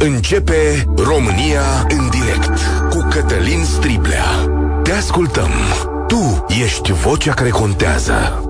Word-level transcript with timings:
Începe 0.00 0.84
România 0.96 1.86
în 1.88 2.10
direct 2.10 2.58
cu 2.90 3.06
Cătălin 3.10 3.64
Striblea. 3.64 4.24
Te 4.82 4.92
ascultăm. 4.92 5.50
Tu 6.08 6.44
ești 6.62 6.92
vocea 6.92 7.34
care 7.34 7.48
contează. 7.48 8.42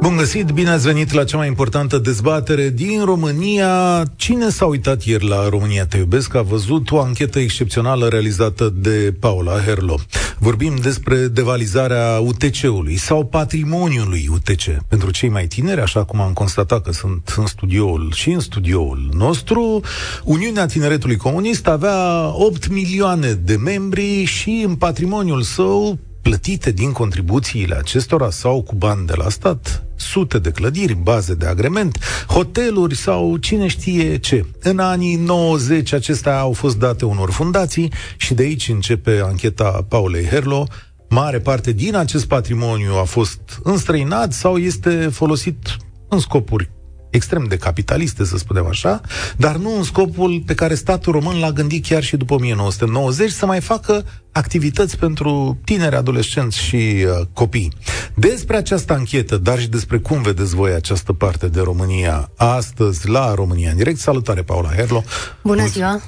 Bun 0.00 0.16
găsit, 0.16 0.50
bine 0.50 0.70
ați 0.70 0.86
venit 0.86 1.12
la 1.12 1.24
cea 1.24 1.36
mai 1.36 1.46
importantă 1.46 1.98
dezbatere 1.98 2.68
din 2.68 3.04
România. 3.04 4.02
Cine 4.16 4.48
s-a 4.48 4.64
uitat 4.64 5.02
ieri 5.02 5.28
la 5.28 5.48
România 5.48 5.86
Te 5.86 5.96
Iubesc 5.96 6.34
a 6.34 6.42
văzut 6.42 6.90
o 6.90 7.00
anchetă 7.00 7.38
excepțională 7.38 8.08
realizată 8.08 8.72
de 8.76 9.14
Paula 9.20 9.60
Herlo. 9.60 9.94
Vorbim 10.42 10.76
despre 10.76 11.26
devalizarea 11.26 12.20
UTC-ului 12.20 12.96
sau 12.96 13.24
patrimoniului 13.24 14.28
UTC. 14.32 14.82
Pentru 14.88 15.10
cei 15.10 15.28
mai 15.28 15.46
tineri, 15.46 15.80
așa 15.80 16.04
cum 16.04 16.20
am 16.20 16.32
constatat 16.32 16.82
că 16.82 16.92
sunt 16.92 17.34
în 17.36 17.46
studioul 17.46 18.12
și 18.14 18.30
în 18.30 18.40
studioul 18.40 19.10
nostru, 19.12 19.80
Uniunea 20.24 20.66
Tineretului 20.66 21.16
Comunist 21.16 21.66
avea 21.66 22.30
8 22.34 22.68
milioane 22.68 23.32
de 23.32 23.56
membri 23.56 24.24
și 24.24 24.62
în 24.66 24.74
patrimoniul 24.74 25.42
său 25.42 25.98
plătite 26.22 26.70
din 26.70 26.92
contribuțiile 26.92 27.74
acestora 27.74 28.30
sau 28.30 28.62
cu 28.62 28.74
bani 28.74 29.06
de 29.06 29.14
la 29.16 29.28
stat, 29.28 29.84
sute 30.00 30.38
de 30.38 30.50
clădiri, 30.50 30.94
baze 30.94 31.34
de 31.34 31.46
agrement, 31.46 31.98
hoteluri 32.26 32.96
sau 32.96 33.36
cine 33.36 33.66
știe 33.66 34.18
ce. 34.18 34.44
În 34.62 34.78
anii 34.78 35.16
90 35.16 35.92
acestea 35.92 36.38
au 36.38 36.52
fost 36.52 36.78
date 36.78 37.04
unor 37.04 37.30
fundații 37.30 37.92
și 38.16 38.34
de 38.34 38.42
aici 38.42 38.68
începe 38.68 39.20
ancheta 39.24 39.86
Paulei 39.88 40.24
Herlo. 40.24 40.66
Mare 41.08 41.38
parte 41.38 41.72
din 41.72 41.94
acest 41.94 42.26
patrimoniu 42.26 42.94
a 42.94 43.04
fost 43.04 43.40
înstrăinat 43.62 44.32
sau 44.32 44.56
este 44.56 45.08
folosit 45.12 45.76
în 46.08 46.18
scopuri 46.18 46.70
extrem 47.10 47.44
de 47.48 47.56
capitaliste, 47.56 48.24
să 48.24 48.36
spunem 48.36 48.66
așa, 48.66 49.00
dar 49.36 49.56
nu 49.56 49.76
în 49.76 49.82
scopul 49.82 50.42
pe 50.46 50.54
care 50.54 50.74
statul 50.74 51.12
român 51.12 51.38
l-a 51.38 51.50
gândit 51.50 51.86
chiar 51.86 52.02
și 52.02 52.16
după 52.16 52.34
1990 52.34 53.30
să 53.30 53.46
mai 53.46 53.60
facă 53.60 54.04
activități 54.32 54.98
pentru 54.98 55.58
tineri, 55.64 55.96
adolescenți 55.96 56.58
și 56.58 56.76
uh, 56.76 57.26
copii. 57.32 57.72
Despre 58.14 58.56
această 58.56 58.92
anchetă, 58.92 59.36
dar 59.36 59.60
și 59.60 59.68
despre 59.68 59.98
cum 59.98 60.22
vedeți 60.22 60.54
voi 60.54 60.72
această 60.72 61.12
parte 61.12 61.48
de 61.48 61.60
România 61.60 62.30
astăzi 62.36 63.08
la 63.08 63.34
România 63.34 63.70
în 63.70 63.76
direct. 63.76 63.98
Salutare, 63.98 64.42
Paula 64.42 64.70
Herlo! 64.74 65.04
Bună 65.42 65.66
ziua! 65.66 66.00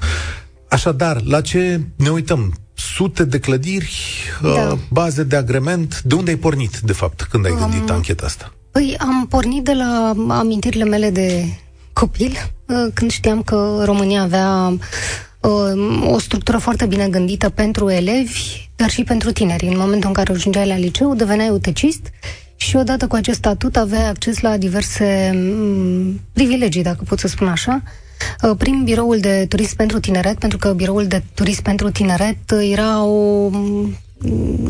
Așadar, 0.69 1.23
la 1.25 1.41
ce 1.41 1.81
ne 1.97 2.09
uităm? 2.09 2.55
Sute 2.75 3.25
de 3.25 3.39
clădiri, 3.39 3.99
uh, 4.43 4.55
da. 4.55 4.73
uh, 4.73 4.79
baze 4.91 5.23
de 5.23 5.37
agrement. 5.37 6.01
De 6.03 6.15
unde 6.15 6.31
ai 6.31 6.37
pornit, 6.37 6.79
de 6.79 6.93
fapt, 6.93 7.23
când 7.23 7.47
ai 7.47 7.55
gândit 7.59 7.89
um, 7.89 7.95
ancheta 7.95 8.27
asta? 8.27 8.53
Păi 8.73 8.97
am 8.99 9.27
pornit 9.29 9.65
de 9.65 9.73
la 9.73 10.15
amintirile 10.29 10.85
mele 10.85 11.11
de 11.11 11.45
copil, 11.93 12.33
uh, 12.67 12.87
când 12.95 13.11
știam 13.11 13.43
că 13.43 13.83
România 13.85 14.23
avea 14.23 14.79
uh, 15.41 16.11
o 16.13 16.19
structură 16.19 16.59
foarte 16.59 16.87
bine 16.87 17.09
gândită 17.09 17.49
pentru 17.49 17.91
elevi, 17.91 18.69
dar 18.77 18.91
și 18.91 19.05
pentru 19.05 19.33
tineri. 19.33 19.67
În 19.67 19.79
momentul 19.79 20.09
în 20.09 20.15
care 20.15 20.33
ajungeai 20.33 20.67
la 20.67 20.77
liceu, 20.77 21.15
deveneai 21.15 21.51
utecist 21.51 22.01
și 22.57 22.77
odată 22.77 23.07
cu 23.07 23.15
acest 23.15 23.39
statut 23.39 23.77
aveai 23.77 24.09
acces 24.09 24.41
la 24.41 24.57
diverse 24.57 25.31
mm, 25.35 26.21
privilegii, 26.33 26.83
dacă 26.83 27.05
pot 27.09 27.19
să 27.19 27.29
spun 27.29 27.49
așa, 27.49 27.83
uh, 28.43 28.57
prin 28.59 28.85
biroul 28.85 29.21
de 29.21 29.47
turism 29.49 29.77
pentru 29.77 30.01
tineret, 30.01 30.39
pentru 30.39 30.59
că 30.59 30.73
biroul 30.73 31.07
de 31.07 31.23
turism 31.35 31.63
pentru 31.63 31.91
tineret 31.91 32.51
era 32.71 33.05
o 33.05 33.51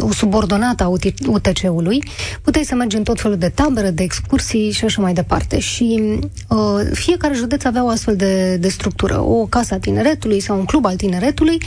o 0.00 0.12
subordonată 0.12 0.82
a 0.84 0.88
UTC-ului, 1.26 2.04
puteai 2.42 2.64
să 2.64 2.74
mergi 2.74 2.96
în 2.96 3.02
tot 3.02 3.20
felul 3.20 3.36
de 3.36 3.48
tabere, 3.48 3.90
de 3.90 4.02
excursii 4.02 4.70
și 4.70 4.84
așa 4.84 5.02
mai 5.02 5.12
departe. 5.12 5.58
Și 5.58 6.18
uh, 6.48 6.58
fiecare 6.92 7.34
județ 7.34 7.64
avea 7.64 7.84
o 7.84 7.88
astfel 7.88 8.16
de, 8.16 8.56
de 8.56 8.68
structură, 8.68 9.20
o 9.20 9.46
casă 9.46 9.74
a 9.74 9.78
tineretului 9.78 10.40
sau 10.40 10.58
un 10.58 10.64
club 10.64 10.86
al 10.86 10.96
tineretului, 10.96 11.58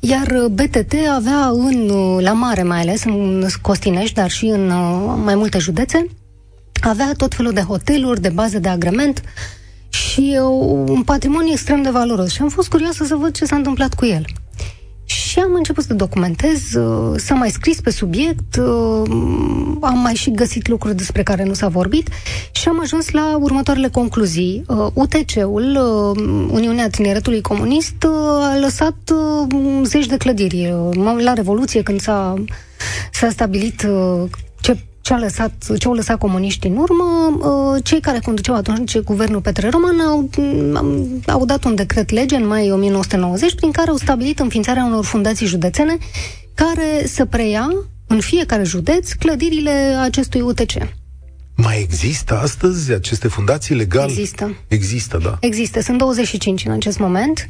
iar 0.00 0.46
BTT 0.50 0.94
avea 1.16 1.50
în, 1.52 1.88
uh, 1.88 2.22
la 2.22 2.32
mare 2.32 2.62
mai 2.62 2.80
ales, 2.80 3.04
în 3.04 3.46
Costinești, 3.62 4.14
dar 4.14 4.30
și 4.30 4.44
în 4.46 4.70
uh, 4.70 5.14
mai 5.24 5.34
multe 5.34 5.58
județe, 5.58 6.06
avea 6.80 7.12
tot 7.16 7.34
felul 7.34 7.52
de 7.52 7.60
hoteluri, 7.60 8.20
de 8.20 8.28
baze 8.28 8.58
de 8.58 8.68
agrement 8.68 9.22
și 9.88 10.38
uh, 10.40 10.84
un 10.88 11.02
patrimoniu 11.02 11.52
extrem 11.52 11.82
de 11.82 11.90
valoros. 11.90 12.30
Și 12.30 12.42
am 12.42 12.48
fost 12.48 12.68
curioasă 12.68 13.04
să 13.04 13.14
văd 13.14 13.34
ce 13.34 13.44
s-a 13.44 13.56
întâmplat 13.56 13.94
cu 13.94 14.06
el. 14.06 14.24
Și 15.08 15.38
am 15.38 15.54
început 15.54 15.84
să 15.84 15.94
documentez, 15.94 16.74
uh, 16.74 17.14
s-a 17.16 17.34
mai 17.34 17.50
scris 17.50 17.80
pe 17.80 17.90
subiect, 17.90 18.56
uh, 18.56 19.02
am 19.80 19.98
mai 20.02 20.14
și 20.14 20.30
găsit 20.30 20.68
lucruri 20.68 20.96
despre 20.96 21.22
care 21.22 21.44
nu 21.44 21.52
s-a 21.52 21.68
vorbit 21.68 22.08
și 22.50 22.68
am 22.68 22.80
ajuns 22.80 23.10
la 23.10 23.36
următoarele 23.40 23.88
concluzii. 23.88 24.64
UTC-ul, 24.92 25.76
uh, 25.76 26.22
Uniunea 26.50 26.88
Tineretului 26.88 27.40
Comunist, 27.40 28.04
a 28.40 28.58
lăsat 28.60 28.96
zeci 29.82 30.06
de 30.06 30.16
clădiri. 30.16 30.74
La 31.18 31.32
Revoluție, 31.32 31.82
când 31.82 32.00
s-a, 32.00 32.34
s-a 33.12 33.30
stabilit 33.30 33.86
ce 35.08 35.14
ce, 35.14 35.20
a 35.20 35.24
lăsat, 35.24 35.78
ce 35.78 35.86
au 35.86 35.92
lăsat 35.94 36.18
comuniștii 36.18 36.70
în 36.70 36.76
urmă, 36.76 37.38
uh, 37.38 37.84
cei 37.84 38.00
care 38.00 38.18
conduceau 38.24 38.54
atunci 38.54 38.98
guvernul 38.98 39.40
Petre 39.40 39.68
Roman 39.68 40.00
au, 40.00 40.30
au 41.26 41.44
dat 41.44 41.64
un 41.64 41.74
decret 41.74 42.10
lege 42.10 42.36
în 42.36 42.46
mai 42.46 42.70
1990 42.70 43.54
prin 43.54 43.70
care 43.70 43.90
au 43.90 43.96
stabilit 43.96 44.38
înființarea 44.38 44.84
unor 44.84 45.04
fundații 45.04 45.46
județene 45.46 45.96
care 46.54 47.06
să 47.06 47.24
preia 47.24 47.68
în 48.06 48.20
fiecare 48.20 48.62
județ 48.62 49.12
clădirile 49.12 49.96
acestui 50.02 50.40
UTC. 50.40 50.72
Mai 51.56 51.80
există 51.80 52.38
astăzi 52.38 52.92
aceste 52.92 53.28
fundații 53.28 53.74
legale? 53.74 54.10
Există. 54.10 54.56
Există, 54.68 55.18
da. 55.22 55.36
Există. 55.40 55.80
Sunt 55.80 55.98
25 55.98 56.64
în 56.64 56.72
acest 56.72 56.98
moment. 56.98 57.44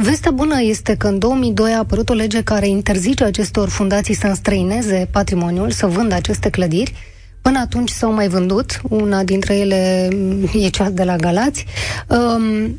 Uh, 0.00 0.06
Vestea 0.06 0.30
bună 0.30 0.60
este 0.60 0.94
că 0.94 1.06
în 1.06 1.18
2002 1.18 1.72
a 1.72 1.78
apărut 1.78 2.08
o 2.08 2.12
lege 2.12 2.42
care 2.42 2.68
interzice 2.68 3.24
acestor 3.24 3.68
fundații 3.68 4.14
să 4.14 4.26
înstrăineze 4.26 5.08
patrimoniul, 5.12 5.70
să 5.70 5.86
vândă 5.86 6.14
aceste 6.14 6.50
clădiri. 6.50 6.94
Până 7.42 7.58
atunci 7.58 7.90
s-au 7.90 8.12
mai 8.12 8.28
vândut, 8.28 8.80
una 8.88 9.22
dintre 9.24 9.56
ele 9.56 10.08
e 10.52 10.68
cea 10.68 10.90
de 10.90 11.04
la 11.04 11.16
Galați. 11.16 11.64
Um, 12.08 12.78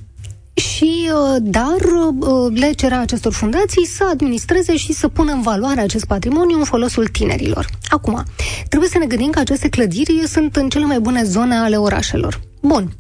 și, 0.54 1.10
uh, 1.14 1.36
dar 1.42 1.76
uh, 2.20 2.60
le 2.60 2.72
cerea 2.72 3.00
acestor 3.00 3.34
fundații 3.34 3.86
să 3.86 4.04
administreze 4.12 4.76
și 4.76 4.94
să 4.94 5.08
pună 5.08 5.32
în 5.32 5.42
valoare 5.42 5.82
acest 5.82 6.06
patrimoniu 6.06 6.58
în 6.58 6.64
folosul 6.64 7.08
tinerilor. 7.08 7.66
Acum, 7.90 8.24
trebuie 8.70 8.90
să 8.90 8.98
ne 8.98 9.06
gândim 9.06 9.30
că 9.30 9.40
aceste 9.40 9.70
clădiri 9.70 10.24
sunt 10.28 10.56
în 10.56 10.70
cele 10.70 10.86
mai 10.86 11.00
bune 11.00 11.24
zone 11.24 11.56
ale 11.56 11.76
orașelor. 11.76 12.42
Bun, 12.62 12.92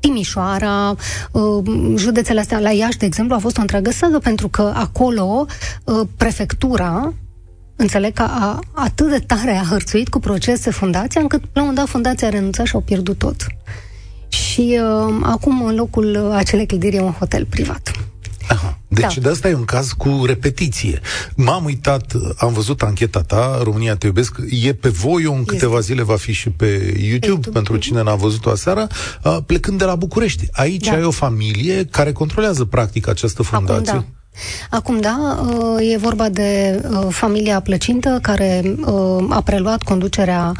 Timișoara, 0.00 0.96
uh, 1.32 1.64
județele 1.96 2.40
astea, 2.40 2.58
la 2.58 2.70
Iași, 2.70 2.98
de 2.98 3.06
exemplu, 3.06 3.34
a 3.34 3.38
fost 3.38 3.58
o 3.58 3.60
întreagă 3.60 3.90
sagă, 3.90 4.18
pentru 4.18 4.48
că 4.48 4.72
acolo 4.74 5.46
uh, 5.84 6.00
prefectura 6.16 7.12
înțeleg 7.76 8.12
că 8.12 8.22
a, 8.22 8.58
atât 8.72 9.08
de 9.08 9.18
tare 9.18 9.56
a 9.56 9.64
hărțuit 9.70 10.08
cu 10.08 10.18
procese 10.18 10.70
fundația, 10.70 11.20
încât 11.20 11.40
la 11.40 11.48
un 11.60 11.60
moment 11.60 11.76
dat 11.76 11.88
fundația 11.88 12.28
a 12.28 12.30
renunțat 12.30 12.66
și 12.66 12.74
au 12.74 12.80
pierdut 12.80 13.18
tot. 13.18 13.46
Și 14.28 14.80
uh, 14.80 15.14
acum, 15.22 15.64
în 15.64 15.74
locul 15.74 16.32
acelei 16.32 16.66
clădiri, 16.66 16.96
e 16.96 17.00
un 17.00 17.12
hotel 17.12 17.44
privat. 17.44 18.11
Aha. 18.52 18.78
Deci 18.88 19.14
da. 19.14 19.20
de 19.20 19.28
asta 19.28 19.48
e 19.48 19.54
un 19.54 19.64
caz 19.64 19.92
cu 19.92 20.22
repetiție. 20.26 21.00
M-am 21.36 21.64
uitat, 21.64 22.12
am 22.36 22.52
văzut 22.52 22.82
ancheta 22.82 23.20
ta, 23.20 23.60
România 23.62 23.96
te 23.96 24.06
iubesc, 24.06 24.36
e 24.62 24.72
pe 24.72 24.88
voi, 24.88 25.22
în 25.22 25.44
câteva 25.44 25.78
este. 25.78 25.92
zile 25.92 26.02
va 26.02 26.16
fi 26.16 26.32
și 26.32 26.50
pe 26.50 26.66
YouTube, 26.66 27.26
YouTube. 27.26 27.50
pentru 27.50 27.76
cine 27.76 28.02
n-a 28.02 28.14
văzut-o 28.14 28.50
aseară, 28.50 28.86
plecând 29.46 29.78
de 29.78 29.84
la 29.84 29.94
București. 29.94 30.48
Aici 30.52 30.86
da. 30.86 30.92
ai 30.92 31.04
o 31.04 31.10
familie 31.10 31.84
care 31.84 32.12
controlează 32.12 32.64
practic 32.64 33.08
această 33.08 33.42
fundație. 33.42 33.92
Acum, 33.92 34.00
da. 34.00 34.76
Acum, 34.76 35.00
da, 35.00 35.40
e 35.80 35.96
vorba 35.96 36.28
de 36.28 36.80
familia 37.08 37.60
Plăcintă, 37.60 38.18
care 38.22 38.76
a 39.28 39.42
preluat 39.42 39.82
conducerea 39.82 40.52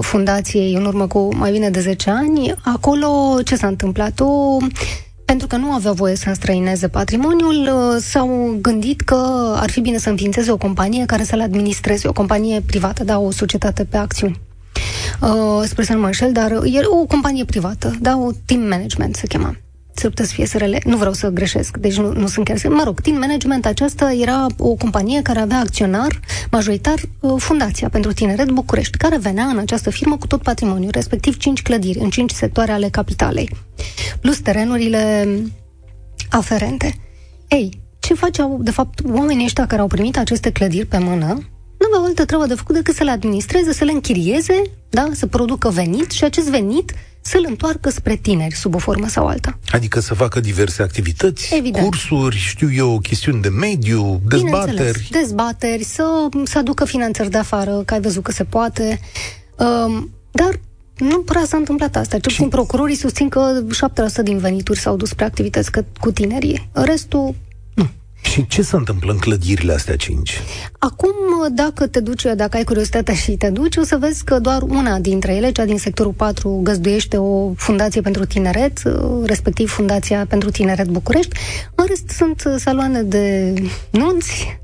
fundației 0.00 0.74
în 0.74 0.84
urmă 0.84 1.06
cu 1.06 1.34
mai 1.34 1.50
bine 1.50 1.70
de 1.70 1.80
10 1.80 2.10
ani. 2.10 2.54
Acolo, 2.64 3.38
ce 3.44 3.56
s-a 3.56 3.66
întâmplat? 3.66 4.20
O 4.20 4.56
pentru 5.28 5.46
că 5.46 5.56
nu 5.56 5.72
aveau 5.72 5.94
voie 5.94 6.16
să 6.16 6.28
înstrăineze 6.28 6.88
patrimoniul, 6.88 7.68
uh, 7.72 8.02
s-au 8.02 8.58
gândit 8.60 9.00
că 9.00 9.16
ar 9.56 9.70
fi 9.70 9.80
bine 9.80 9.98
să 9.98 10.10
înființeze 10.10 10.50
o 10.50 10.56
companie 10.56 11.04
care 11.06 11.22
să-l 11.22 11.40
administreze, 11.40 12.08
o 12.08 12.12
companie 12.12 12.60
privată, 12.60 13.04
da, 13.04 13.18
o 13.18 13.30
societate 13.30 13.84
pe 13.84 13.96
acțiuni. 13.96 14.40
Uh, 15.20 15.62
spre 15.64 15.84
să 15.84 15.92
nu 15.92 16.00
mă 16.00 16.06
înșel, 16.06 16.32
dar 16.32 16.50
e 16.50 16.80
o 16.84 17.04
companie 17.04 17.44
privată, 17.44 17.94
da, 18.00 18.18
o 18.18 18.30
team 18.44 18.60
management 18.60 19.16
se 19.16 19.26
chema 19.26 19.56
s-ar 19.98 20.10
putea 20.10 20.24
să 20.24 20.32
fie 20.32 20.46
SRL, 20.46 20.74
nu 20.84 20.96
vreau 20.96 21.12
să 21.12 21.28
greșesc, 21.28 21.76
deci 21.76 21.96
nu, 21.96 22.12
nu 22.12 22.26
sunt 22.26 22.44
chiar... 22.44 22.72
Mă 22.72 22.82
rog, 22.84 23.00
Team 23.00 23.18
Management 23.18 23.66
aceasta 23.66 24.12
era 24.12 24.46
o 24.58 24.74
companie 24.74 25.22
care 25.22 25.38
avea 25.38 25.58
acționar 25.58 26.20
majoritar 26.50 26.94
uh, 27.20 27.34
Fundația 27.38 27.88
pentru 27.88 28.12
Tineret 28.12 28.50
București, 28.50 28.96
care 28.96 29.18
venea 29.18 29.44
în 29.44 29.58
această 29.58 29.90
firmă 29.90 30.16
cu 30.16 30.26
tot 30.26 30.42
patrimoniul, 30.42 30.90
respectiv 30.90 31.36
5 31.36 31.62
clădiri 31.62 31.98
în 31.98 32.10
5 32.10 32.30
sectoare 32.30 32.72
ale 32.72 32.88
capitalei, 32.88 33.50
plus 34.20 34.38
terenurile 34.38 35.28
aferente. 36.30 36.94
Ei, 37.48 37.80
ce 37.98 38.14
faceau, 38.14 38.58
de 38.62 38.70
fapt, 38.70 39.00
oamenii 39.10 39.44
ăștia 39.44 39.66
care 39.66 39.80
au 39.80 39.86
primit 39.86 40.18
aceste 40.18 40.50
clădiri 40.50 40.86
pe 40.86 40.98
mână, 40.98 41.26
nu 41.78 41.86
aveau 41.86 42.04
altă 42.04 42.24
treabă 42.24 42.46
de 42.46 42.54
făcut 42.54 42.74
decât 42.74 42.94
să 42.94 43.04
le 43.04 43.10
administreze, 43.10 43.72
să 43.72 43.84
le 43.84 43.92
închirieze, 43.92 44.62
da, 44.88 45.08
să 45.12 45.26
producă 45.26 45.68
venit 45.68 46.10
și 46.10 46.24
acest 46.24 46.48
venit 46.50 46.94
să-l 47.20 47.44
întoarcă 47.48 47.90
spre 47.90 48.16
tineri, 48.16 48.54
sub 48.54 48.74
o 48.74 48.78
formă 48.78 49.08
sau 49.08 49.26
alta. 49.26 49.58
Adică 49.72 50.00
să 50.00 50.14
facă 50.14 50.40
diverse 50.40 50.82
activități, 50.82 51.54
Evident. 51.54 51.84
cursuri, 51.84 52.36
știu 52.36 52.72
eu, 52.72 52.98
chestiuni 52.98 53.42
de 53.42 53.48
mediu, 53.48 54.20
dezbateri. 54.28 55.08
Dezbateri, 55.10 55.84
să, 55.84 56.28
să 56.44 56.58
aducă 56.58 56.84
finanțări 56.84 57.30
de 57.30 57.38
afară, 57.38 57.82
că 57.84 57.94
ai 57.94 58.00
văzut 58.00 58.22
că 58.22 58.32
se 58.32 58.44
poate. 58.44 59.00
Um, 59.56 60.10
dar 60.30 60.60
nu 60.98 61.18
prea 61.18 61.44
s-a 61.46 61.56
întâmplat 61.56 61.96
asta. 61.96 62.18
Cel 62.18 62.30
puțin 62.32 62.48
procurorii 62.48 62.96
susțin 62.96 63.28
că 63.28 63.62
7% 64.20 64.22
din 64.22 64.38
venituri 64.38 64.78
s-au 64.78 64.96
dus 64.96 65.08
spre 65.08 65.24
activități 65.24 65.70
cu 66.00 66.12
tinerii. 66.12 66.68
Restul 66.72 67.34
și 68.28 68.46
ce 68.46 68.62
se 68.62 68.76
întâmplă 68.76 69.12
în 69.12 69.18
clădirile 69.18 69.72
astea 69.72 69.96
cinci? 69.96 70.40
Acum, 70.78 71.10
dacă 71.50 71.86
te 71.86 72.00
duci, 72.00 72.22
dacă 72.22 72.56
ai 72.56 72.64
curiozitatea 72.64 73.14
și 73.14 73.32
te 73.32 73.50
duci, 73.50 73.76
o 73.76 73.82
să 73.82 73.96
vezi 73.96 74.24
că 74.24 74.38
doar 74.38 74.62
una 74.62 74.98
dintre 74.98 75.34
ele, 75.34 75.50
cea 75.50 75.64
din 75.64 75.78
sectorul 75.78 76.12
4, 76.12 76.60
găzduiește 76.62 77.16
o 77.16 77.52
fundație 77.56 78.00
pentru 78.00 78.24
tineret, 78.24 78.82
respectiv 79.24 79.70
Fundația 79.70 80.26
pentru 80.28 80.50
Tineret 80.50 80.86
București. 80.86 81.36
În 81.74 81.84
rest 81.88 82.08
sunt 82.08 82.42
saloane 82.56 83.02
de 83.02 83.54
nunți, 83.90 84.58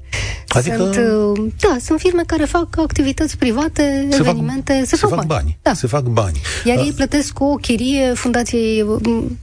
Adică... 0.48 0.90
Sunt, 0.92 1.52
da, 1.60 1.76
sunt 1.80 2.00
firme 2.00 2.22
care 2.26 2.44
fac 2.44 2.78
activități 2.78 3.38
private, 3.38 4.06
se 4.10 4.16
evenimente, 4.18 4.72
fac, 4.72 4.84
se, 4.86 4.96
se 4.96 5.06
fac, 5.06 5.10
fac 5.10 5.18
bani. 5.18 5.28
bani. 5.28 5.58
Da. 5.62 5.72
Se 5.72 5.86
fac 5.86 6.02
bani. 6.02 6.40
Iar 6.64 6.78
ei 6.78 6.92
plătesc 6.92 7.40
o 7.40 7.54
chirie 7.54 8.12
fundației, 8.12 8.84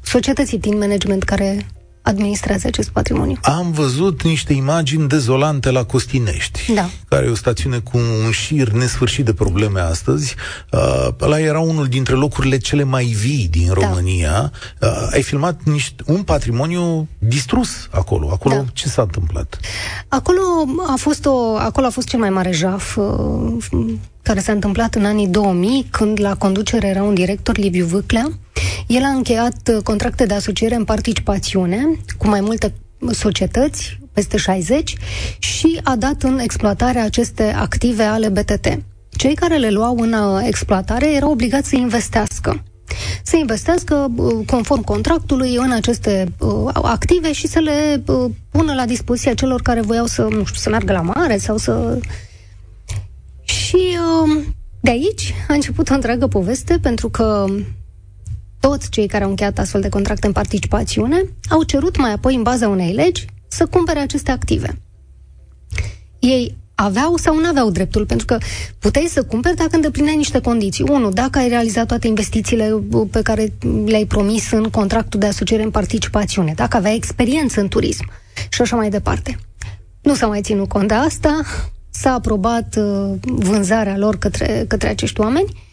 societății 0.03 0.57
din 0.57 0.77
management 0.77 1.23
care 1.23 1.65
administrează 2.01 2.67
acest 2.67 2.89
patrimoniu. 2.89 3.37
Am 3.41 3.71
văzut 3.71 4.21
niște 4.23 4.53
imagini 4.53 5.07
dezolante 5.07 5.71
la 5.71 5.83
Costinești, 5.83 6.73
da. 6.73 6.89
care 7.07 7.25
e 7.25 7.29
o 7.29 7.35
stațiune 7.35 7.79
cu 7.79 7.97
un 7.97 8.31
șir 8.31 8.69
nesfârșit 8.69 9.25
de 9.25 9.33
probleme 9.33 9.79
astăzi. 9.79 10.35
Uh, 10.71 11.07
ăla 11.21 11.39
era 11.39 11.59
unul 11.59 11.87
dintre 11.87 12.15
locurile 12.15 12.57
cele 12.57 12.83
mai 12.83 13.05
vii 13.05 13.47
din 13.47 13.67
da. 13.67 13.73
România. 13.73 14.51
Da. 14.79 14.87
Uh, 14.87 15.07
ai 15.11 15.21
filmat 15.21 15.63
niște, 15.63 16.03
un 16.05 16.23
patrimoniu 16.23 17.07
distrus 17.19 17.87
acolo. 17.91 18.29
Acolo 18.31 18.55
da. 18.55 18.65
ce 18.73 18.89
s-a 18.89 19.01
întâmplat? 19.01 19.59
Acolo 20.07 20.41
a 20.87 20.95
fost, 20.97 21.25
o, 21.25 21.55
acolo 21.55 21.85
a 21.85 21.89
fost 21.89 22.07
cel 22.07 22.19
mai 22.19 22.29
mare 22.29 22.51
jaf 22.51 22.95
uh, 22.95 23.57
care 24.31 24.43
s-a 24.43 24.51
întâmplat 24.51 24.95
în 24.95 25.05
anii 25.05 25.27
2000, 25.27 25.87
când 25.89 26.19
la 26.19 26.35
conducere 26.35 26.87
era 26.87 27.03
un 27.03 27.13
director, 27.13 27.57
Liviu 27.57 27.85
Vâclea. 27.85 28.27
El 28.87 29.03
a 29.03 29.07
încheiat 29.07 29.69
uh, 29.75 29.83
contracte 29.83 30.25
de 30.25 30.33
asociere 30.33 30.75
în 30.75 30.83
participațiune 30.83 31.97
cu 32.17 32.27
mai 32.27 32.41
multe 32.41 32.73
societăți, 33.11 33.99
peste 34.13 34.37
60, 34.37 34.95
și 35.39 35.79
a 35.83 35.95
dat 35.95 36.23
în 36.23 36.39
exploatare 36.39 36.99
aceste 36.99 37.43
active 37.43 38.03
ale 38.03 38.29
BTT. 38.29 38.79
Cei 39.09 39.35
care 39.35 39.57
le 39.57 39.69
luau 39.69 39.97
în 39.97 40.13
uh, 40.13 40.41
exploatare 40.45 41.13
erau 41.13 41.31
obligați 41.31 41.69
să 41.69 41.75
investească 41.75 42.63
să 43.23 43.35
investească 43.37 44.11
uh, 44.15 44.45
conform 44.45 44.81
contractului 44.81 45.55
în 45.55 45.71
aceste 45.71 46.33
uh, 46.39 46.69
active 46.73 47.31
și 47.31 47.47
să 47.47 47.59
le 47.59 48.03
uh, 48.05 48.31
pună 48.49 48.73
la 48.73 48.85
dispoziția 48.85 49.33
celor 49.33 49.61
care 49.61 49.81
voiau 49.81 50.05
să, 50.05 50.21
nu 50.21 50.45
știu, 50.45 50.59
să 50.59 50.69
meargă 50.69 50.93
la 50.93 51.01
mare 51.01 51.37
sau 51.37 51.57
să 51.57 51.99
și 53.71 53.97
uh, 54.25 54.43
de 54.79 54.89
aici 54.89 55.33
a 55.47 55.53
început 55.53 55.89
o 55.89 55.93
întreagă 55.93 56.27
poveste, 56.27 56.79
pentru 56.81 57.09
că 57.09 57.45
toți 58.59 58.89
cei 58.89 59.07
care 59.07 59.23
au 59.23 59.29
încheiat 59.29 59.59
astfel 59.59 59.81
de 59.81 59.89
contracte 59.89 60.27
în 60.27 60.33
participațiune 60.33 61.23
au 61.49 61.63
cerut 61.63 61.97
mai 61.97 62.11
apoi, 62.11 62.35
în 62.35 62.43
baza 62.43 62.67
unei 62.67 62.93
legi, 62.93 63.25
să 63.47 63.65
cumpere 63.65 63.99
aceste 63.99 64.31
active. 64.31 64.81
Ei 66.19 66.55
aveau 66.75 67.15
sau 67.15 67.39
nu 67.39 67.47
aveau 67.47 67.69
dreptul, 67.69 68.05
pentru 68.05 68.25
că 68.25 68.37
puteai 68.79 69.05
să 69.09 69.23
cumperi 69.23 69.55
dacă 69.55 69.75
îndeplineai 69.75 70.15
niște 70.15 70.41
condiții. 70.41 70.85
Unu, 70.89 71.09
dacă 71.09 71.39
ai 71.39 71.47
realizat 71.47 71.87
toate 71.87 72.07
investițiile 72.07 72.71
uh, 72.91 73.07
pe 73.11 73.21
care 73.21 73.53
le-ai 73.85 74.05
promis 74.05 74.51
în 74.51 74.63
contractul 74.63 75.19
de 75.19 75.25
asociere 75.25 75.63
în 75.63 75.71
participațiune, 75.71 76.53
dacă 76.55 76.77
aveai 76.77 76.95
experiență 76.95 77.59
în 77.59 77.67
turism 77.67 78.05
și 78.49 78.61
așa 78.61 78.75
mai 78.75 78.89
departe. 78.89 79.37
Nu 80.01 80.13
s-a 80.13 80.27
mai 80.27 80.41
ținut 80.41 80.67
cont 80.67 80.87
de 80.87 80.93
asta, 80.93 81.41
s-a 81.91 82.11
aprobat 82.13 82.75
uh, 82.77 83.17
vânzarea 83.21 83.97
lor 83.97 84.17
către, 84.17 84.65
către 84.67 84.87
acești 84.89 85.19
oameni 85.19 85.63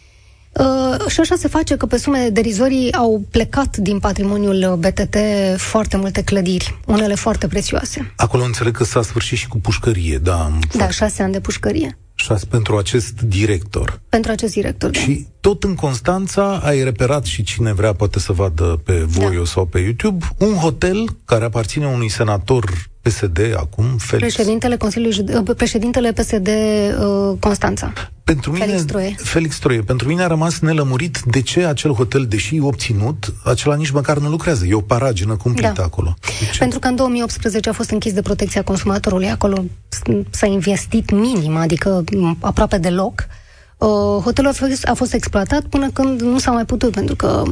uh, 0.51 1.07
și 1.07 1.19
așa 1.19 1.35
se 1.35 1.47
face 1.47 1.75
că 1.75 1.85
pe 1.85 1.97
sume 1.97 2.29
derizorii 2.29 2.93
au 2.93 3.23
plecat 3.31 3.77
din 3.77 3.99
patrimoniul 3.99 4.75
BTT 4.79 5.15
foarte 5.57 5.97
multe 5.97 6.23
clădiri, 6.23 6.79
unele 6.85 7.15
foarte 7.15 7.47
prețioase. 7.47 8.13
Acolo 8.15 8.43
înțeleg 8.43 8.77
că 8.77 8.83
s-a 8.83 9.01
sfârșit 9.01 9.37
și 9.37 9.47
cu 9.47 9.59
pușcărie, 9.59 10.17
da. 10.17 10.51
Da, 10.73 10.89
șase 10.89 11.23
ani 11.23 11.31
de 11.31 11.39
pușcărie. 11.39 11.97
Șase 12.21 12.45
pentru 12.45 12.77
acest 12.77 13.21
director. 13.21 14.01
Pentru 14.09 14.31
acest 14.31 14.53
director, 14.53 14.89
da. 14.89 14.99
Și 14.99 15.25
tot 15.39 15.63
în 15.63 15.75
Constanța 15.75 16.57
ai 16.63 16.83
reperat 16.83 17.25
și 17.25 17.43
cine 17.43 17.73
vrea 17.73 17.93
poate 17.93 18.19
să 18.19 18.31
vadă 18.33 18.81
pe 18.83 18.93
Voio 18.93 19.39
da. 19.39 19.45
sau 19.45 19.65
pe 19.65 19.79
YouTube 19.79 20.25
un 20.37 20.53
hotel 20.53 21.05
care 21.25 21.45
aparține 21.45 21.87
unui 21.87 22.09
senator 22.09 22.89
PSD 23.01 23.39
acum, 23.57 23.85
Felix... 23.97 24.33
Președintele, 24.33 24.77
Consiliului, 24.77 25.35
uh, 25.35 25.55
președintele 25.55 26.13
PSD 26.13 26.47
uh, 26.47 27.37
Constanța. 27.39 27.93
Pentru 28.23 28.51
mine, 28.51 28.65
Felix 28.65 28.83
Troie. 28.83 29.15
Felix 29.17 29.59
Troie. 29.59 29.81
Pentru 29.81 30.07
mine 30.07 30.23
a 30.23 30.27
rămas 30.27 30.59
nelămurit 30.59 31.21
de 31.25 31.41
ce 31.41 31.65
acel 31.65 31.93
hotel, 31.93 32.25
deși 32.25 32.59
obținut, 32.59 33.33
acela 33.43 33.75
nici 33.75 33.89
măcar 33.89 34.17
nu 34.17 34.29
lucrează. 34.29 34.65
E 34.65 34.73
o 34.73 34.81
paragină 34.81 35.35
cumplită 35.35 35.73
da. 35.75 35.83
acolo. 35.83 36.13
Pentru 36.57 36.79
că 36.79 36.87
în 36.87 36.95
2018 36.95 37.69
a 37.69 37.73
fost 37.73 37.89
închis 37.89 38.13
de 38.13 38.21
protecția 38.21 38.63
consumatorului. 38.63 39.29
Acolo 39.29 39.63
s-a 40.29 40.45
investit 40.45 41.11
minim, 41.11 41.55
adică 41.55 42.03
aproape 42.39 42.77
deloc. 42.77 43.27
Uh, 43.77 44.23
hotelul 44.23 44.49
a 44.49 44.53
fost, 44.53 44.87
a 44.87 44.93
fost 44.93 45.13
exploatat 45.13 45.63
până 45.63 45.89
când 45.89 46.21
nu 46.21 46.37
s-a 46.37 46.51
mai 46.51 46.65
putut, 46.65 46.91
pentru 46.91 47.15
că 47.15 47.43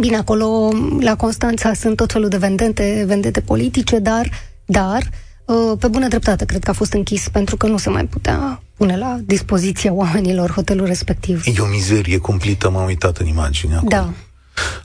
Bine, 0.00 0.16
acolo, 0.16 0.72
la 1.00 1.16
Constanța, 1.16 1.72
sunt 1.72 1.96
tot 1.96 2.12
felul 2.12 2.28
de 2.28 2.36
vendete, 2.36 3.04
vendete 3.06 3.40
politice, 3.40 3.98
dar 3.98 4.30
dar 4.64 5.10
uh, 5.44 5.78
pe 5.78 5.88
bună 5.88 6.08
dreptate, 6.08 6.44
cred 6.44 6.64
că 6.64 6.70
a 6.70 6.72
fost 6.72 6.92
închis 6.92 7.28
pentru 7.28 7.56
că 7.56 7.66
nu 7.66 7.76
se 7.76 7.90
mai 7.90 8.04
putea 8.04 8.62
pune 8.76 8.96
la 8.96 9.18
dispoziția 9.24 9.92
oamenilor 9.92 10.50
hotelul 10.50 10.86
respectiv. 10.86 11.42
E 11.46 11.60
o 11.60 11.66
mizerie 11.66 12.18
cumplită, 12.18 12.70
m-am 12.70 12.86
uitat 12.86 13.16
în 13.16 13.26
imagine 13.26 13.74
acum. 13.74 13.88
Da. 13.88 14.12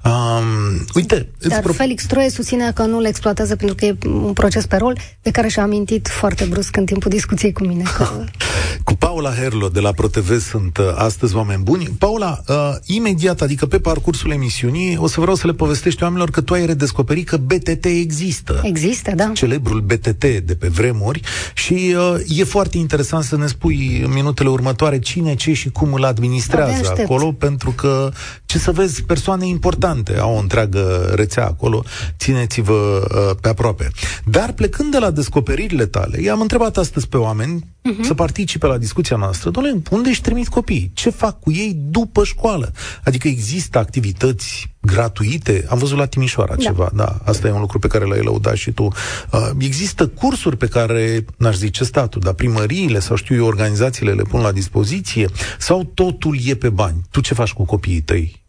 Um, 0.04 0.86
uite, 0.94 1.30
Dar 1.48 1.62
pro... 1.62 1.74
Felix 1.74 2.06
Troie 2.06 2.30
susține 2.30 2.72
că 2.72 2.84
nu 2.84 3.00
le 3.00 3.08
exploatează 3.08 3.56
pentru 3.56 3.76
că 3.76 3.86
e 3.86 3.98
un 4.06 4.34
proces 4.34 4.66
pe 4.66 4.76
rol 4.76 4.98
de 5.22 5.32
care 5.32 5.48
și-a 5.48 5.64
amintit 5.64 6.08
foarte 6.08 6.46
brusc 6.46 6.76
în 6.76 6.86
timpul 6.86 7.12
discuției 7.12 7.52
cu 7.52 7.64
mine. 7.64 7.84
Că... 7.98 8.08
cu 8.84 8.94
Paula 8.94 9.34
Herlo 9.34 9.68
de 9.68 9.80
la 9.80 9.92
ProTV 9.92 10.42
sunt 10.42 10.78
uh, 10.78 10.86
astăzi 10.96 11.36
oameni 11.36 11.64
buni. 11.64 11.96
Paula, 12.00 12.42
uh, 12.48 12.56
imediat, 12.86 13.42
adică 13.42 13.66
pe 13.66 13.80
parcursul 13.80 14.32
emisiunii, 14.32 14.98
o 14.98 15.08
să 15.08 15.20
vreau 15.20 15.36
să 15.36 15.48
le 15.48 15.54
povestești 15.54 16.04
oamenilor 16.04 16.30
că 16.30 16.42
tu 16.42 16.54
ai 16.54 16.66
redescoperit 16.66 17.28
că 17.28 17.38
BTT 17.38 17.86
există. 17.86 18.62
Există, 18.64 19.12
da. 19.16 19.32
Celebrul 19.34 19.82
BTT 19.82 20.26
de 20.26 20.56
pe 20.60 20.68
vremuri 20.68 21.22
și 21.54 21.96
uh, 22.14 22.38
e 22.38 22.44
foarte 22.44 22.78
interesant 22.78 23.24
să 23.24 23.38
ne 23.38 23.48
spui 23.48 24.02
în 24.04 24.14
minutele 24.14 24.50
următoare 24.50 25.00
cine, 25.00 25.36
ce 25.36 25.54
și 25.54 25.70
cum 25.70 25.94
îl 25.94 26.04
administrează 26.04 26.96
acolo, 26.98 27.32
pentru 27.32 27.72
că, 27.72 28.12
ce 28.46 28.58
să 28.58 28.72
vezi, 28.72 29.04
persoane 29.04 29.46
importante, 29.60 30.18
au 30.18 30.36
o 30.36 30.40
întreagă 30.40 31.12
rețea 31.16 31.46
acolo, 31.46 31.84
țineți-vă 32.18 32.74
uh, 32.74 33.38
pe 33.42 33.50
aproape. 33.50 33.92
Dar 34.26 34.52
plecând 34.52 34.92
de 34.92 34.98
la 34.98 35.12
descoperirile 35.12 35.86
tale, 35.86 36.22
i-am 36.22 36.42
întrebat 36.42 36.78
astăzi 36.78 37.08
pe 37.08 37.18
oameni 37.18 37.60
uh-huh. 37.60 38.06
să 38.06 38.14
participe 38.14 38.68
la 38.68 38.78
discuția 38.78 39.18
noastră. 39.18 39.50
Doamne, 39.50 39.82
unde 39.92 40.10
își 40.10 40.22
trimit 40.22 40.48
copiii? 40.48 40.92
Ce 40.94 41.10
fac 41.10 41.40
cu 41.40 41.52
ei 41.52 41.78
după 41.90 42.24
școală? 42.24 42.72
Adică 43.04 43.28
există 43.28 43.78
activități 43.78 44.68
gratuite? 44.82 45.66
Am 45.70 45.78
văzut 45.78 45.98
la 45.98 46.06
Timișoara 46.06 46.56
da. 46.56 46.64
ceva, 46.64 46.90
da, 46.94 47.18
asta 47.24 47.48
e 47.48 47.52
un 47.52 47.60
lucru 47.60 47.80
pe 47.80 47.88
care 47.88 48.06
l-ai 48.06 48.22
lăudat 48.24 48.56
și 48.56 48.72
tu. 48.72 48.84
Uh, 48.84 49.50
există 49.58 50.08
cursuri 50.08 50.58
pe 50.58 50.68
care, 50.68 51.26
n-aș 51.38 51.56
zice 51.56 51.84
statul, 51.84 52.22
dar 52.22 52.34
primăriile 52.34 53.00
sau 53.00 53.16
știu 53.16 53.36
eu, 53.36 53.46
organizațiile 53.46 54.12
le 54.12 54.24
pun 54.24 54.42
la 54.42 54.52
dispoziție? 54.52 55.28
Sau 55.58 55.84
totul 55.94 56.38
e 56.46 56.56
pe 56.56 56.70
bani? 56.70 57.02
Tu 57.12 57.22
ce 57.22 57.34
faci 57.34 57.54
cu 57.54 57.66
copiii 57.66 58.02
tăi? 58.02 58.48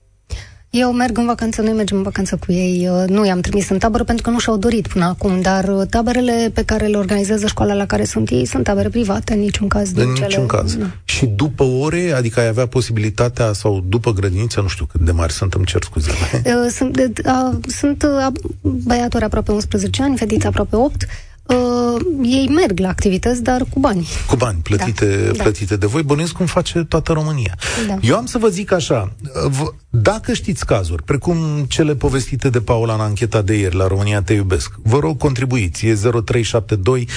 Eu 0.71 0.93
merg 0.93 1.19
în 1.19 1.27
vacanță, 1.27 1.63
noi 1.63 1.73
mergem 1.73 1.97
în 1.97 2.03
vacanță 2.03 2.37
cu 2.37 2.53
ei. 2.53 2.89
Uh, 2.89 3.09
nu 3.09 3.27
i-am 3.27 3.41
trimis 3.41 3.69
în 3.69 3.79
tabără 3.79 4.05
pentru 4.05 4.25
că 4.25 4.31
nu 4.31 4.39
și-au 4.39 4.57
dorit 4.57 4.87
până 4.87 5.05
acum, 5.05 5.41
dar 5.41 5.69
uh, 5.69 5.87
taberele 5.89 6.51
pe 6.55 6.65
care 6.65 6.87
le 6.87 6.97
organizează 6.97 7.47
școala 7.47 7.75
la 7.75 7.87
care 7.87 8.05
sunt 8.05 8.31
ei 8.31 8.47
sunt 8.47 8.65
tabere 8.65 8.89
private, 8.89 9.33
în 9.33 9.41
niciun 9.41 9.69
caz. 9.69 9.93
În 9.95 10.09
niciun 10.09 10.29
cele... 10.29 10.47
caz. 10.47 10.75
Nu. 10.75 10.85
Și 11.05 11.27
după 11.27 11.63
ore, 11.63 12.13
adică 12.13 12.41
ai 12.41 12.47
avea 12.47 12.67
posibilitatea, 12.67 13.53
sau 13.53 13.85
după 13.89 14.13
grădiniță, 14.13 14.61
nu 14.61 14.69
știu 14.69 14.85
cât 14.85 15.01
de 15.01 15.11
mari 15.11 15.33
sunt, 15.33 15.55
îmi 15.55 15.65
cer 15.65 15.83
scuze. 15.83 16.11
Uh, 16.45 16.71
sunt, 16.71 16.97
uh, 16.99 17.59
sunt 17.67 18.03
uh, 18.03 18.27
băiatori 18.61 19.25
aproape 19.25 19.53
11 19.53 20.03
ani, 20.03 20.17
fetița 20.17 20.49
aproape 20.49 20.77
8, 20.77 21.07
uh, 21.51 21.57
uh, 21.57 22.01
ei 22.23 22.49
merg 22.49 22.79
la 22.79 22.89
activități, 22.89 23.43
dar 23.43 23.65
cu 23.73 23.81
bani. 23.81 24.09
Cu 24.27 24.37
bani 24.37 24.59
plătite, 24.63 25.31
da. 25.37 25.43
plătite 25.43 25.77
de 25.77 25.87
voi. 25.87 26.03
Bănuiesc 26.03 26.33
cum 26.33 26.47
face 26.47 26.85
toată 26.85 27.13
România. 27.13 27.55
Da. 27.87 27.97
Eu 28.01 28.17
am 28.17 28.27
să 28.27 28.39
vă 28.39 28.49
zic 28.49 28.73
așa, 28.73 29.13
v- 29.49 29.75
dacă 29.93 30.33
știți 30.33 30.67
cazuri, 30.67 31.03
precum 31.03 31.65
cele 31.69 31.95
povestite 31.95 32.51
de 32.51 32.61
Paula 32.61 32.95
în 32.95 33.01
ancheta 33.01 33.43
de 33.43 33.55
ieri 33.55 33.77
la 33.77 33.87
România 33.87 34.23
Te 34.23 34.33
Iubesc, 34.33 34.73
vă 34.83 34.99
rog 34.99 35.19
contribuiți, 35.19 35.87
e 35.87 35.95
0372 35.95 37.09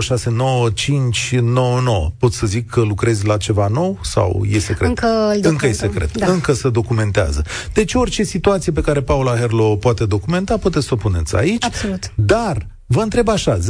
069599. 0.00 2.12
Pot 2.18 2.32
să 2.32 2.46
zic 2.46 2.70
că 2.70 2.80
lucrezi 2.80 3.26
la 3.26 3.36
ceva 3.36 3.68
nou 3.68 3.98
sau 4.02 4.42
e 4.50 4.58
secret? 4.58 4.88
Încă, 4.88 5.36
Încă 5.42 5.66
e 5.66 5.72
secret. 5.72 6.18
Da. 6.18 6.26
Încă 6.26 6.52
se 6.52 6.70
documentează. 6.70 7.44
Deci 7.72 7.94
orice 7.94 8.22
situație 8.22 8.72
pe 8.72 8.80
care 8.80 9.00
Paula 9.00 9.36
Herlo 9.36 9.70
o 9.70 9.76
poate 9.76 10.04
documenta, 10.04 10.56
puteți 10.56 10.86
să 10.86 10.94
o 10.94 10.96
puneți 10.96 11.36
aici. 11.36 11.64
Absolut. 11.64 12.12
Dar 12.14 12.66
Vă 12.86 13.00
întreb 13.00 13.28
așa, 13.28 13.58
0372069599. 13.58 13.62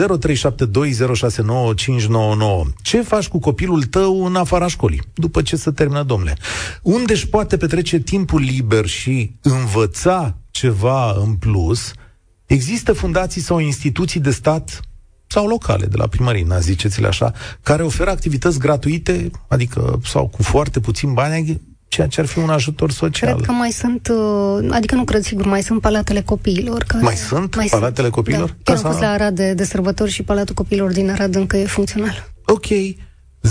Ce 2.82 3.02
faci 3.02 3.28
cu 3.28 3.38
copilul 3.38 3.82
tău 3.82 4.24
în 4.24 4.36
afara 4.36 4.66
școlii, 4.66 5.02
după 5.14 5.42
ce 5.42 5.56
se 5.56 5.70
termină, 5.70 6.02
domnule? 6.02 6.36
Unde 6.82 7.12
își 7.12 7.28
poate 7.28 7.56
petrece 7.56 7.98
timpul 7.98 8.40
liber 8.40 8.86
și 8.86 9.34
învăța 9.42 10.38
ceva 10.50 11.12
în 11.12 11.34
plus? 11.34 11.92
Există 12.46 12.92
fundații 12.92 13.40
sau 13.40 13.58
instituții 13.58 14.20
de 14.20 14.30
stat 14.30 14.80
sau 15.26 15.46
locale, 15.46 15.86
de 15.86 15.96
la 15.96 16.06
primărie, 16.06 16.46
ziceți-le 16.60 17.06
așa, 17.06 17.32
care 17.62 17.82
oferă 17.82 18.10
activități 18.10 18.58
gratuite, 18.58 19.30
adică 19.48 20.00
sau 20.04 20.28
cu 20.28 20.42
foarte 20.42 20.80
puțin 20.80 21.12
bani, 21.12 21.60
ceea 21.88 22.06
ce 22.06 22.20
ar 22.20 22.26
fi 22.26 22.38
un 22.38 22.48
ajutor 22.48 22.90
social. 22.90 23.34
Cred 23.34 23.46
că 23.46 23.52
mai 23.52 23.70
sunt, 23.70 24.08
uh, 24.08 24.68
adică 24.70 24.94
nu 24.94 25.04
cred 25.04 25.22
sigur, 25.22 25.46
mai 25.46 25.62
sunt 25.62 25.80
palatele 25.80 26.22
copiilor. 26.22 26.82
Care, 26.82 27.02
mai 27.02 27.14
sunt 27.14 27.56
mai 27.56 27.66
palatele 27.70 28.02
sunt, 28.02 28.14
copiilor? 28.14 28.48
Da. 28.48 28.54
Chiar 28.62 28.76
am 28.76 28.90
fost 28.90 29.00
la 29.00 29.10
Arad 29.10 29.34
de, 29.34 29.54
de 29.54 29.64
sărbători 29.64 30.10
și 30.10 30.22
palatul 30.22 30.54
copiilor 30.54 30.92
din 30.92 31.10
Arad 31.10 31.34
încă 31.34 31.56
e 31.56 31.64
funcțional. 31.64 32.30
Ok. 32.46 32.66
0372069599 33.46 33.48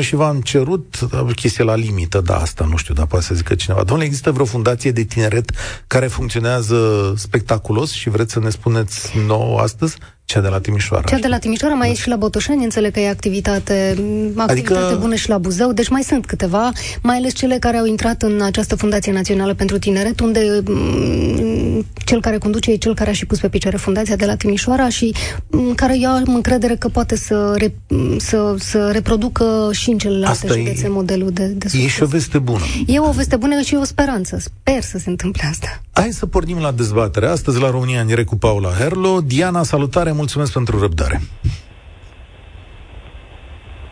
și 0.00 0.14
v-am 0.14 0.40
cerut 0.40 0.98
uh, 1.00 1.34
chestie 1.34 1.64
la 1.64 1.74
limită, 1.74 2.20
da, 2.20 2.36
asta 2.36 2.66
nu 2.70 2.76
știu, 2.76 2.94
dar 2.94 3.06
poate 3.06 3.24
să 3.24 3.34
zică 3.34 3.54
cineva. 3.54 3.82
Domnule, 3.82 4.06
există 4.06 4.30
vreo 4.30 4.44
fundație 4.44 4.90
de 4.90 5.02
tineret 5.02 5.50
care 5.86 6.06
funcționează 6.06 7.12
spectaculos 7.16 7.92
și 7.92 8.08
vreți 8.08 8.32
să 8.32 8.40
ne 8.40 8.50
spuneți 8.50 9.18
nouă 9.26 9.60
astăzi? 9.60 9.96
Cea 10.28 10.40
de 10.40 10.48
la 10.48 10.60
Timișoara. 10.60 11.08
Cea 11.08 11.18
de 11.18 11.28
la 11.28 11.38
Timișoara 11.38 11.74
mai 11.74 11.86
da. 11.86 11.92
e 11.92 11.96
și 11.96 12.08
la 12.08 12.16
Botoșani, 12.16 12.64
înțeleg 12.64 12.92
că 12.92 13.00
e 13.00 13.08
activitate, 13.08 13.94
activitate 14.36 14.52
adică... 14.52 14.96
bună 15.00 15.14
și 15.14 15.28
la 15.28 15.38
Buzău, 15.38 15.72
deci 15.72 15.88
mai 15.88 16.02
sunt 16.02 16.26
câteva, 16.26 16.70
mai 17.02 17.16
ales 17.16 17.32
cele 17.32 17.56
care 17.58 17.76
au 17.76 17.84
intrat 17.84 18.22
în 18.22 18.42
această 18.42 18.76
Fundație 18.76 19.12
Națională 19.12 19.54
pentru 19.54 19.78
Tineret, 19.78 20.20
unde 20.20 20.62
m- 20.62 21.84
cel 22.04 22.20
care 22.20 22.38
conduce 22.38 22.70
e 22.70 22.76
cel 22.76 22.94
care 22.94 23.10
a 23.10 23.12
și 23.12 23.26
pus 23.26 23.38
pe 23.38 23.48
picioare 23.48 23.76
Fundația 23.76 24.16
de 24.16 24.26
la 24.26 24.36
Timișoara 24.36 24.88
și 24.88 25.14
m- 25.14 25.74
care 25.74 25.98
eu 26.00 26.10
am 26.10 26.34
încredere 26.34 26.76
că 26.76 26.88
poate 26.88 27.16
să, 27.16 27.54
re, 27.56 27.74
să, 28.18 28.54
să 28.58 28.90
reproducă 28.92 29.68
și 29.72 29.90
în 29.90 29.98
celelalte 29.98 30.28
asta 30.46 30.58
județe 30.58 30.86
e, 30.86 30.88
modelul 30.88 31.30
de, 31.30 31.46
de 31.46 31.68
succes. 31.68 31.86
E 31.86 31.88
și 31.88 32.02
o 32.02 32.06
veste 32.06 32.38
bună. 32.38 32.64
E 32.86 33.00
o 33.00 33.10
veste 33.10 33.36
bună 33.36 33.60
și 33.60 33.74
o 33.74 33.84
speranță. 33.84 34.38
Sper 34.38 34.82
să 34.82 34.98
se 34.98 35.10
întâmple 35.10 35.42
asta. 35.50 35.80
Hai 35.92 36.12
să 36.12 36.26
pornim 36.26 36.58
la 36.58 36.72
dezbatere. 36.72 37.26
Astăzi 37.26 37.60
la 37.60 37.70
România 37.70 38.00
în 38.00 38.06
direct 38.06 38.28
cu 38.28 38.36
Paula 38.36 38.68
Herlo. 38.70 39.20
Diana, 39.20 39.62
salutare, 39.62 40.12
mulțumesc 40.18 40.52
pentru 40.52 40.80
răbdare. 40.80 41.20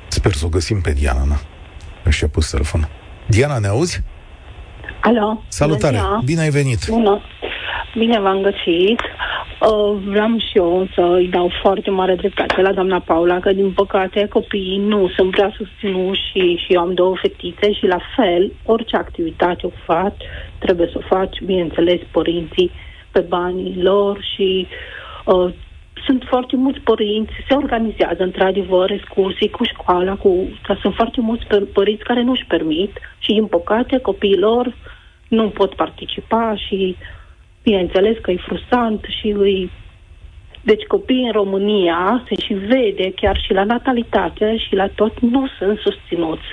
Sper 0.09 0.33
să 0.33 0.45
o 0.47 0.49
găsim 0.49 0.81
pe 0.81 0.93
Diana, 0.93 1.25
na. 1.25 1.39
Și 2.11 2.25
a 2.25 2.29
pus 2.29 2.51
telefon. 2.51 2.89
Diana, 3.27 3.59
ne 3.59 3.67
auzi? 3.67 4.03
Alo. 5.01 5.43
Salutare, 5.49 6.01
bine 6.25 6.41
ai 6.41 6.51
venit. 6.51 6.81
Bună. 6.89 7.21
Bine 7.95 8.21
v-am 8.21 8.41
găsit. 8.43 9.01
Uh, 9.61 9.97
vreau 10.05 10.39
și 10.39 10.53
eu 10.55 10.89
să 10.95 11.01
îi 11.01 11.29
dau 11.29 11.51
foarte 11.63 11.91
mare 11.91 12.15
dreptate 12.15 12.61
la 12.61 12.73
doamna 12.73 13.01
Paula, 13.01 13.41
că 13.41 13.53
din 13.53 13.71
păcate 13.73 14.29
copiii 14.29 14.79
nu 14.79 15.09
sunt 15.17 15.31
prea 15.31 15.53
susținuși 15.57 16.21
și, 16.31 16.43
și 16.65 16.73
eu 16.73 16.81
am 16.81 16.95
două 16.95 17.17
fetițe 17.23 17.73
și 17.73 17.87
la 17.87 18.01
fel, 18.17 18.53
orice 18.65 18.97
activitate 18.97 19.67
o 19.67 19.71
faci, 19.85 20.23
trebuie 20.59 20.89
să 20.93 20.99
o 20.99 21.07
faci, 21.15 21.41
bineînțeles, 21.45 22.01
părinții 22.11 22.71
pe 23.11 23.21
banii 23.21 23.83
lor 23.83 24.19
și 24.35 24.67
uh, 25.25 25.53
sunt 26.05 26.23
foarte 26.29 26.57
mulți 26.57 26.81
părinți, 26.81 27.33
se 27.49 27.55
organizează 27.55 28.23
într-adevăr 28.23 28.91
excursii 28.91 29.51
cu 29.51 29.65
școala, 29.65 30.15
cu, 30.15 30.49
că 30.63 30.75
sunt 30.81 30.95
foarte 30.95 31.21
mulți 31.21 31.47
părinți 31.73 32.05
care 32.05 32.23
nu 32.23 32.31
își 32.31 32.45
permit 32.47 32.93
și, 33.19 33.33
din 33.33 33.47
păcate, 33.47 33.99
copiilor 33.99 34.75
nu 35.29 35.49
pot 35.49 35.75
participa 35.75 36.55
și, 36.67 36.97
bineînțeles, 37.63 38.17
că 38.23 38.31
e 38.31 38.37
frustrant 38.47 39.05
și 39.21 39.29
îi 39.29 39.71
deci 40.63 40.83
copiii 40.83 41.27
în 41.27 41.33
România 41.33 42.25
se 42.29 42.35
și 42.45 42.53
vede 42.55 43.13
chiar 43.15 43.41
și 43.45 43.53
la 43.53 43.65
natalitate 43.65 44.57
și 44.57 44.75
la 44.75 44.89
tot 44.89 45.21
nu 45.21 45.47
sunt 45.59 45.79
susținuți, 45.79 46.49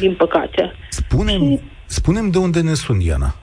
din 0.00 0.14
păcate. 0.14 0.72
Spunem, 0.88 1.40
și, 1.40 1.60
spunem 1.86 2.30
de 2.30 2.38
unde 2.38 2.60
ne 2.60 2.74
sunt, 2.74 2.98
Diana. 2.98 3.34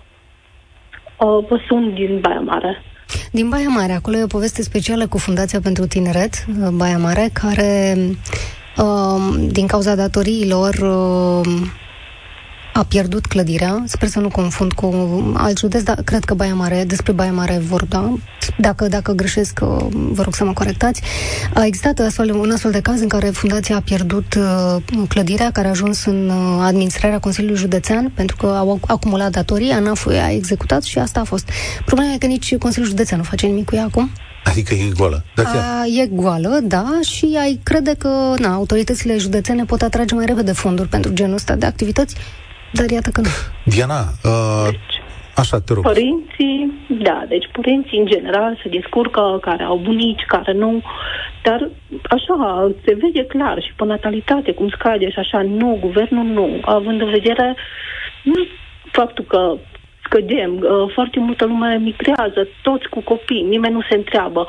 Uh, 1.19 1.45
vă 1.49 1.59
sunt 1.67 1.93
din 1.93 2.19
Baia 2.19 2.39
Mare. 2.39 2.83
Din 3.31 3.49
Baia 3.49 3.67
Mare, 3.67 3.93
acolo 3.93 4.17
e 4.17 4.23
o 4.23 4.27
poveste 4.27 4.61
specială 4.61 5.07
cu 5.07 5.17
Fundația 5.17 5.59
pentru 5.59 5.87
Tineret, 5.87 6.45
uh, 6.61 6.67
Baia 6.67 6.97
Mare, 6.97 7.29
care 7.33 7.97
uh, 8.77 9.47
din 9.51 9.67
cauza 9.67 9.95
datoriilor 9.95 10.73
uh, 10.75 11.61
a 12.79 12.83
pierdut 12.83 13.25
clădirea, 13.25 13.83
sper 13.85 14.07
să 14.07 14.19
nu 14.19 14.29
confund 14.29 14.73
cu 14.73 14.87
alt 15.35 15.57
județ, 15.57 15.81
dar 15.81 16.01
cred 16.03 16.23
că 16.23 16.33
Baia 16.33 16.53
Mare, 16.53 16.83
despre 16.87 17.11
Baia 17.11 17.31
Mare 17.31 17.57
vor 17.57 17.85
da. 17.85 18.13
Dacă, 18.57 18.87
dacă 18.87 19.11
greșesc, 19.11 19.59
uh, 19.61 19.85
vă 19.91 20.21
rog 20.23 20.35
să 20.35 20.43
mă 20.43 20.53
corectați. 20.53 21.01
A 21.53 21.65
existat 21.65 21.99
astfel, 21.99 22.31
un 22.35 22.51
astfel 22.51 22.71
de 22.71 22.81
caz 22.81 23.01
în 23.01 23.07
care 23.07 23.27
fundația 23.29 23.75
a 23.75 23.79
pierdut 23.79 24.35
uh, 24.35 25.05
clădirea 25.07 25.51
care 25.51 25.67
a 25.67 25.69
ajuns 25.69 26.05
în 26.05 26.29
uh, 26.29 26.61
administrarea 26.61 27.19
Consiliului 27.19 27.59
Județean 27.59 28.11
pentru 28.15 28.35
că 28.35 28.45
au 28.45 28.79
acumulat 28.87 29.31
datorii, 29.31 29.71
ANAF 29.71 30.07
a 30.07 30.31
executat 30.31 30.83
și 30.83 30.99
asta 30.99 31.19
a 31.19 31.23
fost. 31.23 31.49
Problema 31.85 32.13
e 32.13 32.17
că 32.17 32.25
nici 32.25 32.57
Consiliul 32.57 32.89
Județean 32.89 33.19
nu 33.19 33.25
face 33.25 33.45
nimic 33.45 33.65
cu 33.65 33.75
ea 33.75 33.83
acum. 33.83 34.09
Adică 34.43 34.73
e 34.73 34.91
goală. 34.95 35.25
Da, 35.35 35.43
a, 35.43 35.85
e 35.85 36.05
goală, 36.05 36.59
da, 36.63 36.99
și 37.01 37.37
ai 37.39 37.59
crede 37.63 37.95
că 37.97 38.33
na, 38.37 38.53
autoritățile 38.53 39.17
județene 39.17 39.63
pot 39.63 39.81
atrage 39.81 40.15
mai 40.15 40.25
repede 40.25 40.51
fonduri 40.51 40.87
pentru 40.87 41.13
genul 41.13 41.33
ăsta 41.33 41.55
de 41.55 41.65
activități 41.65 42.15
dar 42.71 42.89
iată 42.89 43.09
că 43.09 43.21
nu. 43.21 43.27
Diana, 43.63 43.99
uh, 44.23 44.67
deci, 44.69 45.01
așa 45.35 45.59
te 45.59 45.73
rog. 45.73 45.83
Părinții, 45.83 46.73
da, 46.87 47.25
deci 47.27 47.49
părinții 47.51 47.99
în 47.99 48.05
general 48.05 48.59
se 48.63 48.69
descurcă, 48.69 49.37
care 49.41 49.63
au 49.63 49.77
bunici, 49.77 50.23
care 50.27 50.53
nu, 50.53 50.81
dar 51.43 51.69
așa 52.09 52.71
se 52.85 52.97
vede 53.01 53.25
clar 53.25 53.61
și 53.61 53.73
pe 53.75 53.85
natalitate, 53.85 54.51
cum 54.53 54.69
scade 54.69 55.09
și 55.09 55.19
așa, 55.19 55.41
nu, 55.41 55.77
guvernul 55.81 56.25
nu, 56.25 56.59
având 56.61 57.01
în 57.01 57.09
vedere 57.09 57.55
nu 58.23 58.47
faptul 58.91 59.25
că 59.27 59.53
scădem, 60.09 60.51
uh, 60.57 60.91
foarte 60.95 61.19
multă 61.19 61.45
lume 61.45 61.71
migrează, 61.89 62.41
toți 62.67 62.87
cu 62.93 62.99
copii, 63.11 63.49
nimeni 63.53 63.77
nu 63.77 63.83
se 63.89 63.95
întreabă. 64.01 64.41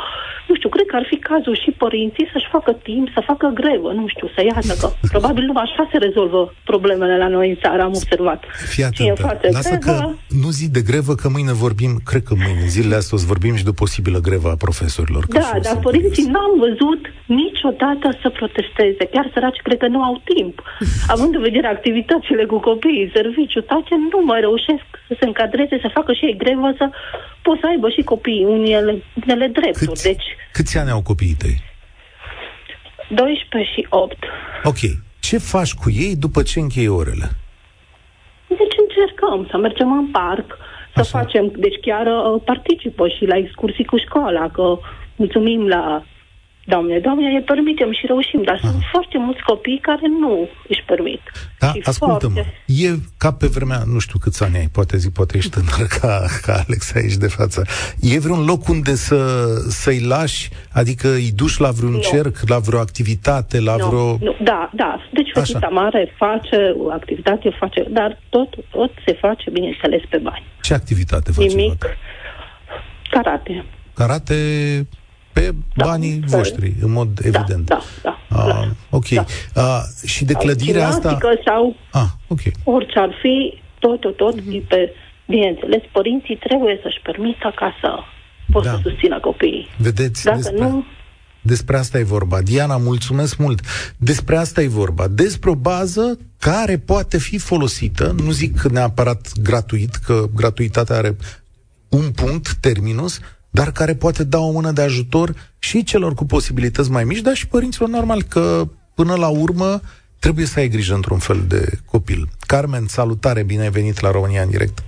Nu 0.49 0.55
știu, 0.57 0.69
cred 0.69 0.87
că 0.91 0.97
ar 0.97 1.07
fi 1.11 1.17
cazul 1.31 1.57
și 1.63 1.71
părinții 1.71 2.31
să-și 2.33 2.53
facă 2.57 2.73
timp, 2.89 3.07
să 3.17 3.21
facă 3.31 3.47
grevă, 3.61 3.91
nu 4.01 4.07
știu, 4.15 4.27
să 4.35 4.41
iată 4.43 4.73
că 4.81 4.89
probabil 5.15 5.45
numai 5.45 5.65
așa 5.67 5.89
se 5.93 5.99
rezolvă 6.07 6.55
problemele 6.71 7.17
la 7.25 7.29
noi 7.29 7.49
în 7.49 7.59
țară, 7.63 7.83
am 7.83 7.95
observat. 8.01 8.41
Fii 8.75 8.85
atentă, 8.85 9.39
lasă 9.59 9.77
grevă... 9.77 9.99
că 9.99 10.37
nu 10.43 10.51
zi 10.59 10.67
de 10.77 10.83
grevă, 10.91 11.13
că 11.21 11.29
mâine 11.35 11.53
vorbim, 11.53 11.93
cred 12.11 12.23
că 12.29 12.35
mâine, 12.43 12.65
zilele 12.75 12.95
astea 13.01 13.17
o 13.17 13.21
să 13.21 13.33
vorbim 13.33 13.55
și 13.57 13.67
de 13.67 13.73
o 13.75 13.81
posibilă 13.85 14.19
grevă 14.29 14.49
a 14.51 14.63
profesorilor. 14.67 15.23
Da, 15.39 15.51
dar 15.67 15.77
părinții 15.89 16.31
n-am 16.35 16.53
văzut 16.67 17.03
niciodată 17.27 18.07
să 18.23 18.29
protesteze. 18.39 19.03
Chiar 19.15 19.27
săraci 19.35 19.61
cred 19.67 19.79
că 19.79 19.87
nu 19.87 20.03
au 20.09 20.23
timp. 20.35 20.63
Având 21.15 21.35
în 21.35 21.43
vedere 21.49 21.67
activitățile 21.67 22.45
cu 22.45 22.59
copiii, 22.71 23.11
serviciu, 23.15 23.61
toate 23.61 23.95
nu 24.13 24.21
mai 24.25 24.41
reușesc 24.41 24.87
să 25.11 25.17
se 25.21 25.27
încadreze, 25.27 25.79
să 25.81 25.91
facă 25.99 26.13
și 26.13 26.25
ei 26.25 26.37
grevă, 26.37 26.69
să 26.77 26.87
pot 27.43 27.59
să 27.61 27.67
aibă 27.67 27.89
și 27.89 28.03
copiii 28.03 28.45
unele, 28.45 29.03
unele 29.23 29.47
drepturi. 29.47 29.87
Câți, 29.87 30.03
deci, 30.03 30.27
câți 30.53 30.79
ani 30.79 30.91
au 30.91 31.03
copiii 31.03 31.41
tăi? 31.43 31.57
12 33.09 33.73
și 33.73 33.87
8. 33.89 34.17
Ok. 34.65 34.81
Ce 35.21 35.39
faci 35.39 35.73
cu 35.73 35.91
ei 35.91 36.17
după 36.17 36.43
ce 36.43 36.61
încheie 36.61 36.89
orele? 36.89 37.27
Deci 38.47 38.77
încercăm 38.85 39.47
să 39.51 39.57
mergem 39.57 39.93
în 39.93 40.07
parc, 40.07 40.57
să 40.95 41.01
Așa. 41.01 41.19
facem, 41.19 41.53
deci 41.57 41.79
chiar 41.81 42.07
uh, 42.07 42.43
participă 42.45 43.09
și 43.09 43.25
la 43.25 43.37
excursii 43.37 43.85
cu 43.85 43.99
școala, 43.99 44.49
că 44.49 44.79
mulțumim 45.17 45.67
la 45.69 46.05
Doamne, 46.73 46.99
Doamne, 46.99 47.29
ne 47.37 47.41
permitem 47.41 47.91
și 47.93 48.05
reușim, 48.07 48.43
dar 48.43 48.59
Aha. 48.63 48.71
sunt 48.71 48.83
foarte 48.93 49.19
mulți 49.19 49.43
copii 49.51 49.79
care 49.89 50.07
nu 50.23 50.49
își 50.69 50.83
permit. 50.87 51.23
Da, 51.59 51.73
ascultă-mă, 51.83 52.33
foarte... 52.33 52.63
e 52.67 52.89
ca 53.19 53.33
pe 53.33 53.47
vremea, 53.47 53.81
nu 53.95 53.99
știu 53.99 54.19
câți 54.19 54.43
ani 54.45 54.57
ai, 54.57 54.69
poate 54.73 54.97
zi, 54.97 55.11
poate 55.11 55.37
ești 55.37 55.51
tânăr 55.51 55.87
ca, 56.01 56.13
ca 56.45 56.53
Alex 56.65 56.95
aici 56.95 57.17
de 57.25 57.27
față. 57.27 57.67
E 58.01 58.19
vreun 58.19 58.45
loc 58.45 58.69
unde 58.69 58.95
să, 58.95 59.19
să-i 59.69 60.01
lași, 60.01 60.49
adică 60.73 61.09
îi 61.09 61.31
duci 61.41 61.57
la 61.59 61.71
vreun 61.71 61.93
nu. 61.93 62.01
cerc, 62.01 62.37
la 62.49 62.59
vreo 62.59 62.81
activitate, 62.81 63.61
la 63.61 63.77
nu, 63.77 63.87
vreo... 63.87 64.17
Nu, 64.21 64.37
da, 64.43 64.71
da, 64.75 65.01
deci 65.13 65.31
fetița 65.35 65.69
mare 65.69 66.15
face 66.17 66.75
o 66.79 66.91
activitate, 66.91 67.57
face, 67.59 67.87
dar 67.89 68.19
tot, 68.29 68.49
tot 68.71 68.93
se 69.07 69.13
face, 69.13 69.51
bineînțeles, 69.51 70.03
pe 70.09 70.17
bani. 70.17 70.45
Ce 70.63 70.75
activitate 70.75 71.33
face? 71.33 71.47
Nimic. 71.47 71.87
Karate. 73.11 73.65
Karate 73.95 74.35
Pe 75.33 75.55
da, 75.75 75.85
banii 75.85 76.13
da, 76.13 76.37
voștri, 76.37 76.75
în 76.83 76.93
mod 76.93 77.09
da, 77.09 77.27
evident. 77.27 77.67
Da, 77.67 77.83
da, 78.03 78.19
da. 78.29 78.45
Uh, 78.45 78.69
ok. 78.91 79.09
Da. 79.09 79.25
Uh, 79.55 80.09
și 80.09 80.25
de 80.25 80.33
clădirea 80.33 80.89
asta... 80.89 81.19
sau 81.45 81.77
ah, 81.93 82.09
okay. 82.29 82.53
orice 82.65 82.99
ar 82.99 83.13
fi, 83.23 83.63
tot, 83.79 84.01
tot, 84.01 84.17
tot, 84.17 84.41
mm-hmm. 84.41 84.67
pe, 84.69 84.95
bineînțeles, 85.27 85.83
părinții 85.93 86.37
trebuie 86.37 86.79
să-și 86.83 87.01
permită 87.03 87.53
ca 87.57 87.75
să 87.81 87.99
pot 88.51 88.65
da. 88.65 88.71
să 88.71 88.79
susțină 88.83 89.21
copiii. 89.21 89.69
Vedeți, 89.77 90.25
Dacă 90.25 90.37
despre... 90.37 90.59
nu, 90.59 90.85
despre 91.43 91.77
asta 91.77 91.99
e 91.99 92.03
vorba. 92.03 92.41
Diana, 92.43 92.77
mulțumesc 92.77 93.37
mult. 93.37 93.61
Despre 93.97 94.37
asta 94.37 94.63
e 94.63 94.69
vorba. 94.69 95.09
Despre 95.09 95.51
o 95.51 95.55
bază 95.55 96.19
care 96.39 96.79
poate 96.79 97.19
fi 97.19 97.39
folosită, 97.39 98.15
nu 98.23 98.31
zic 98.31 98.63
neapărat 98.63 99.33
gratuit, 99.43 99.95
că 99.95 100.25
gratuitatea 100.35 100.97
are 100.97 101.17
un 101.89 102.11
punct, 102.11 102.55
terminus, 102.55 103.21
dar 103.51 103.73
care 103.73 103.95
poate 103.95 104.25
da 104.25 104.39
o 104.39 104.53
mână 104.53 104.71
de 104.71 104.83
ajutor 104.83 105.35
și 105.59 105.85
celor 105.85 106.15
cu 106.15 106.25
posibilități 106.25 106.91
mai 106.91 107.05
mici, 107.05 107.21
dar 107.21 107.35
și 107.35 107.49
părinților 107.49 107.89
normal, 107.89 108.23
că 108.23 108.63
până 108.95 109.15
la 109.15 109.29
urmă 109.29 109.81
trebuie 110.19 110.47
să 110.47 110.59
ai 110.59 110.69
grijă 110.69 110.95
într-un 110.95 111.19
fel 111.19 111.45
de 111.49 111.79
copil. 111.85 112.29
Carmen, 112.47 112.87
salutare, 112.87 113.43
bine 113.43 113.63
ai 113.63 113.71
venit 113.71 114.01
la 114.01 114.11
România 114.11 114.43
în 114.43 114.51
direct. 114.51 114.85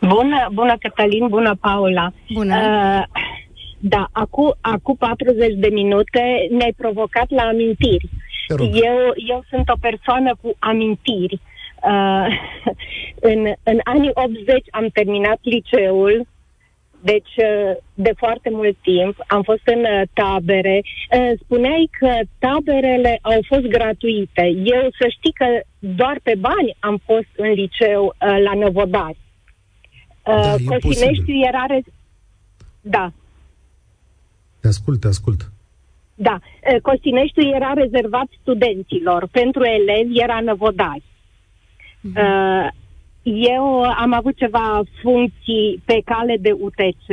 Bună, 0.00 0.48
bună 0.52 0.76
Cătălin, 0.78 1.26
bună 1.28 1.56
Paula. 1.60 2.12
Bună. 2.32 2.56
Uh, 2.56 3.20
da, 3.78 4.08
acum, 4.12 4.54
acum 4.60 4.96
40 4.96 5.54
de 5.54 5.68
minute 5.68 6.22
ne-ai 6.50 6.74
provocat 6.76 7.30
la 7.30 7.42
amintiri. 7.42 8.08
Eu, 8.58 8.96
eu 9.28 9.44
sunt 9.50 9.68
o 9.68 9.74
persoană 9.80 10.36
cu 10.40 10.54
amintiri. 10.58 11.40
Uh, 11.82 12.26
în, 13.32 13.52
în 13.62 13.78
anii 13.84 14.10
80 14.14 14.64
am 14.70 14.88
terminat 14.92 15.38
liceul, 15.42 16.26
deci 17.04 17.34
uh, 17.36 17.76
de 17.94 18.12
foarte 18.16 18.50
mult 18.52 18.76
timp 18.80 19.14
am 19.26 19.42
fost 19.42 19.62
în 19.64 19.80
uh, 19.80 20.02
tabere. 20.12 20.80
Uh, 20.82 21.30
spuneai 21.44 21.90
că 21.98 22.10
taberele 22.38 23.18
au 23.22 23.40
fost 23.46 23.62
gratuite. 23.62 24.42
Eu 24.64 24.82
să 24.98 25.06
știi 25.16 25.32
că 25.32 25.46
doar 25.78 26.20
pe 26.22 26.34
bani 26.38 26.76
am 26.78 27.00
fost 27.04 27.28
în 27.36 27.50
liceu 27.50 28.14
la 28.18 28.54
Năvodari. 28.54 29.16
Da, 30.24 30.56
Cosineștiu 30.80 31.34
era... 31.46 31.64
Re- 31.68 31.92
da, 32.80 33.12
te 34.60 34.68
ascult, 34.68 35.00
te 35.00 35.06
ascult. 35.06 35.50
Da, 36.14 36.38
Costineștiul 36.82 37.54
era 37.54 37.72
rezervat 37.72 38.26
studenților, 38.40 39.26
pentru 39.30 39.62
elevi 39.64 40.20
era 40.20 40.40
năvodari. 40.40 41.02
Uh-huh. 41.02 42.72
Eu 43.22 43.82
am 43.82 44.12
avut 44.12 44.36
ceva 44.36 44.80
funcții 45.02 45.82
pe 45.84 46.02
cale 46.04 46.36
de 46.40 46.52
UTC 46.52 47.08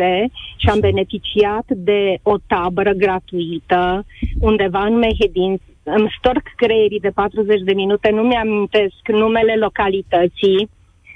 și 0.57 0.69
am 0.69 0.79
beneficiat 0.79 1.65
de 1.67 2.17
o 2.23 2.37
tabără 2.47 2.91
gratuită 2.91 4.05
undeva 4.39 4.85
în 4.85 4.97
Mehedin. 4.97 5.59
Îmi 5.83 6.15
storc 6.17 6.43
creierii 6.55 6.99
de 6.99 7.09
40 7.09 7.61
de 7.61 7.73
minute, 7.73 8.09
nu 8.09 8.21
mi-amintesc 8.21 9.07
numele 9.07 9.55
localității 9.55 10.69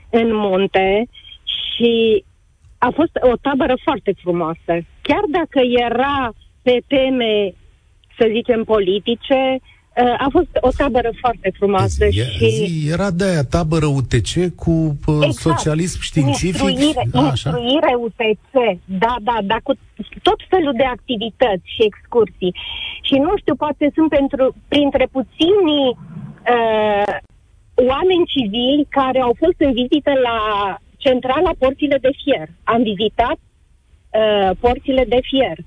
în 0.09 0.35
munte 0.35 1.07
și 1.43 2.23
a 2.77 2.89
fost 2.95 3.11
o 3.21 3.35
tabără 3.41 3.75
foarte 3.83 4.13
frumoasă. 4.21 4.73
Chiar 5.01 5.23
dacă 5.29 5.59
era 5.59 6.33
pe 6.61 6.81
teme, 6.87 7.53
să 8.17 8.29
zicem, 8.31 8.63
politice, 8.63 9.59
uh, 9.59 9.72
a 9.95 10.27
fost 10.31 10.47
o 10.59 10.69
tabără 10.77 11.11
foarte 11.19 11.51
frumoasă. 11.57 12.05
Zi, 12.09 12.19
și... 12.19 12.49
zi, 12.49 12.89
era 12.91 13.11
de 13.11 13.23
aia 13.23 13.43
tabără 13.43 13.85
UTC 13.85 14.55
cu 14.55 14.71
uh, 14.71 15.13
exact. 15.21 15.33
socialism 15.33 16.01
științific? 16.01 16.69
Instruire, 16.69 17.01
așa? 17.13 17.49
instruire 17.49 17.93
UTC, 18.07 18.53
da, 18.85 19.15
da, 19.21 19.37
da, 19.43 19.57
cu 19.63 19.73
tot 20.21 20.39
felul 20.49 20.73
de 20.77 20.83
activități 20.83 21.67
și 21.75 21.83
excursii. 21.83 22.55
Și 23.01 23.15
nu 23.25 23.33
știu, 23.37 23.55
poate 23.55 23.91
sunt 23.95 24.09
pentru, 24.09 24.55
printre 24.67 25.07
puținii 25.11 25.89
uh, 26.53 27.13
oameni 27.75 28.31
civili 28.33 28.87
care 28.89 29.19
au 29.19 29.35
fost 29.39 29.57
în 29.57 29.71
vizită 29.73 30.11
la 30.27 30.37
centrala 30.97 31.51
Porțile 31.57 31.97
de 32.01 32.11
Fier. 32.23 32.47
Am 32.63 32.81
vizitat 32.83 33.37
uh, 33.39 34.49
Porțile 34.59 35.03
de 35.07 35.19
Fier, 35.21 35.57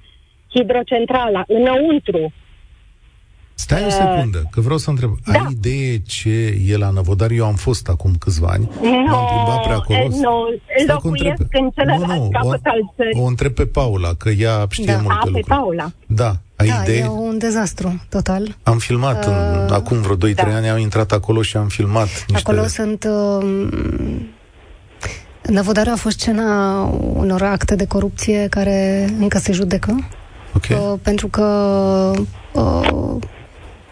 hidrocentrala, 0.55 1.43
înăuntru. 1.47 2.33
Stai 3.59 3.83
o 3.83 3.87
uh, 3.87 3.93
secundă, 3.93 4.49
că 4.51 4.61
vreau 4.61 4.79
să 4.79 4.91
întreb. 4.91 5.11
Da. 5.25 5.33
Ai 5.33 5.47
idee 5.51 5.99
ce 5.99 6.59
e 6.67 6.77
la 6.77 6.91
Năvodar? 6.91 7.31
Eu 7.31 7.45
am 7.45 7.55
fost 7.55 7.89
acum 7.89 8.15
câțiva 8.19 8.49
ani. 8.49 8.71
Nu, 8.83 9.15
am 9.15 9.27
plimbat 9.27 9.67
pe 9.67 9.73
acolo. 9.73 10.09
Nu, 10.09 10.61
locuiesc 10.87 11.43
în 11.51 11.71
celălalt 11.75 12.07
nu, 12.07 12.23
nu, 12.23 12.29
capăt 12.29 12.61
al 12.63 12.93
țării. 12.97 13.21
O 13.21 13.25
întreb 13.25 13.53
pe 13.53 13.67
Paula, 13.67 14.15
că 14.15 14.29
ea 14.29 14.67
știe 14.71 14.85
da. 14.85 14.97
multe 14.97 15.13
A, 15.13 15.25
lucruri. 15.25 15.47
pe 15.47 15.55
Paula. 15.55 15.91
Da. 16.07 16.37
Ai 16.57 16.69
da, 16.69 16.83
idee? 16.83 16.99
e 16.99 17.09
un 17.09 17.39
dezastru 17.39 18.03
total. 18.09 18.57
Am 18.63 18.79
filmat 18.79 19.27
uh, 19.27 19.33
în, 19.67 19.73
acum 19.73 20.01
vreo 20.01 20.17
2-3 20.17 20.35
da. 20.35 20.43
ani, 20.43 20.69
am 20.69 20.79
intrat 20.79 21.13
acolo 21.13 21.43
și 21.43 21.57
am 21.57 21.69
filmat 21.69 22.25
niște... 22.29 22.51
Acolo 22.51 22.67
sunt 22.67 23.09
uh, 23.41 23.47
Năvodarea 25.43 25.93
a 25.93 25.97
fost 25.97 26.19
scena 26.19 26.83
unor 27.15 27.43
acte 27.43 27.75
de 27.75 27.87
corupție 27.87 28.47
care 28.51 29.09
încă 29.19 29.39
se 29.39 29.53
judecă. 29.53 30.09
Okay. 30.55 30.79
Uh, 30.79 30.99
pentru 31.03 31.29
că 31.29 31.43
uh, 32.53 33.17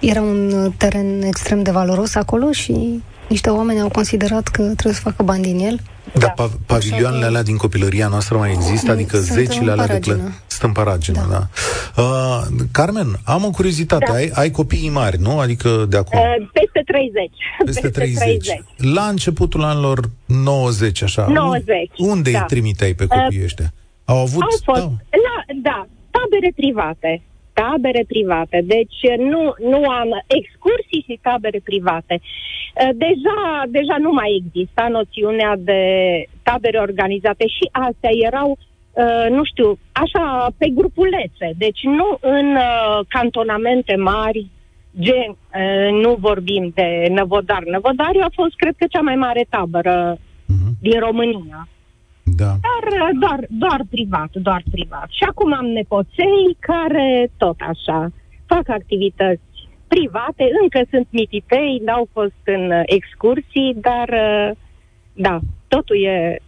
era 0.09 0.21
un 0.21 0.73
teren 0.77 1.23
extrem 1.23 1.63
de 1.63 1.71
valoros 1.71 2.15
acolo 2.15 2.53
și 2.53 3.03
niște 3.29 3.51
oameni 3.51 3.81
au 3.81 3.89
considerat 3.89 4.49
că 4.49 4.63
trebuie 4.63 4.95
să 4.95 5.01
facă 5.01 5.23
bani 5.23 5.43
din 5.43 5.59
el. 5.59 5.81
Dar 6.19 6.35
da. 6.37 6.45
pa- 6.45 6.67
pavilioanele 6.67 7.25
alea 7.25 7.43
din 7.43 7.57
copilăria 7.57 8.09
noastră 8.09 8.37
mai 8.37 8.53
există? 8.53 8.91
Adică 8.91 9.17
Sunt 9.17 9.29
zecile 9.29 9.71
alea 9.71 9.87
de 9.87 9.99
clă... 9.99 10.15
Sunt 10.47 10.63
în 10.63 10.73
paragină, 10.73 11.27
da. 11.31 11.49
da. 11.95 12.03
Uh, 12.03 12.43
Carmen, 12.73 13.07
am 13.25 13.45
o 13.45 13.51
curiozitate. 13.51 14.05
Da. 14.09 14.15
Ai, 14.15 14.31
ai 14.35 14.51
copii 14.51 14.91
mari, 14.91 15.21
nu? 15.21 15.39
Adică 15.39 15.87
de 15.89 15.97
acum? 15.97 16.19
Uh, 16.19 16.49
peste 16.53 16.83
30. 16.85 17.31
Peste 17.65 17.89
30. 17.89 18.19
30. 18.19 18.63
La 18.77 19.03
începutul 19.03 19.63
anilor 19.63 20.11
90, 20.27 21.03
așa. 21.03 21.27
90. 21.29 21.91
Unde 21.97 22.31
da. 22.31 22.39
îi 22.39 22.45
trimiteai 22.47 22.95
pe 22.95 23.07
copiii 23.07 23.39
uh, 23.39 23.45
ăștia? 23.45 23.73
Au 24.05 24.17
avut... 24.17 24.43
Au 24.43 24.49
fost, 24.65 24.81
da. 24.81 24.91
La, 25.27 25.55
da, 25.63 25.87
tabere 26.11 26.53
private 26.57 27.23
tabere 27.55 28.05
private. 28.09 28.63
Deci 28.65 28.99
nu, 29.19 29.55
nu 29.71 29.81
am 30.01 30.11
excursii 30.27 31.05
și 31.09 31.19
tabere 31.23 31.61
private. 31.65 32.21
Uh, 32.21 32.89
deja, 32.95 33.63
deja 33.69 33.97
nu 33.99 34.11
mai 34.13 34.43
exista 34.45 34.89
noțiunea 34.89 35.55
de 35.59 35.81
tabere 36.43 36.79
organizate 36.79 37.47
și 37.47 37.69
astea 37.73 38.11
erau 38.29 38.49
uh, 38.51 39.27
nu 39.31 39.45
știu, 39.45 39.79
așa, 39.93 40.47
pe 40.59 40.69
grupulețe. 40.69 41.49
Deci 41.57 41.83
nu 41.83 42.19
în 42.21 42.49
uh, 42.55 42.99
cantonamente 43.09 43.97
mari, 43.97 44.47
gen, 45.01 45.37
nu 46.03 46.17
vorbim 46.19 46.71
de 46.75 47.07
Năvodar. 47.11 47.63
Năvodariu 47.65 48.21
a 48.25 48.31
fost, 48.35 48.55
cred 48.57 48.75
că, 48.79 48.87
cea 48.89 49.01
mai 49.01 49.17
mare 49.17 49.47
tabără 49.49 50.17
uh-huh. 50.17 50.71
din 50.81 50.99
România. 50.99 51.69
Da. 52.25 52.57
Dar 52.69 52.85
uh, 52.93 53.19
doar, 53.21 53.47
doar 53.49 53.81
privat, 53.91 54.31
doar 54.33 54.63
privat. 54.71 55.09
Și 55.11 55.25
acum 55.29 55.53
am 55.53 55.67
nepoței 55.67 56.57
care 56.61 57.31
tot 57.37 57.57
așa 57.59 58.13
fac 58.47 58.69
activități 58.69 59.43
private, 59.89 60.45
încă 60.63 60.81
sunt 60.91 61.07
mititei, 61.11 61.81
n-au 61.85 62.09
fost 62.13 62.43
în 62.45 62.71
uh, 62.71 62.83
excursii, 62.85 63.77
dar 63.81 64.09
uh, 64.09 64.57
da, 65.13 65.41
totul 65.69 66.05
e 66.05 66.39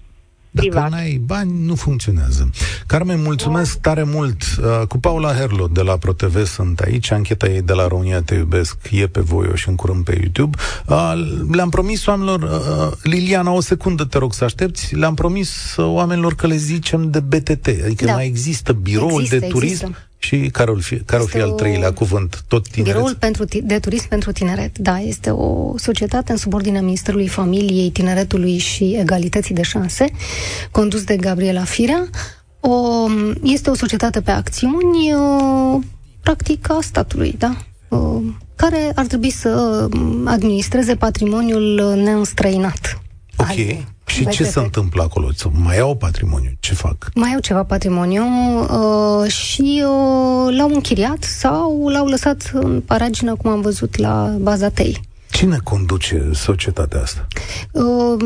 privat. 0.61 0.83
Dacă 0.83 0.95
n-ai 0.95 1.21
bani, 1.25 1.65
nu 1.65 1.75
funcționează. 1.75 2.51
Carmen, 2.87 3.23
mulțumesc 3.23 3.79
tare 3.79 4.03
mult. 4.03 4.43
Uh, 4.59 4.87
cu 4.87 4.99
Paula 4.99 5.33
Herlo 5.33 5.67
de 5.67 5.83
la 5.83 5.97
ProTV 5.97 6.47
sunt 6.47 6.81
aici. 6.81 7.11
Ancheta 7.11 7.49
ei 7.49 7.63
de 7.63 7.73
la 7.73 7.87
România 7.87 8.23
Te 8.23 8.35
Iubesc 8.35 8.77
e 8.91 9.07
pe 9.07 9.21
voi 9.21 9.51
și 9.55 9.69
în 9.69 9.75
curând 9.75 10.05
pe 10.05 10.19
YouTube. 10.21 10.59
Uh, 10.87 11.13
le-am 11.53 11.69
promis 11.69 12.07
oamenilor, 12.07 12.43
uh, 12.43 12.97
Liliana, 13.03 13.51
o 13.51 13.61
secundă 13.61 14.05
te 14.05 14.19
rog 14.19 14.35
să 14.35 14.45
aștepți, 14.45 14.95
le-am 14.95 15.15
promis 15.15 15.75
oamenilor 15.77 16.35
că 16.35 16.47
le 16.47 16.57
zicem 16.57 17.11
de 17.11 17.21
BTT, 17.21 17.67
adică 17.85 18.05
da. 18.05 18.13
mai 18.13 18.27
există 18.27 18.73
biroul 18.73 19.21
există, 19.21 19.39
de 19.39 19.47
turism 19.47 19.85
există. 19.85 20.06
Și 20.19 20.49
care 20.53 20.71
o 20.71 20.75
fi, 20.75 20.97
care 20.97 21.23
fi 21.27 21.41
al 21.41 21.51
treilea 21.51 21.93
cuvânt? 21.93 22.45
Tot 22.49 22.69
tineret? 22.69 22.95
Biroul 22.95 23.15
pentru, 23.15 23.45
de 23.63 23.79
turism 23.79 24.09
pentru 24.09 24.33
tineret, 24.33 24.79
da, 24.79 24.99
este 24.99 25.31
o 25.31 25.79
societate 25.79 26.33
în 26.33 26.39
subordinea 26.39 26.83
Ministerului 26.83 27.29
Familiei, 27.29 27.91
Tineretului 27.91 28.59
și 28.59 28.97
Egalității 29.01 29.55
de 29.55 29.63
Șanse, 29.63 30.07
condus 30.71 31.05
de 31.05 31.17
Gabriela 31.17 31.65
Firea. 31.65 32.09
O, 32.61 33.07
este 33.43 33.71
o 33.71 33.75
societate 33.75 34.21
pe 34.21 34.31
acțiuni, 34.31 35.15
o, 35.15 35.79
practic 36.21 36.71
a 36.71 36.79
statului, 36.83 37.35
da? 37.39 37.57
O, 37.89 38.21
care 38.57 38.93
ar 38.95 39.07
trebui 39.07 39.31
să 39.31 39.87
administreze 40.25 40.95
patrimoniul 40.95 41.95
neînstrăinat. 41.97 43.03
Ok. 43.37 43.49
Al 43.49 43.96
și 44.07 44.27
ce 44.27 44.45
se 44.45 44.59
întâmplă 44.59 45.03
acolo? 45.03 45.29
Mai 45.51 45.79
au 45.79 45.97
patrimoniu? 45.97 46.51
Ce 46.61 46.75
fac? 46.75 47.11
Mai 47.15 47.33
au 47.35 47.41
ceva 47.41 47.65
patrimoniu 47.65 48.25
uh, 48.61 49.31
și 49.31 49.83
uh, 49.85 50.57
l-au 50.57 50.71
închiriat 50.73 51.23
sau 51.23 51.89
l-au 51.89 52.07
lăsat 52.07 52.51
în 52.53 52.81
paragină, 52.81 53.35
cum 53.35 53.51
am 53.51 53.61
văzut 53.61 53.97
la 53.97 54.37
baza 54.41 54.69
TEI. 54.69 55.01
Cine 55.31 55.59
conduce 55.65 56.31
societatea 56.33 57.01
asta? 57.01 57.27
Uh, 57.73 58.17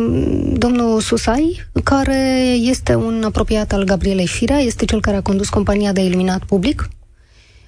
domnul 0.52 1.00
Susai, 1.00 1.66
care 1.84 2.54
este 2.60 2.94
un 2.94 3.22
apropiat 3.24 3.72
al 3.72 3.84
Gabrielei 3.84 4.26
Firea, 4.26 4.58
este 4.58 4.84
cel 4.84 5.00
care 5.00 5.16
a 5.16 5.22
condus 5.22 5.48
compania 5.48 5.92
de 5.92 6.00
iluminat 6.00 6.44
public. 6.44 6.88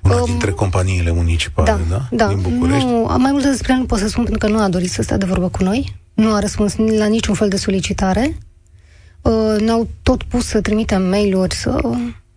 Una 0.03 0.14
um, 0.14 0.25
dintre 0.25 0.51
companiile 0.51 1.12
municipale, 1.12 1.70
da? 1.70 1.79
Da, 1.88 2.09
da. 2.11 2.29
Din 2.29 2.40
București? 2.40 2.88
Nu, 2.88 3.16
mai 3.18 3.33
multe 3.33 3.48
despre 3.48 3.72
el 3.72 3.79
nu 3.79 3.85
pot 3.85 3.98
să 3.98 4.09
spun, 4.09 4.25
pentru 4.25 4.46
că 4.46 4.53
nu 4.53 4.61
a 4.61 4.68
dorit 4.68 4.90
să 4.90 5.03
stea 5.03 5.16
de 5.16 5.27
vorbă 5.27 5.48
cu 5.48 5.62
noi. 5.62 6.01
Nu 6.14 6.35
a 6.35 6.38
răspuns 6.38 6.77
la 6.77 7.07
niciun 7.07 7.35
fel 7.35 7.48
de 7.48 7.57
solicitare. 7.57 8.37
Uh, 9.20 9.61
ne-au 9.61 9.88
tot 10.03 10.22
pus 10.22 10.46
să 10.46 10.61
trimitem 10.61 11.03
mail-uri, 11.03 11.55
să... 11.55 11.81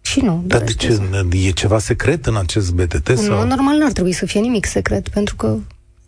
Și 0.02 0.20
nu. 0.20 0.44
Dar 0.46 0.62
de 0.62 0.74
ce? 0.74 0.92
Să... 0.94 1.02
E 1.32 1.50
ceva 1.50 1.80
secret 1.80 2.26
în 2.26 2.36
acest 2.36 2.72
BTT? 2.72 3.10
Nu, 3.10 3.16
sau? 3.16 3.48
normal 3.48 3.78
n-ar 3.78 3.92
trebui 3.92 4.12
să 4.12 4.26
fie 4.26 4.40
nimic 4.40 4.66
secret, 4.66 5.10
pentru 5.10 5.36
că 5.36 5.58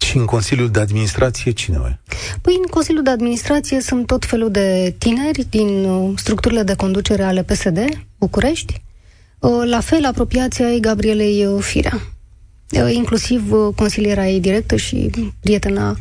și 0.07 0.17
în 0.17 0.25
Consiliul 0.25 0.69
de 0.69 0.79
Administrație 0.79 1.51
cine 1.51 1.77
mai? 1.77 1.99
Păi 2.41 2.53
în 2.57 2.69
Consiliul 2.69 3.03
de 3.03 3.09
Administrație 3.09 3.81
sunt 3.81 4.05
tot 4.05 4.25
felul 4.25 4.51
de 4.51 4.95
tineri 4.97 5.47
din 5.49 5.83
uh, 5.83 6.11
structurile 6.15 6.63
de 6.63 6.75
conducere 6.75 7.23
ale 7.23 7.43
PSD, 7.43 7.79
București, 8.17 8.81
uh, 9.39 9.51
la 9.65 9.79
fel 9.79 10.05
apropiația 10.05 10.71
ei 10.71 10.79
Gabrielei 10.79 11.45
uh, 11.45 11.63
Firea, 11.63 12.01
inclusiv 12.91 13.53
consiliera 13.75 14.27
ei 14.27 14.39
directă 14.39 14.75
și 14.75 15.09
prietena 15.39 15.97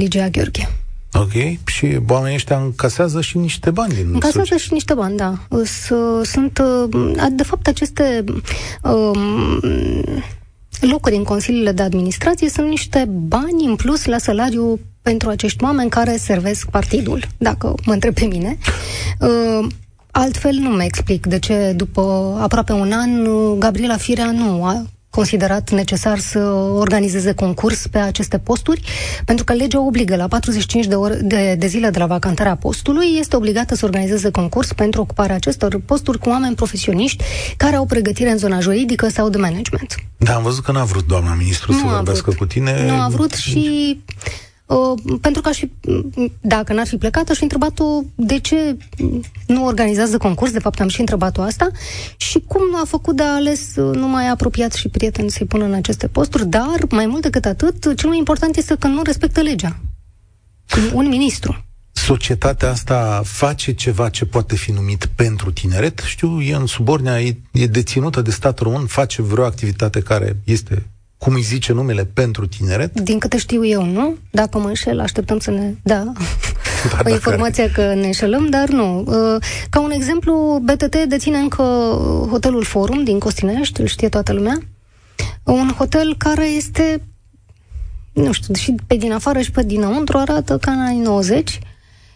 Ligia 0.00 0.28
Gheorghe. 0.28 0.68
Ok, 1.12 1.66
și 1.66 1.98
oamenii 2.08 2.36
ăștia 2.36 2.56
încasează 2.56 3.20
și 3.20 3.38
niște 3.38 3.70
bani 3.70 3.94
din 3.94 4.10
Încasează 4.12 4.48
suci. 4.50 4.60
și 4.60 4.72
niște 4.72 4.94
bani, 4.94 5.16
da. 5.16 5.34
Sunt, 6.22 6.60
de 7.32 7.42
fapt, 7.42 7.66
aceste 7.66 8.24
um, 8.82 9.62
locuri 10.80 11.16
în 11.16 11.22
consiliile 11.24 11.72
de 11.72 11.82
administrație 11.82 12.48
sunt 12.48 12.68
niște 12.68 13.08
bani 13.10 13.64
în 13.64 13.76
plus 13.76 14.04
la 14.04 14.18
salariu 14.18 14.80
pentru 15.02 15.28
acești 15.28 15.64
oameni 15.64 15.90
care 15.90 16.16
servesc 16.16 16.70
partidul, 16.70 17.24
dacă 17.38 17.74
mă 17.84 17.92
întreb 17.92 18.14
pe 18.14 18.24
mine. 18.24 18.58
Uh, 19.20 19.66
altfel 20.10 20.54
nu 20.54 20.70
mă 20.70 20.82
explic 20.82 21.26
de 21.26 21.38
ce 21.38 21.72
după 21.76 22.36
aproape 22.40 22.72
un 22.72 22.92
an 22.92 23.24
Gabriela 23.58 23.96
Firea 23.96 24.30
nu 24.30 24.64
a 24.64 24.82
considerat 25.10 25.70
necesar 25.70 26.18
să 26.18 26.38
organizeze 26.78 27.32
concurs 27.32 27.86
pe 27.86 27.98
aceste 27.98 28.38
posturi, 28.38 28.82
pentru 29.24 29.44
că 29.44 29.52
legea 29.52 29.80
obligă 29.80 30.16
la 30.16 30.28
45 30.28 30.86
de, 30.86 30.94
ore, 30.94 31.14
de, 31.14 31.54
de 31.58 31.66
zile 31.66 31.90
de 31.90 31.98
la 31.98 32.06
vacantarea 32.06 32.56
postului, 32.56 33.06
este 33.18 33.36
obligată 33.36 33.74
să 33.74 33.84
organizeze 33.84 34.30
concurs 34.30 34.72
pentru 34.72 35.00
ocuparea 35.00 35.34
acestor 35.34 35.80
posturi 35.84 36.18
cu 36.18 36.28
oameni 36.28 36.54
profesioniști 36.54 37.24
care 37.56 37.76
au 37.76 37.84
pregătire 37.84 38.30
în 38.30 38.38
zona 38.38 38.60
juridică 38.60 39.08
sau 39.08 39.28
de 39.28 39.38
management. 39.38 39.94
Da, 40.16 40.34
am 40.34 40.42
văzut 40.42 40.64
că 40.64 40.72
n-a 40.72 40.84
vrut 40.84 41.06
doamna 41.06 41.34
ministru 41.34 41.72
nu 41.72 41.78
să 41.78 41.84
vorbească 41.84 42.22
vrut. 42.30 42.36
cu 42.36 42.46
tine. 42.46 42.86
Nu 42.86 43.00
a 43.00 43.08
vrut 43.08 43.32
și 43.32 43.98
Uh, 44.06 44.49
pentru 45.20 45.42
că 45.42 45.48
aș 45.48 45.58
fi, 45.58 45.70
dacă 46.40 46.72
n-ar 46.72 46.86
fi 46.86 46.96
plecat, 46.96 47.28
aș 47.28 47.36
fi 47.36 47.42
întrebat-o 47.42 48.02
de 48.14 48.38
ce 48.38 48.76
nu 49.46 49.64
organizează 49.64 50.16
concurs, 50.16 50.50
de 50.50 50.58
fapt 50.58 50.80
am 50.80 50.88
și 50.88 51.00
întrebat-o 51.00 51.42
asta, 51.42 51.70
și 52.16 52.42
cum 52.46 52.62
a 52.82 52.84
făcut 52.86 53.16
de 53.16 53.22
ales 53.22 53.74
numai 53.74 54.28
apropiat 54.28 54.72
și 54.72 54.88
prieten 54.88 55.28
să-i 55.28 55.46
pună 55.46 55.64
în 55.64 55.72
aceste 55.72 56.06
posturi, 56.06 56.46
dar, 56.46 56.78
mai 56.90 57.06
mult 57.06 57.22
decât 57.22 57.44
atât, 57.44 57.96
cel 57.96 58.08
mai 58.08 58.18
important 58.18 58.56
este 58.56 58.76
că 58.78 58.86
nu 58.86 59.02
respectă 59.02 59.40
legea. 59.40 59.80
Un 60.92 61.08
ministru 61.08 61.64
societatea 61.92 62.70
asta 62.70 63.22
face 63.24 63.74
ceva 63.74 64.08
ce 64.08 64.24
poate 64.24 64.56
fi 64.56 64.72
numit 64.72 65.08
pentru 65.14 65.52
tineret? 65.52 65.98
Știu, 65.98 66.40
e 66.40 66.54
în 66.54 66.66
subordinea, 66.66 67.20
e, 67.20 67.36
e 67.52 67.66
deținută 67.66 68.22
de 68.22 68.30
stat 68.30 68.58
român, 68.58 68.86
face 68.86 69.22
vreo 69.22 69.44
activitate 69.44 70.00
care 70.00 70.36
este 70.44 70.86
cum 71.20 71.34
îi 71.34 71.42
zice 71.42 71.72
numele, 71.72 72.04
pentru 72.04 72.46
tineret? 72.46 73.00
Din 73.00 73.18
câte 73.18 73.38
știu 73.38 73.64
eu, 73.64 73.84
nu. 73.84 74.16
Dacă 74.30 74.58
mă 74.58 74.68
înșel, 74.68 75.00
așteptăm 75.00 75.38
să 75.38 75.50
ne 75.50 75.74
da, 75.82 76.04
da 76.92 77.00
o 77.04 77.08
informație 77.08 77.70
care... 77.70 77.88
că 77.88 78.00
ne 78.00 78.06
înșelăm, 78.06 78.48
dar 78.48 78.68
nu. 78.68 78.98
Uh, 79.00 79.42
ca 79.70 79.80
un 79.80 79.90
exemplu, 79.90 80.62
BTT 80.64 80.96
deține 81.08 81.38
încă 81.38 81.62
hotelul 82.30 82.64
Forum 82.64 83.04
din 83.04 83.18
Costinești, 83.18 83.80
îl 83.80 83.86
știe 83.86 84.08
toată 84.08 84.32
lumea. 84.32 84.58
Un 85.44 85.72
hotel 85.78 86.14
care 86.16 86.46
este, 86.46 87.02
nu 88.12 88.32
știu, 88.32 88.54
și 88.54 88.74
pe 88.86 88.96
din 88.96 89.12
afară 89.12 89.40
și 89.40 89.50
pe 89.50 89.62
dinăuntru 89.62 90.18
arată 90.18 90.58
ca 90.58 90.70
în 90.70 90.80
anii 90.80 91.02
90 91.02 91.58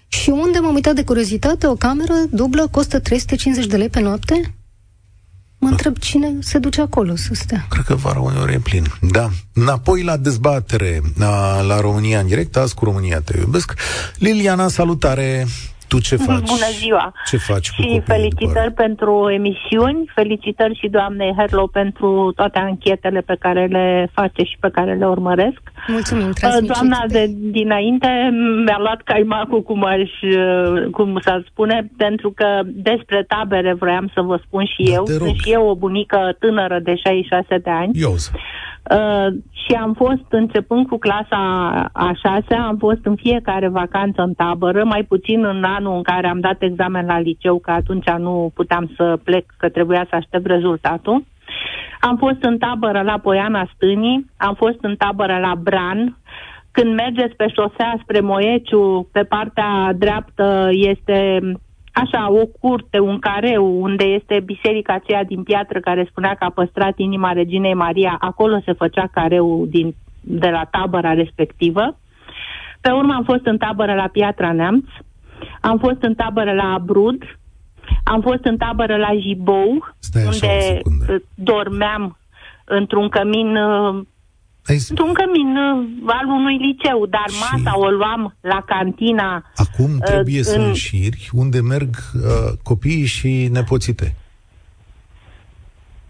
și 0.08 0.30
unde 0.30 0.58
m-am 0.58 0.74
uitat 0.74 0.94
de 0.94 1.04
curiozitate, 1.04 1.66
o 1.66 1.74
cameră 1.74 2.14
dublă 2.30 2.68
costă 2.70 2.98
350 2.98 3.66
de 3.66 3.76
lei 3.76 3.88
pe 3.88 4.00
noapte 4.00 4.54
Mă 5.64 5.70
întreb 5.70 5.98
cine 5.98 6.36
se 6.40 6.58
duce 6.58 6.80
acolo 6.80 7.16
să 7.16 7.30
stea. 7.32 7.66
Cred 7.68 7.84
că 7.84 7.94
vara 7.94 8.20
uneori 8.20 8.52
e 8.52 8.58
plin. 8.58 8.86
Da. 9.00 9.30
Înapoi 9.52 10.02
la 10.02 10.16
dezbatere 10.16 11.00
la, 11.18 11.60
la 11.60 11.80
România 11.80 12.20
în 12.20 12.26
direct, 12.26 12.56
azi 12.56 12.74
cu 12.74 12.84
România 12.84 13.20
te 13.20 13.38
iubesc. 13.38 13.74
Liliana, 14.18 14.68
salutare! 14.68 15.46
Tu 15.94 16.00
ce 16.00 16.16
faci? 16.16 16.48
Bună 16.54 16.70
ziua! 16.80 17.12
Ce 17.26 17.36
faci 17.36 17.70
cu 17.70 17.82
Și 17.82 18.00
felicitări 18.04 18.72
pentru 18.72 19.30
emisiuni, 19.30 20.10
felicitări 20.14 20.78
și 20.80 20.88
doamnei 20.88 21.34
Herlo 21.36 21.66
pentru 21.66 22.32
toate 22.36 22.58
anchetele 22.58 23.20
pe 23.20 23.36
care 23.38 23.66
le 23.66 24.10
face 24.12 24.42
și 24.42 24.56
pe 24.60 24.70
care 24.72 24.94
le 24.94 25.06
urmăresc. 25.06 25.60
Mulțumim, 25.86 26.32
Doamna 26.66 27.04
de 27.08 27.26
dinainte 27.28 28.08
mi-a 28.64 28.78
luat 28.78 29.00
caimacul, 29.04 29.62
cum, 29.62 29.84
aș, 29.84 30.10
cum 30.90 31.18
s-ar 31.20 31.44
spune, 31.50 31.90
pentru 31.96 32.30
că 32.30 32.60
despre 32.64 33.24
tabere 33.28 33.74
vroiam 33.74 34.10
să 34.14 34.20
vă 34.20 34.40
spun 34.46 34.64
și 34.64 34.82
da, 34.82 34.92
eu. 34.92 35.06
Sunt 35.06 35.36
și 35.42 35.50
eu 35.50 35.68
o 35.68 35.74
bunică 35.74 36.36
tânără 36.38 36.78
de 36.82 36.94
66 36.94 37.58
de 37.62 37.70
ani. 37.70 37.90
Eu. 37.94 38.14
Uh, 38.90 39.26
și 39.50 39.72
am 39.72 39.92
fost, 39.92 40.24
începând 40.28 40.86
cu 40.86 40.98
clasa 40.98 41.36
a 41.92 42.12
șasea, 42.22 42.64
am 42.66 42.76
fost 42.76 42.98
în 43.02 43.16
fiecare 43.16 43.68
vacanță 43.68 44.22
în 44.22 44.34
tabără, 44.34 44.84
mai 44.84 45.02
puțin 45.02 45.44
în 45.44 45.64
anul 45.64 45.96
în 45.96 46.02
care 46.02 46.28
am 46.28 46.40
dat 46.40 46.62
examen 46.62 47.06
la 47.06 47.18
liceu, 47.18 47.58
că 47.58 47.70
atunci 47.70 48.10
nu 48.10 48.50
puteam 48.54 48.90
să 48.96 49.18
plec, 49.24 49.44
că 49.56 49.68
trebuia 49.68 50.06
să 50.08 50.16
aștept 50.16 50.46
rezultatul. 50.46 51.24
Am 52.00 52.16
fost 52.16 52.42
în 52.42 52.58
tabără 52.58 53.02
la 53.02 53.18
Poiana 53.18 53.68
Stânii, 53.74 54.30
am 54.36 54.54
fost 54.54 54.78
în 54.80 54.96
tabără 54.96 55.38
la 55.38 55.54
Bran. 55.54 56.16
Când 56.70 56.94
mergeți 56.94 57.36
pe 57.36 57.48
șosea 57.48 57.98
spre 58.02 58.20
Moieciu, 58.20 59.08
pe 59.12 59.22
partea 59.22 59.92
dreaptă 59.96 60.68
este 60.70 61.40
așa, 61.94 62.30
o 62.30 62.46
curte, 62.60 62.98
un 62.98 63.18
careu, 63.18 63.82
unde 63.82 64.04
este 64.04 64.40
biserica 64.44 64.92
aceea 64.92 65.24
din 65.24 65.42
piatră 65.42 65.80
care 65.80 66.06
spunea 66.10 66.34
că 66.34 66.44
a 66.44 66.50
păstrat 66.50 66.98
inima 66.98 67.32
Reginei 67.32 67.74
Maria, 67.74 68.16
acolo 68.20 68.60
se 68.64 68.72
făcea 68.72 69.06
careu 69.12 69.66
din, 69.66 69.94
de 70.20 70.48
la 70.48 70.64
tabăra 70.70 71.12
respectivă. 71.12 71.96
Pe 72.80 72.90
urmă 72.90 73.14
am 73.14 73.24
fost 73.24 73.46
în 73.46 73.58
tabără 73.58 73.94
la 73.94 74.08
Piatra 74.12 74.52
Neamț, 74.52 74.84
am 75.60 75.78
fost 75.78 76.02
în 76.02 76.14
tabără 76.14 76.52
la 76.52 76.72
Abrud, 76.72 77.22
am 78.04 78.20
fost 78.20 78.44
în 78.44 78.56
tabără 78.56 78.96
la 78.96 79.10
Jibou, 79.20 79.94
Stai 79.98 80.24
unde 80.24 80.80
dormeam 81.34 82.18
într-un 82.64 83.08
cămin 83.08 83.56
ai... 83.56 84.13
Un 85.06 85.12
cămin 85.12 85.56
uh, 85.56 85.86
al 86.06 86.26
unui 86.26 86.56
liceu, 86.56 87.06
dar 87.06 87.28
și... 87.28 87.38
masa 87.40 87.78
o 87.78 87.88
luam 87.88 88.36
la 88.40 88.62
cantina. 88.66 89.50
Acum 89.54 89.94
uh, 89.94 90.02
trebuie 90.02 90.38
uh, 90.38 90.44
să 90.44 90.58
în... 90.58 90.64
înșiri 90.64 91.28
unde 91.32 91.60
merg 91.60 91.96
uh, 92.14 92.52
copiii 92.62 93.06
și 93.06 93.48
nepoțite. 93.52 94.14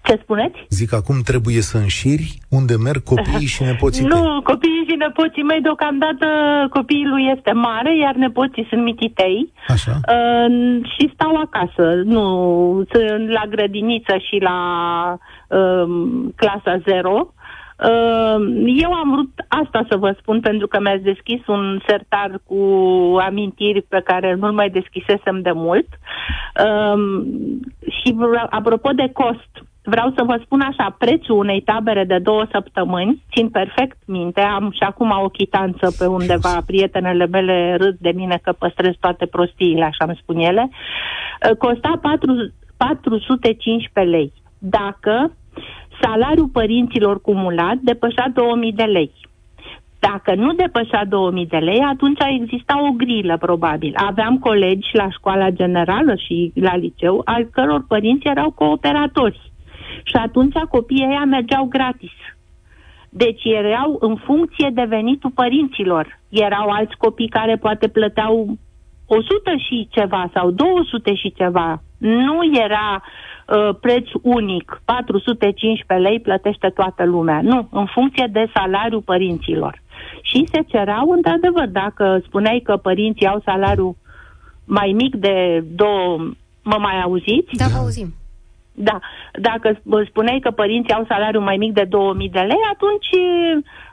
Ce 0.05 0.19
spuneți? 0.23 0.59
Zic, 0.69 0.93
acum 0.93 1.21
trebuie 1.21 1.61
să 1.61 1.77
înșiri 1.79 2.39
unde 2.49 2.77
merg 2.77 3.03
copiii 3.03 3.47
și 3.47 3.63
nepoții 3.71 4.05
Nu, 4.05 4.41
copiii 4.43 4.87
și 4.89 4.95
nepoții 4.97 5.43
mei, 5.43 5.61
deocamdată 5.61 6.27
copiii 6.71 7.33
este 7.37 7.53
mare, 7.53 7.97
iar 7.97 8.15
nepoții 8.15 8.67
sunt 8.69 8.83
mititei. 8.83 9.53
Așa. 9.69 9.91
Uh, 9.91 10.81
și 10.83 11.11
stau 11.15 11.37
acasă, 11.37 12.03
nu, 12.05 12.27
sunt 12.93 13.29
la 13.31 13.43
grădiniță 13.49 14.17
și 14.29 14.39
la 14.41 14.59
uh, 15.49 15.87
clasa 16.35 16.83
0. 16.87 17.35
Ehm, 17.79 18.65
eu 18.67 18.93
am 18.93 19.11
vrut 19.11 19.31
asta 19.49 19.87
să 19.89 19.97
vă 19.97 20.17
spun 20.21 20.41
pentru 20.41 20.67
că 20.67 20.81
mi-ați 20.81 21.03
deschis 21.03 21.47
un 21.47 21.81
sertar 21.87 22.41
cu 22.47 22.59
amintiri 23.21 23.83
pe 23.83 24.01
care 24.05 24.35
nu 24.35 24.53
mai 24.53 24.71
deschisesem 24.71 25.41
de 25.43 25.53
mult. 25.53 25.87
Ehm, 26.55 27.27
și 27.89 28.17
apropo 28.51 28.91
de 28.91 29.11
cost, 29.13 29.51
vreau 29.83 30.13
să 30.17 30.23
vă 30.23 30.41
spun 30.45 30.61
așa, 30.61 30.97
prețul 30.99 31.39
unei 31.39 31.61
tabere 31.61 32.05
de 32.05 32.19
două 32.19 32.47
săptămâni, 32.53 33.23
țin 33.33 33.49
perfect 33.49 33.97
minte, 34.07 34.41
am 34.41 34.71
și 34.71 34.83
acum 34.83 35.11
o 35.23 35.29
chitanță 35.29 35.95
pe 35.99 36.07
undeva, 36.07 36.63
prietenele 36.67 37.27
mele 37.27 37.77
râd 37.81 37.97
de 37.99 38.13
mine 38.15 38.39
că 38.43 38.53
păstrez 38.53 38.95
toate 39.01 39.27
prostiile, 39.27 39.85
așa 39.85 40.05
îmi 40.05 40.19
spun 40.23 40.37
ele, 40.39 40.71
costa 41.59 41.99
4, 42.03 42.53
415 42.77 44.01
lei. 44.01 44.33
Dacă 44.59 45.33
salariul 46.05 46.49
părinților 46.49 47.21
cumulat 47.21 47.77
depășea 47.77 48.31
2000 48.35 48.73
de 48.73 48.83
lei. 48.83 49.13
Dacă 49.99 50.35
nu 50.35 50.53
depășea 50.53 51.05
2000 51.05 51.47
de 51.47 51.57
lei, 51.57 51.81
atunci 51.81 52.19
exista 52.41 52.75
o 52.89 52.91
grilă, 52.91 53.37
probabil. 53.39 53.93
Aveam 53.97 54.39
colegi 54.39 54.89
la 54.93 55.11
școala 55.11 55.51
generală 55.51 56.15
și 56.15 56.53
la 56.55 56.77
liceu, 56.77 57.23
al 57.25 57.45
căror 57.53 57.85
părinți 57.89 58.27
erau 58.27 58.51
cooperatori. 58.51 59.41
Și 60.03 60.17
atunci 60.17 60.55
copiii 60.69 61.07
ăia 61.09 61.25
mergeau 61.25 61.65
gratis. 61.65 62.17
Deci 63.09 63.45
erau 63.45 63.97
în 64.01 64.17
funcție 64.17 64.71
de 64.73 64.85
venitul 64.89 65.31
părinților. 65.31 66.21
Erau 66.29 66.69
alți 66.69 66.97
copii 66.97 67.29
care 67.29 67.57
poate 67.57 67.89
plăteau 67.89 68.59
100 69.07 69.57
și 69.69 69.89
ceva 69.91 70.31
sau 70.35 70.51
200 70.51 71.15
și 71.15 71.33
ceva. 71.33 71.83
Nu 72.05 72.39
era 72.53 73.03
uh, 73.03 73.75
preț 73.81 74.09
unic, 74.23 74.83
415 74.85 75.95
lei 75.95 76.21
plătește 76.21 76.69
toată 76.69 77.05
lumea. 77.05 77.41
Nu, 77.43 77.69
în 77.71 77.87
funcție 77.87 78.29
de 78.33 78.51
salariul 78.55 79.01
părinților. 79.01 79.83
Și 80.23 80.45
se 80.53 80.61
cerau, 80.67 81.11
într-adevăr, 81.11 81.67
dacă 81.67 82.21
spuneai 82.27 82.61
că 82.65 82.77
părinții 82.77 83.27
au 83.27 83.41
salariu 83.45 83.97
mai 84.65 84.93
mic 84.97 85.15
de 85.15 85.65
două... 85.75 86.19
Mă 86.63 86.77
mai 86.81 87.01
auziți? 87.03 87.57
Da, 87.57 87.67
vă 87.67 87.79
auzim. 87.79 88.15
Da. 88.73 88.99
Dacă 89.33 89.81
spuneai 90.07 90.39
că 90.41 90.51
părinții 90.51 90.95
au 90.95 91.05
salariu 91.09 91.41
mai 91.41 91.57
mic 91.57 91.73
de 91.73 91.85
2000 91.85 92.29
de 92.29 92.41
lei, 92.41 92.63
atunci 92.73 93.11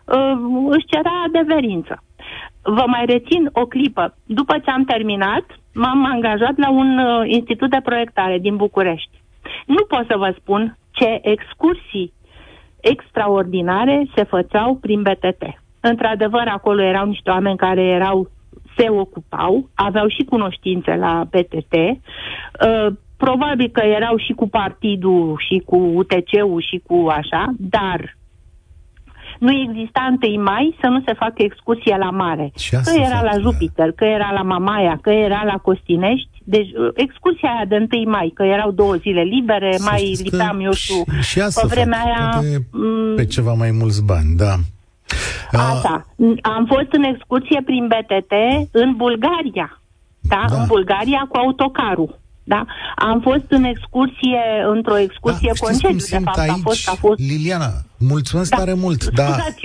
uh, 0.06 0.34
își 0.70 0.86
cerea 0.86 1.24
adeverință. 1.28 2.04
Vă 2.62 2.84
mai 2.88 3.06
rețin 3.06 3.50
o 3.52 3.66
clipă. 3.66 4.16
După 4.26 4.58
ce 4.58 4.70
am 4.70 4.84
terminat, 4.84 5.46
m-am 5.74 6.06
angajat 6.06 6.58
la 6.58 6.70
un 6.70 6.98
uh, 6.98 7.22
institut 7.26 7.70
de 7.70 7.80
proiectare 7.84 8.38
din 8.38 8.56
București. 8.56 9.22
Nu 9.66 9.84
pot 9.88 10.06
să 10.10 10.18
vă 10.18 10.36
spun 10.38 10.78
ce 10.92 11.20
excursii 11.22 12.14
extraordinare 12.82 14.08
se 14.16 14.24
făceau 14.24 14.76
prin 14.76 15.02
BTT. 15.02 15.44
Într-adevăr, 15.80 16.44
acolo 16.48 16.82
erau 16.82 17.08
niște 17.08 17.30
oameni 17.30 17.58
care 17.58 17.82
erau 17.82 18.30
se 18.78 18.90
ocupau, 18.90 19.70
aveau 19.76 20.08
și 20.08 20.24
cunoștințe 20.24 20.96
la 20.96 21.28
BTT, 21.30 21.74
uh, 21.74 22.88
probabil 23.18 23.70
că 23.72 23.86
erau 23.86 24.18
și 24.18 24.34
cu 24.34 24.48
partidul 24.50 25.44
și 25.48 25.62
cu 25.66 25.76
UTC-ul 25.76 26.62
și 26.70 26.82
cu 26.88 27.08
așa, 27.10 27.54
dar 27.58 28.18
nu 29.46 29.52
exista 29.66 30.18
1 30.22 30.44
mai 30.44 30.78
să 30.82 30.88
nu 30.88 31.02
se 31.06 31.14
facă 31.14 31.36
excursie 31.38 31.96
la 32.00 32.10
mare. 32.10 32.52
Că 32.84 32.92
era 32.96 33.22
la 33.22 33.40
Jupiter, 33.40 33.92
că 33.92 34.06
era 34.06 34.32
la 34.34 34.42
Mamaia, 34.42 35.00
că 35.02 35.10
era 35.10 35.42
la 35.46 35.58
Costinești. 35.58 36.30
Deci 36.44 36.70
uh, 36.72 36.92
excursia 36.96 37.50
aia 37.50 37.66
de 37.68 37.88
1 37.92 38.10
mai, 38.10 38.32
că 38.36 38.44
erau 38.44 38.72
două 38.72 38.96
zile 38.96 39.22
libere, 39.22 39.78
să 39.78 39.88
mai 39.90 40.18
lipeam, 40.24 40.60
eu 40.60 40.72
știu, 40.72 41.04
și, 41.22 41.40
și 41.40 41.60
pe 41.62 41.68
vremea 41.68 42.00
fac, 42.00 42.08
aia... 42.08 42.38
Pe, 42.40 42.78
mm, 42.78 43.16
pe 43.16 43.26
ceva 43.26 43.54
mai 43.54 43.72
mulți 43.72 44.04
bani, 44.04 44.36
da. 44.36 44.54
Asta. 45.52 46.06
Am 46.42 46.66
fost 46.66 46.92
în 46.92 47.04
excursie 47.04 47.62
prin 47.66 47.88
BTT 47.88 48.34
în 48.72 48.96
Bulgaria. 48.96 49.82
Da? 50.20 50.46
da. 50.50 50.56
În 50.56 50.66
Bulgaria 50.68 51.26
cu 51.30 51.38
autocarul. 51.38 52.20
Da? 52.44 52.66
Am 52.96 53.20
fost 53.22 53.46
în 53.48 53.64
excursie, 53.64 54.42
într-o 54.74 54.98
excursie 54.98 55.52
da, 55.54 55.66
concediu, 55.66 56.06
de 56.10 56.24
fapt. 56.24 56.38
Aici, 56.38 56.52
a 56.52 56.60
fost, 56.62 56.90
a 56.90 56.96
fost... 57.00 57.20
Liliana, 57.20 57.72
mulțumesc 58.02 58.50
da, 58.50 58.58
tare 58.58 58.74
mult, 58.74 59.10
dar 59.10 59.56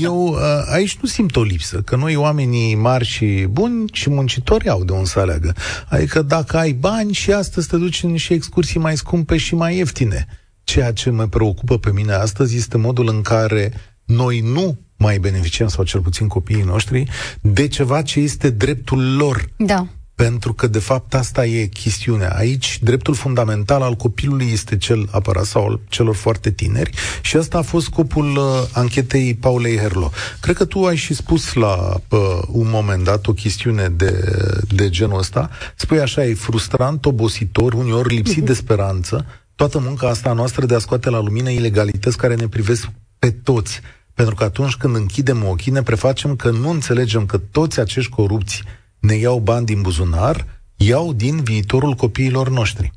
eu 0.00 0.26
uh, 0.26 0.38
aici 0.72 0.98
nu 1.02 1.08
simt 1.08 1.36
o 1.36 1.42
lipsă, 1.42 1.80
că 1.80 1.96
noi 1.96 2.16
oamenii 2.16 2.74
mari 2.74 3.04
și 3.04 3.46
buni 3.50 3.84
și 3.92 4.10
muncitori 4.10 4.68
au 4.68 4.84
de 4.84 4.92
un 4.92 5.04
să 5.04 5.18
aleagă. 5.18 5.54
Adică 5.88 6.22
dacă 6.22 6.56
ai 6.56 6.72
bani 6.72 7.12
și 7.12 7.32
astăzi 7.32 7.68
te 7.68 7.76
duci 7.76 8.02
în 8.02 8.16
și 8.16 8.32
excursii 8.32 8.80
mai 8.80 8.96
scumpe 8.96 9.36
și 9.36 9.54
mai 9.54 9.76
ieftine. 9.76 10.26
Ceea 10.64 10.92
ce 10.92 11.10
mă 11.10 11.26
preocupă 11.26 11.78
pe 11.78 11.90
mine 11.92 12.12
astăzi 12.12 12.56
este 12.56 12.78
modul 12.78 13.08
în 13.08 13.20
care 13.20 13.72
noi 14.04 14.40
nu 14.40 14.78
mai 14.96 15.18
beneficiem, 15.18 15.68
sau 15.68 15.84
cel 15.84 16.00
puțin 16.00 16.28
copiii 16.28 16.62
noștri, 16.62 17.08
de 17.40 17.68
ceva 17.68 18.02
ce 18.02 18.20
este 18.20 18.50
dreptul 18.50 19.16
lor. 19.16 19.48
Da. 19.56 19.86
Pentru 20.14 20.52
că, 20.52 20.66
de 20.66 20.78
fapt, 20.78 21.14
asta 21.14 21.46
e 21.46 21.66
chestiunea. 21.66 22.32
Aici, 22.36 22.78
dreptul 22.82 23.14
fundamental 23.14 23.82
al 23.82 23.94
copilului 23.94 24.50
este 24.52 24.76
cel 24.76 25.08
apărat 25.10 25.44
sau 25.44 25.66
al 25.66 25.80
celor 25.88 26.14
foarte 26.14 26.50
tineri 26.50 26.90
și 27.22 27.36
asta 27.36 27.58
a 27.58 27.62
fost 27.62 27.86
scopul 27.86 28.36
uh, 28.36 28.44
anchetei 28.72 29.34
Paulei 29.34 29.76
Herlo. 29.76 30.10
Cred 30.40 30.56
că 30.56 30.64
tu 30.64 30.84
ai 30.84 30.96
și 30.96 31.14
spus 31.14 31.52
la 31.52 32.00
uh, 32.08 32.18
un 32.46 32.70
moment 32.70 33.04
dat 33.04 33.26
o 33.26 33.32
chestiune 33.32 33.88
de, 33.88 34.38
de 34.68 34.88
genul 34.88 35.18
ăsta. 35.18 35.50
Spui 35.76 36.00
așa, 36.00 36.24
e 36.24 36.34
frustrant, 36.34 37.06
obositor, 37.06 37.72
uneori 37.72 38.14
lipsit 38.14 38.42
uh-huh. 38.42 38.46
de 38.46 38.54
speranță, 38.64 39.26
toată 39.54 39.78
munca 39.78 40.08
asta 40.08 40.32
noastră 40.32 40.66
de 40.66 40.74
a 40.74 40.78
scoate 40.78 41.10
la 41.10 41.20
lumină 41.20 41.50
ilegalități 41.50 42.16
care 42.16 42.34
ne 42.34 42.48
privesc 42.48 42.88
pe 43.18 43.30
toți. 43.30 43.80
Pentru 44.14 44.34
că 44.34 44.44
atunci 44.44 44.74
când 44.74 44.96
închidem 44.96 45.44
ochii, 45.44 45.72
ne 45.72 45.82
prefacem 45.82 46.36
că 46.36 46.50
nu 46.50 46.70
înțelegem 46.70 47.26
că 47.26 47.38
toți 47.38 47.80
acești 47.80 48.10
corupți 48.10 48.62
ne 49.04 49.14
iau 49.14 49.38
bani 49.38 49.66
din 49.66 49.80
buzunar, 49.80 50.46
iau 50.76 51.12
din 51.12 51.42
viitorul 51.42 51.94
copiilor 51.94 52.50
noștri. 52.50 52.92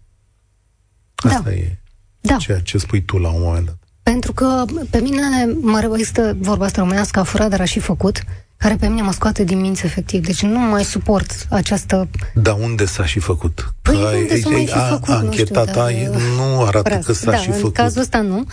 Asta 1.15 1.41
da. 1.43 1.51
e 1.51 1.77
da. 2.21 2.35
ceea 2.35 2.59
ce 2.59 2.77
spui 2.77 3.01
tu 3.01 3.17
la 3.17 3.29
un 3.29 3.41
moment 3.41 3.65
dat. 3.65 3.77
Pentru 4.03 4.33
că 4.33 4.65
pe 4.89 4.99
mine 4.99 5.45
mă 5.61 5.89
există 5.93 6.37
vorba 6.39 6.65
asta 6.65 6.81
românească, 6.81 7.19
a 7.19 7.23
furat, 7.23 7.49
dar 7.49 7.61
a 7.61 7.65
și 7.65 7.79
făcut 7.79 8.23
care 8.57 8.75
pe 8.75 8.87
mine 8.87 9.01
mă 9.01 9.11
scoate 9.11 9.43
din 9.43 9.59
minți 9.59 9.85
efectiv. 9.85 10.25
Deci 10.25 10.41
nu 10.41 10.59
mai 10.59 10.83
suport 10.83 11.47
această... 11.49 12.09
Dar 12.33 12.57
unde 12.59 12.85
s-a 12.85 13.05
și 13.05 13.19
făcut? 13.19 13.73
Păi 13.81 13.95
că 13.95 13.99
unde 13.99 14.33
ai, 14.33 14.39
s-a 14.39 14.49
mai 14.49 14.65
fi 14.65 14.79
făcut? 14.89 15.13
A, 15.13 15.21
nu 15.21 15.31
știu, 15.31 15.45
dar... 15.45 15.91
nu 16.37 16.61
arată 16.61 16.81
prea, 16.81 16.99
că 16.99 17.13
s-a 17.13 17.31
da, 17.31 17.37
și 17.37 17.49
făcut. 17.49 17.63
în 17.63 17.71
cazul 17.71 18.01
ăsta 18.01 18.21
nu. 18.21 18.45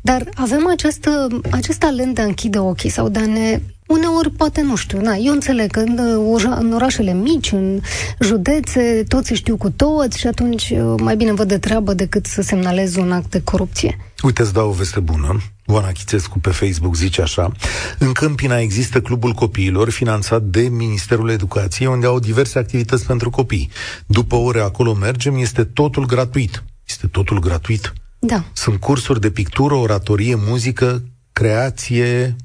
Dar 0.00 0.28
avem 0.34 0.68
această, 0.68 1.26
acest 1.50 1.78
talent 1.78 2.14
de 2.14 2.20
a 2.20 2.24
închide 2.24 2.58
ochii 2.58 2.90
sau 2.90 3.08
de 3.08 3.18
a 3.18 3.26
ne 3.26 3.60
Uneori, 3.86 4.30
poate, 4.30 4.62
nu 4.62 4.76
știu, 4.76 5.00
na, 5.00 5.14
eu 5.14 5.32
înțeleg 5.32 5.70
că 5.70 5.80
în, 5.80 5.98
în 6.58 6.72
orașele 6.72 7.12
mici, 7.12 7.52
în 7.52 7.80
județe, 8.20 9.04
toți 9.08 9.34
știu 9.34 9.56
cu 9.56 9.70
toți 9.70 10.18
și 10.18 10.26
atunci 10.26 10.70
uh, 10.70 10.94
mai 11.00 11.16
bine 11.16 11.32
văd 11.32 11.48
de 11.48 11.58
treabă 11.58 11.94
decât 11.94 12.26
să 12.26 12.42
semnalez 12.42 12.96
un 12.96 13.12
act 13.12 13.30
de 13.30 13.40
corupție. 13.40 13.98
Uite, 14.22 14.42
îți 14.42 14.52
dau 14.52 14.68
o 14.68 14.72
veste 14.72 15.00
bună. 15.00 15.40
Oana 15.66 15.92
Chițescu 15.92 16.38
pe 16.38 16.50
Facebook 16.50 16.94
zice 16.94 17.22
așa 17.22 17.52
În 17.98 18.12
Câmpina 18.12 18.58
există 18.58 19.00
Clubul 19.00 19.32
Copiilor 19.32 19.90
finanțat 19.90 20.42
de 20.42 20.60
Ministerul 20.60 21.30
Educației 21.30 21.88
unde 21.88 22.06
au 22.06 22.18
diverse 22.18 22.58
activități 22.58 23.06
pentru 23.06 23.30
copii. 23.30 23.70
După 24.06 24.36
ore 24.36 24.60
acolo 24.60 24.94
mergem, 24.94 25.36
este 25.36 25.64
totul 25.64 26.06
gratuit. 26.06 26.64
Este 26.88 27.06
totul 27.06 27.38
gratuit? 27.38 27.92
Da. 28.18 28.44
Sunt 28.52 28.80
cursuri 28.80 29.20
de 29.20 29.30
pictură, 29.30 29.74
oratorie, 29.74 30.34
muzică, 30.38 31.02
creație, 31.32 32.36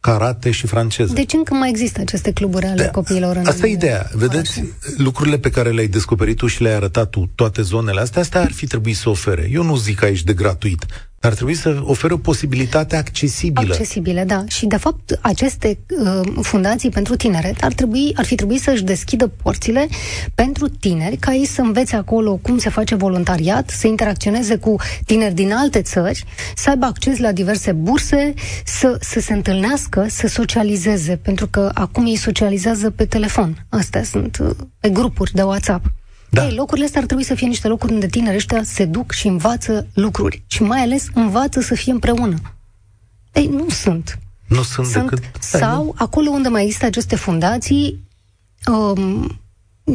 karate 0.00 0.50
și 0.50 0.66
franceză. 0.66 1.12
Deci 1.12 1.32
încă 1.32 1.54
mai 1.54 1.68
există 1.68 2.00
aceste 2.00 2.32
cluburi 2.32 2.66
ale 2.66 2.82
da, 2.82 2.90
copiilor 2.90 3.36
în 3.36 3.46
Asta 3.46 3.66
e 3.66 3.70
ideea. 3.70 4.10
Vedeți, 4.12 4.64
lucrurile 4.96 5.38
pe 5.38 5.50
care 5.50 5.70
le-ai 5.70 5.86
descoperit 5.86 6.36
tu 6.36 6.46
și 6.46 6.62
le-ai 6.62 6.74
arătat 6.74 7.10
tu, 7.10 7.30
toate 7.34 7.62
zonele 7.62 8.00
astea, 8.00 8.20
astea 8.20 8.40
ar 8.40 8.52
fi 8.52 8.66
trebuit 8.66 8.96
să 8.96 9.08
ofere. 9.08 9.48
Eu 9.52 9.62
nu 9.62 9.76
zic 9.76 10.02
aici 10.02 10.22
de 10.22 10.32
gratuit. 10.32 10.86
Ar 11.20 11.34
trebui 11.34 11.54
să 11.54 11.80
oferă 11.82 12.14
o 12.14 12.16
posibilitate 12.16 12.96
accesibilă. 12.96 13.72
Accesibile, 13.72 14.24
da. 14.24 14.44
Și, 14.46 14.66
de 14.66 14.76
fapt, 14.76 15.18
aceste 15.20 15.78
uh, 16.00 16.20
fundații 16.42 16.90
pentru 16.90 17.16
tineret 17.16 17.62
ar, 17.62 17.72
trebui, 17.72 18.12
ar 18.16 18.24
fi 18.24 18.34
trebuit 18.34 18.60
să-și 18.60 18.82
deschidă 18.82 19.26
porțile 19.26 19.88
pentru 20.34 20.68
tineri, 20.68 21.16
ca 21.16 21.34
ei 21.34 21.46
să 21.46 21.60
învețe 21.60 21.96
acolo 21.96 22.36
cum 22.36 22.58
se 22.58 22.68
face 22.70 22.94
voluntariat, 22.94 23.70
să 23.70 23.86
interacționeze 23.86 24.56
cu 24.56 24.76
tineri 25.06 25.34
din 25.34 25.52
alte 25.52 25.82
țări, 25.82 26.24
să 26.56 26.70
aibă 26.70 26.86
acces 26.86 27.18
la 27.18 27.32
diverse 27.32 27.72
burse, 27.72 28.34
să, 28.64 28.96
să 29.00 29.20
se 29.20 29.32
întâlnească, 29.32 30.06
să 30.08 30.26
socializeze, 30.26 31.16
pentru 31.16 31.46
că 31.46 31.70
acum 31.74 32.06
ei 32.06 32.16
socializează 32.16 32.90
pe 32.90 33.04
telefon. 33.04 33.66
Astea 33.68 34.02
sunt 34.02 34.38
uh, 34.40 34.50
pe 34.80 34.88
grupuri 34.88 35.32
de 35.32 35.42
WhatsApp. 35.42 35.84
Da. 36.38 36.44
Ei, 36.44 36.54
locurile 36.54 36.84
astea 36.84 37.00
ar 37.00 37.06
trebui 37.06 37.24
să 37.24 37.34
fie 37.34 37.46
niște 37.46 37.68
locuri 37.68 37.92
unde 37.92 38.06
tinerii 38.06 38.36
ăștia 38.36 38.62
se 38.62 38.84
duc 38.84 39.12
și 39.12 39.26
învață 39.26 39.86
lucruri. 39.94 40.42
Și 40.46 40.62
mai 40.62 40.80
ales 40.80 41.06
învață 41.14 41.60
să 41.60 41.74
fie 41.74 41.92
împreună. 41.92 42.36
Ei, 43.32 43.46
nu 43.46 43.68
sunt. 43.68 44.18
Nu 44.48 44.62
sunt, 44.62 44.86
sunt 44.86 45.10
decât... 45.10 45.42
Sau, 45.42 45.84
nu. 45.84 45.94
acolo 45.96 46.30
unde 46.30 46.48
mai 46.48 46.64
există 46.64 46.86
aceste 46.86 47.16
fundații, 47.16 48.04
um, 48.66 49.40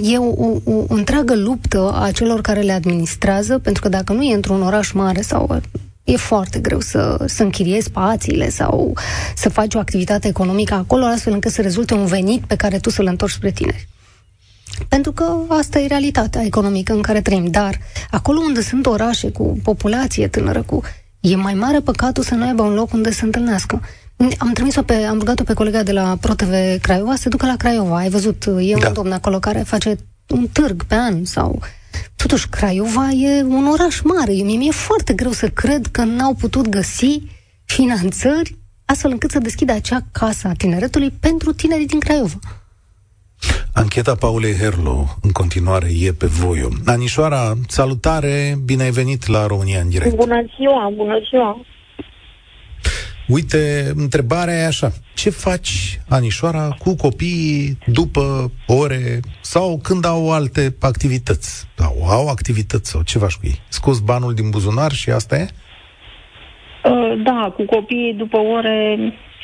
e 0.01 0.17
o, 0.17 0.45
o, 0.45 0.59
o 0.63 0.85
întreagă 0.87 1.35
luptă 1.35 1.93
a 2.01 2.11
celor 2.11 2.41
care 2.41 2.61
le 2.61 2.71
administrează, 2.71 3.59
pentru 3.59 3.81
că 3.81 3.89
dacă 3.89 4.13
nu 4.13 4.23
e 4.23 4.33
într-un 4.33 4.61
oraș 4.61 4.91
mare 4.91 5.21
sau 5.21 5.61
e 6.03 6.15
foarte 6.15 6.59
greu 6.59 6.79
să, 6.79 7.23
să 7.27 7.43
închiriezi 7.43 7.85
spațiile 7.85 8.49
sau 8.49 8.97
să 9.35 9.49
faci 9.49 9.73
o 9.75 9.79
activitate 9.79 10.27
economică 10.27 10.73
acolo, 10.73 11.05
astfel 11.05 11.33
încât 11.33 11.51
să 11.51 11.61
rezulte 11.61 11.93
un 11.93 12.05
venit 12.05 12.41
pe 12.45 12.55
care 12.55 12.77
tu 12.77 12.89
să-l 12.89 13.05
întorci 13.05 13.33
spre 13.33 13.51
tineri. 13.51 13.87
Pentru 14.87 15.11
că 15.11 15.35
asta 15.47 15.79
e 15.79 15.87
realitatea 15.87 16.43
economică 16.43 16.93
în 16.93 17.01
care 17.01 17.21
trăim. 17.21 17.45
Dar 17.45 17.77
acolo 18.09 18.39
unde 18.39 18.61
sunt 18.61 18.85
orașe 18.85 19.31
cu 19.31 19.59
populație 19.63 20.27
tânără, 20.27 20.61
cu 20.61 20.81
e 21.19 21.35
mai 21.35 21.53
mare 21.53 21.79
păcatul 21.79 22.23
să 22.23 22.35
nu 22.35 22.45
aibă 22.45 22.61
un 22.61 22.73
loc 22.73 22.93
unde 22.93 23.11
să 23.11 23.25
întâlnească. 23.25 23.81
Am 24.37 24.51
trimis-o 24.53 24.81
pe, 24.81 24.93
am 24.93 25.17
rugat-o 25.17 25.43
pe 25.43 25.53
colega 25.53 25.83
de 25.83 25.91
la 25.91 26.17
ProTV 26.21 26.81
Craiova 26.81 27.15
să 27.15 27.29
ducă 27.29 27.45
la 27.45 27.55
Craiova. 27.55 27.97
Ai 27.97 28.09
văzut, 28.09 28.45
e 28.59 28.75
da. 28.79 28.87
un 28.87 28.93
domn 28.93 29.11
acolo 29.11 29.39
care 29.39 29.59
face 29.59 29.97
un 30.27 30.47
târg 30.51 30.83
pe 30.83 30.95
an 30.95 31.25
sau... 31.25 31.59
Totuși, 32.15 32.49
Craiova 32.49 33.09
e 33.09 33.43
un 33.43 33.67
oraș 33.67 34.01
mare. 34.01 34.31
Mie 34.31 34.57
mi-e 34.57 34.71
foarte 34.71 35.13
greu 35.13 35.31
să 35.31 35.47
cred 35.47 35.87
că 35.91 36.03
n-au 36.03 36.33
putut 36.33 36.67
găsi 36.67 37.21
finanțări 37.65 38.57
astfel 38.85 39.11
încât 39.11 39.31
să 39.31 39.39
deschidă 39.39 39.71
acea 39.71 40.05
casă 40.11 40.47
a 40.47 40.53
tineretului 40.57 41.11
pentru 41.19 41.53
tinerii 41.53 41.85
din 41.85 41.99
Craiova. 41.99 42.39
Ancheta 43.73 44.15
Paulei 44.15 44.53
Herlo 44.53 45.05
în 45.21 45.31
continuare 45.31 45.87
e 46.01 46.11
pe 46.11 46.25
voiu. 46.25 46.67
Anișoara, 46.85 47.53
salutare, 47.67 48.55
bine 48.65 48.83
ai 48.83 48.91
venit 48.91 49.27
la 49.27 49.45
România 49.47 49.79
în 49.79 49.89
direct. 49.89 50.15
Bună 50.15 50.45
ziua, 50.57 50.91
bună 50.95 51.19
ziua. 51.29 51.65
Uite, 53.27 53.91
întrebarea 53.95 54.53
e 54.53 54.65
așa. 54.65 54.91
Ce 55.13 55.29
faci, 55.29 55.99
Anișoara, 56.09 56.75
cu 56.79 56.95
copiii 56.95 57.77
după 57.85 58.51
ore 58.67 59.19
sau 59.41 59.79
când 59.83 60.05
au 60.05 60.31
alte 60.31 60.75
activități? 60.81 61.67
Sau 61.75 61.93
au 62.09 62.27
activități 62.27 62.89
sau 62.89 63.01
ce 63.01 63.17
faci 63.17 63.33
cu 63.33 63.41
ei? 63.43 63.59
Scos 63.67 63.99
banul 63.99 64.33
din 64.33 64.49
buzunar 64.49 64.91
și 64.91 65.09
asta 65.09 65.35
e? 65.35 65.47
Uh, 66.83 67.21
da, 67.23 67.53
cu 67.55 67.65
copiii 67.65 68.13
după 68.13 68.37
ore, 68.37 68.97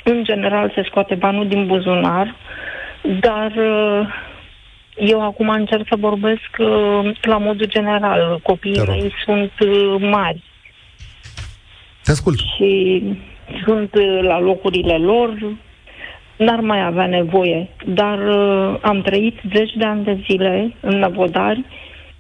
în 0.04 0.24
general, 0.24 0.72
se 0.76 0.84
scoate 0.90 1.16
banul 1.16 1.48
din 1.48 1.68
buzunar, 1.68 2.36
dar 3.20 3.52
uh, 3.58 4.08
eu 4.96 5.22
acum 5.22 5.50
încerc 5.50 5.88
să 5.90 5.96
vorbesc 6.00 6.50
uh, 6.58 7.18
la 7.22 7.38
modul 7.38 7.66
general. 7.66 8.40
Copiii 8.44 8.84
mei 8.88 9.14
sunt 9.26 9.52
mari. 10.00 10.44
Te 12.04 12.12
ascult. 12.12 12.40
Și 12.40 13.04
sunt 13.66 13.90
la 14.22 14.40
locurile 14.40 14.98
lor, 14.98 15.56
n-ar 16.38 16.60
mai 16.60 16.86
avea 16.86 17.08
nevoie. 17.08 17.70
Dar 17.86 18.20
am 18.82 19.02
trăit 19.02 19.40
zeci 19.56 19.74
de 19.78 19.86
ani 19.86 20.04
de 20.04 20.24
zile 20.30 20.76
în 20.80 20.98
Năvodari 20.98 21.66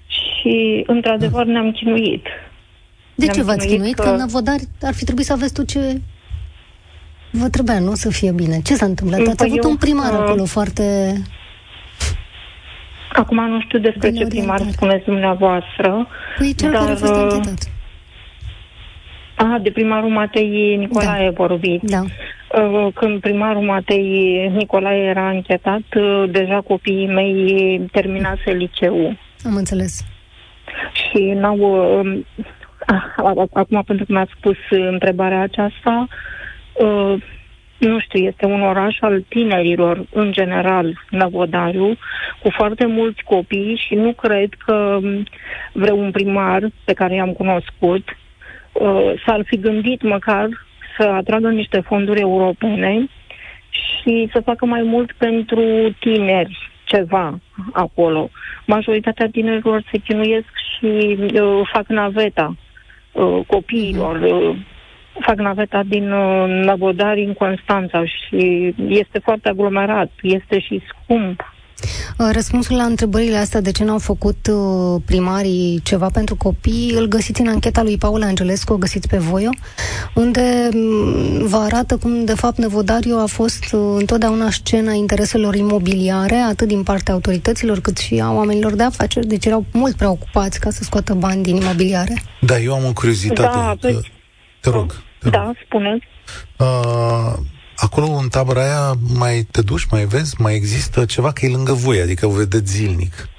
și, 0.08 0.84
într-adevăr, 0.88 1.46
ne-am 1.46 1.72
chinuit. 1.72 2.26
De 3.15 3.28
ce 3.28 3.44
v-ați 3.44 3.68
chinuit? 3.68 3.96
Că... 3.96 4.04
că 4.04 4.10
în 4.10 4.15
Năvodari 4.15 4.63
ar 4.82 4.94
fi 4.94 5.04
trebuit 5.04 5.26
să 5.26 5.34
aveți 5.34 5.54
tot 5.54 5.68
ce 5.68 6.02
vă 7.32 7.50
trebuia, 7.50 7.80
nu? 7.80 7.94
Să 7.94 8.10
fie 8.10 8.32
bine. 8.32 8.62
Ce 8.62 8.76
s-a 8.76 8.86
întâmplat? 8.86 9.20
Ați 9.20 9.36
păi 9.36 9.48
avut 9.50 9.63
eu, 9.63 9.70
un 9.70 9.78
primar 9.78 10.12
uh, 10.12 10.20
acolo 10.20 10.46
foarte... 10.46 11.13
Acum 13.13 13.50
nu 13.50 13.62
știu 13.62 13.80
despre 13.80 14.12
ce 14.12 14.26
primar 14.26 14.62
spuneți 14.72 15.06
dumneavoastră. 15.06 16.08
Păi 16.38 16.54
cel 16.56 16.72
dar, 16.72 16.80
care 16.80 16.92
a 16.92 16.96
fost 16.96 17.13
uh, 17.13 17.20
anchetat. 17.22 17.72
A, 19.36 19.60
de 19.62 19.72
primarul 19.72 20.10
Matei 20.10 20.76
Nicolae 20.76 21.26
da. 21.26 21.34
vorbit. 21.36 21.82
Da. 21.82 22.02
Uh, 22.02 22.88
când 22.94 23.20
primarul 23.20 23.62
Matei 23.62 24.52
Nicolae 24.54 25.04
era 25.04 25.28
anchetat, 25.28 25.82
uh, 25.96 26.24
deja 26.32 26.62
copiii 26.62 27.08
mei 27.08 27.89
terminase 27.92 28.52
liceu. 28.52 29.18
Am 29.46 29.56
înțeles. 29.56 30.06
Și 30.94 31.18
n-au 31.18 31.60
Acum, 33.54 33.84
pentru 33.86 34.06
că 34.06 34.12
mi-ați 34.12 34.32
spus 34.38 34.58
întrebarea 34.70 35.42
aceasta, 35.42 36.08
uh, 36.10 36.38
nu 37.80 38.00
știu, 38.00 38.24
este 38.24 38.46
un 38.46 38.62
oraș 38.62 38.98
al 39.00 39.22
tinerilor, 39.30 40.06
în 40.13 40.32
general, 40.32 41.00
Năvodariu, 41.10 41.98
cu 42.42 42.50
foarte 42.50 42.86
mulți 42.86 43.24
copii 43.24 43.82
și 43.88 43.96
nu 43.96 44.13
cred 44.13 44.50
că 44.65 45.00
vreun 45.74 46.12
primar 46.12 46.70
pe 46.86 46.94
care 46.94 47.13
i-am 47.13 47.32
cunoscut 47.32 48.18
uh, 48.72 49.13
s-ar 49.26 49.42
fi 49.46 49.58
gândit 49.60 50.02
măcar 50.02 50.48
să 50.98 51.08
atragă 51.08 51.50
niște 51.50 51.80
fonduri 51.80 52.20
europene 52.20 53.08
și 53.70 54.30
să 54.34 54.42
facă 54.46 54.65
mai 54.65 54.82
mult 54.82 55.12
pentru 55.12 55.62
tineri 56.00 56.70
ceva 56.84 57.39
acolo. 57.74 58.30
Majoritatea 58.65 59.28
tinerilor 59.32 59.84
se 59.92 59.98
chinuiesc 59.98 60.50
și 60.78 61.18
uh, 61.34 61.70
fac 61.74 61.88
naveta 61.88 62.56
uh, 63.12 63.39
copiilor. 63.48 64.22
Uh, 64.22 64.56
fac 65.21 65.38
naveta 65.38 65.84
din 65.88 66.12
uh, 66.12 66.45
Năvodari 66.47 67.23
în 67.23 67.34
Constanța 67.34 68.03
și 68.05 68.75
este 68.88 69.19
foarte 69.19 69.49
aglomerat, 69.49 70.12
este 70.21 70.60
și 70.60 70.82
scump. 70.88 71.41
Uh, 72.17 72.29
răspunsul 72.32 72.75
la 72.75 72.84
întrebările 72.84 73.38
astea 73.38 73.62
de 73.62 73.71
ce 73.71 73.84
n-au 73.84 73.97
făcut 73.97 74.47
uh, 74.51 75.01
primarii 75.05 75.79
ceva 75.84 76.08
pentru 76.13 76.36
copii 76.36 76.93
îl 76.95 77.08
găsiți 77.08 77.41
în 77.41 77.47
ancheta 77.47 77.84
lui 77.84 77.97
Paul 77.97 78.23
Angelescu, 78.23 78.73
o 78.73 78.77
găsiți 78.77 79.08
pe 79.08 79.17
Voio, 79.17 79.49
unde 80.15 80.69
mm, 80.73 81.47
vă 81.47 81.58
arată 81.58 81.97
cum 81.97 82.25
de 82.25 82.34
fapt 82.34 82.58
Nevodariu 82.58 83.17
a 83.17 83.25
fost 83.25 83.73
uh, 83.73 83.95
întotdeauna 83.97 84.49
scena 84.49 84.91
intereselor 84.91 85.55
imobiliare, 85.55 86.36
atât 86.36 86.67
din 86.67 86.84
partea 86.84 87.13
autorităților 87.13 87.79
cât 87.79 87.97
și 87.97 88.19
a 88.19 88.32
oamenilor 88.32 88.75
de 88.75 88.84
afaceri, 88.84 89.27
deci 89.27 89.45
erau 89.45 89.65
mult 89.73 89.95
preocupați 89.95 90.60
ca 90.60 90.69
să 90.69 90.84
scoată 90.84 91.13
bani 91.13 91.43
din 91.43 91.55
imobiliare. 91.55 92.21
Da, 92.41 92.58
eu 92.58 92.73
am 92.73 92.86
o 92.86 92.93
curiozitate. 92.93 93.41
Da, 93.41 93.75
te, 93.79 93.93
te 94.60 94.69
rog. 94.69 95.08
Te 95.19 95.29
da, 95.29 95.43
rog. 95.43 95.55
spuneți. 95.65 96.05
Uh, 96.60 97.34
acolo 97.75 98.05
în 98.05 98.27
tabăra 98.29 98.62
aia 98.62 98.93
mai 99.17 99.47
te 99.51 99.62
duci, 99.62 99.88
mai 99.91 100.03
vezi, 100.03 100.41
mai 100.41 100.55
există 100.55 101.05
ceva 101.05 101.32
că 101.32 101.45
e 101.45 101.51
lângă 101.51 101.73
voi, 101.73 101.99
adică 101.99 102.25
o 102.25 102.29
vedeți 102.29 102.71
zilnic. 102.71 103.29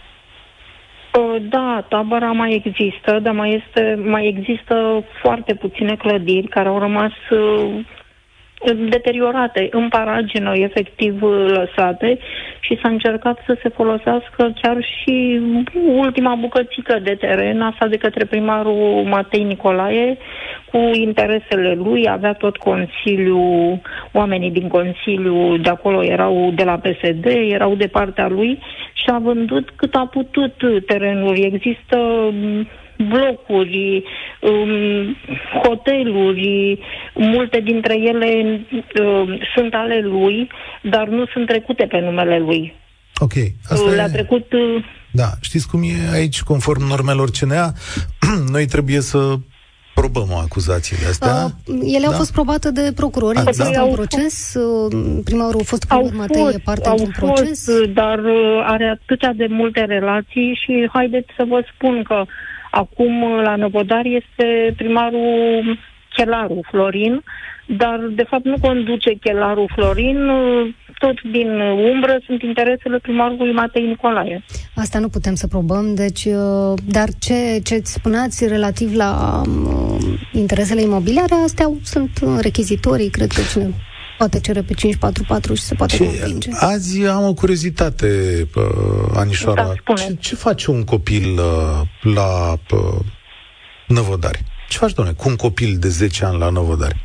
Da, 1.49 1.87
tabăra 1.89 2.33
mai 2.33 2.63
există, 2.65 3.19
dar 3.23 3.35
mai, 3.35 3.63
este, 3.65 3.99
mai 4.05 4.27
există 4.27 5.05
foarte 5.23 5.55
puține 5.55 5.97
clădiri 5.97 6.47
care 6.47 6.69
au 6.69 6.79
rămas 6.79 7.13
deteriorate, 8.89 9.69
în 9.71 9.89
paragină, 9.89 10.53
efectiv 10.55 11.23
lăsate 11.47 12.19
și 12.61 12.79
s-a 12.83 12.89
încercat 12.89 13.39
să 13.47 13.59
se 13.63 13.69
folosească 13.69 14.53
chiar 14.63 14.77
și 14.83 15.41
ultima 15.97 16.35
bucățică 16.35 16.99
de 17.03 17.15
teren, 17.15 17.61
asta 17.61 17.87
de 17.87 17.97
către 17.97 18.25
primarul 18.25 19.05
Matei 19.09 19.43
Nicolae, 19.43 20.19
cu 20.71 20.91
interesele 20.93 21.75
lui, 21.75 22.09
avea 22.09 22.33
tot 22.33 22.57
Consiliul, 22.57 23.81
oamenii 24.13 24.51
din 24.51 24.69
Consiliu 24.69 25.57
de 25.57 25.69
acolo 25.69 26.05
erau 26.05 26.51
de 26.55 26.65
la 26.65 26.79
PSD, 26.79 27.25
erau 27.27 27.75
de 27.75 27.87
partea 27.87 28.29
lui 28.29 28.59
și 28.93 29.11
a 29.13 29.19
vândut 29.19 29.71
cât 29.77 29.95
a 29.95 30.07
putut 30.07 30.55
terenuri. 30.87 31.41
Există 31.41 31.99
blocuri, 33.09 34.05
um, 34.41 35.17
hoteluri, 35.63 36.79
multe 37.15 37.61
dintre 37.61 37.95
ele 37.99 38.61
um, 39.01 39.39
sunt 39.55 39.75
ale 39.75 40.01
lui, 40.01 40.49
dar 40.83 41.09
nu 41.09 41.27
sunt 41.33 41.47
trecute 41.47 41.87
pe 41.87 42.01
numele 42.01 42.39
lui. 42.39 42.75
Ok. 43.19 43.33
Asta 43.69 43.91
Le-a 43.91 44.05
e... 44.05 44.13
trecut... 44.13 44.53
Uh, 44.53 44.85
da, 45.13 45.29
știți 45.41 45.69
cum 45.69 45.83
e 45.83 46.15
aici, 46.15 46.43
conform 46.43 46.87
normelor 46.87 47.31
CNA, 47.31 47.73
noi 48.55 48.67
trebuie 48.67 49.01
să 49.01 49.37
probăm 49.95 50.35
acuzațiile 50.35 51.07
astea. 51.07 51.45
Uh, 51.45 51.79
ele 51.83 52.05
da? 52.05 52.07
au 52.07 52.13
fost 52.13 52.33
probate 52.33 52.71
de 52.71 52.93
procurori. 52.95 53.37
A, 53.37 53.43
Există 53.47 53.71
da? 53.75 53.83
un 53.83 53.95
proces? 53.95 54.55
Uh, 54.55 55.21
primarul 55.25 55.61
a 55.61 55.65
fost 55.65 55.85
urmate 56.03 56.39
e 56.55 56.59
parte 56.65 56.89
într-un 56.89 57.31
proces? 57.33 57.67
dar 57.93 58.19
uh, 58.19 58.65
are 58.67 58.99
atâtea 59.01 59.33
de 59.33 59.47
multe 59.49 59.85
relații 59.85 60.59
și 60.65 60.89
haideți 60.93 61.29
să 61.37 61.45
vă 61.49 61.65
spun 61.75 62.03
că 62.03 62.25
Acum, 62.71 63.41
la 63.43 63.57
Năvodar, 63.57 64.05
este 64.05 64.75
primarul 64.77 65.79
Chelaru 66.15 66.61
Florin, 66.71 67.23
dar, 67.67 67.99
de 68.15 68.23
fapt, 68.23 68.45
nu 68.45 68.57
conduce 68.61 69.15
Chelaru 69.15 69.67
Florin, 69.75 70.31
tot 70.99 71.21
din 71.31 71.61
umbră 71.93 72.21
sunt 72.27 72.43
interesele 72.43 72.99
primarului 72.99 73.53
Matei 73.53 73.87
Nicolae. 73.87 74.45
Asta 74.75 74.99
nu 74.99 75.09
putem 75.09 75.35
să 75.35 75.47
probăm, 75.47 75.95
deci, 75.95 76.25
uh, 76.25 76.79
dar 76.89 77.09
ce, 77.19 77.61
ce 77.65 77.81
spuneați 77.83 78.49
relativ 78.49 78.95
la 78.95 79.43
um, 79.47 79.99
interesele 80.33 80.83
imobiliare, 80.83 81.35
astea 81.45 81.71
sunt 81.83 82.11
rechizitorii, 82.41 83.11
cred 83.11 83.29
că 83.29 83.41
cine 83.53 83.71
poate 84.23 84.41
cere 84.41 84.63
pe 84.69 84.75
544 84.75 85.55
și 85.55 85.63
se 85.63 85.75
poate 85.75 85.97
ce, 85.97 86.05
convinge. 86.05 86.51
Azi 86.55 87.07
am 87.07 87.25
o 87.25 87.35
curiozitate, 87.35 88.07
uh, 88.57 89.21
Anișoara. 89.23 89.73
Da, 89.85 89.95
ce, 89.95 90.17
ce 90.21 90.35
face 90.35 90.71
un 90.71 90.85
copil 90.85 91.27
uh, 91.39 92.15
la 92.15 92.31
uh, 92.53 93.01
Năvodari? 93.87 94.41
Ce 94.69 94.79
faci, 94.79 94.93
doamne, 94.93 95.13
cu 95.13 95.29
un 95.29 95.37
copil 95.37 95.77
de 95.81 95.89
10 95.89 96.25
ani 96.25 96.39
la 96.39 96.49
Năvodari? 96.51 96.97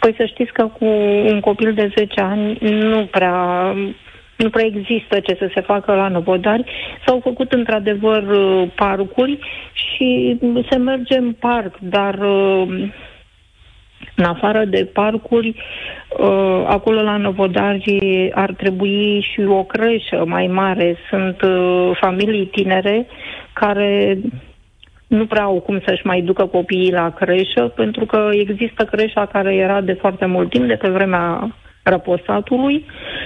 Păi 0.00 0.14
să 0.16 0.24
știți 0.24 0.52
că 0.52 0.62
cu 0.78 0.84
un 1.32 1.40
copil 1.40 1.74
de 1.74 1.92
10 1.96 2.20
ani 2.20 2.58
nu 2.60 3.06
prea 3.06 3.38
nu 4.36 4.50
prea 4.50 4.66
există 4.66 5.20
ce 5.20 5.36
să 5.38 5.50
se 5.54 5.60
facă 5.60 5.94
la 5.94 6.08
Năvodari. 6.08 6.64
S-au 7.06 7.20
făcut 7.22 7.52
într-adevăr 7.52 8.22
uh, 8.22 8.70
parcuri 8.74 9.38
și 9.72 10.38
se 10.70 10.76
merge 10.76 11.16
în 11.16 11.32
parc, 11.32 11.78
dar 11.78 12.14
uh, 12.14 12.90
în 14.18 14.24
afară 14.24 14.64
de 14.64 14.90
parcuri, 14.92 15.48
uh, 15.48 16.64
acolo 16.66 17.02
la 17.02 17.16
Novodari 17.16 18.30
ar 18.34 18.52
trebui 18.52 19.26
și 19.32 19.40
o 19.40 19.62
creșă 19.62 20.24
mai 20.26 20.46
mare. 20.46 20.96
Sunt 21.10 21.42
uh, 21.42 21.90
familii 22.00 22.46
tinere 22.46 23.06
care 23.52 24.18
nu 25.06 25.26
prea 25.26 25.42
au 25.42 25.60
cum 25.60 25.80
să-și 25.86 26.06
mai 26.06 26.20
ducă 26.20 26.46
copiii 26.46 26.92
la 26.92 27.10
creșă, 27.10 27.72
pentru 27.76 28.06
că 28.06 28.28
există 28.32 28.84
creșa 28.84 29.26
care 29.26 29.54
era 29.54 29.80
de 29.80 29.92
foarte 29.92 30.26
mult 30.26 30.50
timp, 30.50 30.66
de 30.66 30.74
pe 30.74 30.88
vremea 30.88 31.54
răposatului 31.82 32.84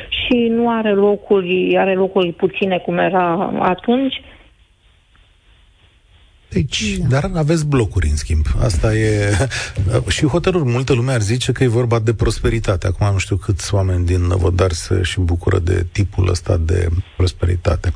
și 0.09 0.49
nu 0.49 0.71
are 0.71 0.91
locuri, 0.93 1.77
are 1.79 1.95
locuri 1.95 2.33
puține 2.33 2.79
cum 2.79 2.99
era 2.99 3.53
atunci 3.59 4.23
deci, 6.53 6.97
da. 6.97 7.07
dar 7.07 7.31
aveți 7.35 7.67
blocuri, 7.67 8.09
în 8.09 8.17
schimb. 8.17 8.47
Asta 8.63 8.95
e... 8.95 9.33
și 10.09 10.27
hotărâri. 10.27 10.65
Multă 10.65 10.93
lume 10.93 11.13
ar 11.13 11.21
zice 11.21 11.53
că 11.53 11.65
e 11.65 11.67
vorba 11.67 11.99
de 11.99 12.15
prosperitate. 12.15 12.87
Acum 12.87 13.13
nu 13.13 13.19
știu 13.19 13.37
câți 13.37 13.75
oameni 13.75 14.05
din 14.05 14.21
Năvodar 14.21 14.73
se 14.73 15.03
și 15.03 15.21
bucură 15.21 15.59
de 15.59 15.87
tipul 15.93 16.29
ăsta 16.29 16.57
de 16.57 16.89
prosperitate. 17.17 17.93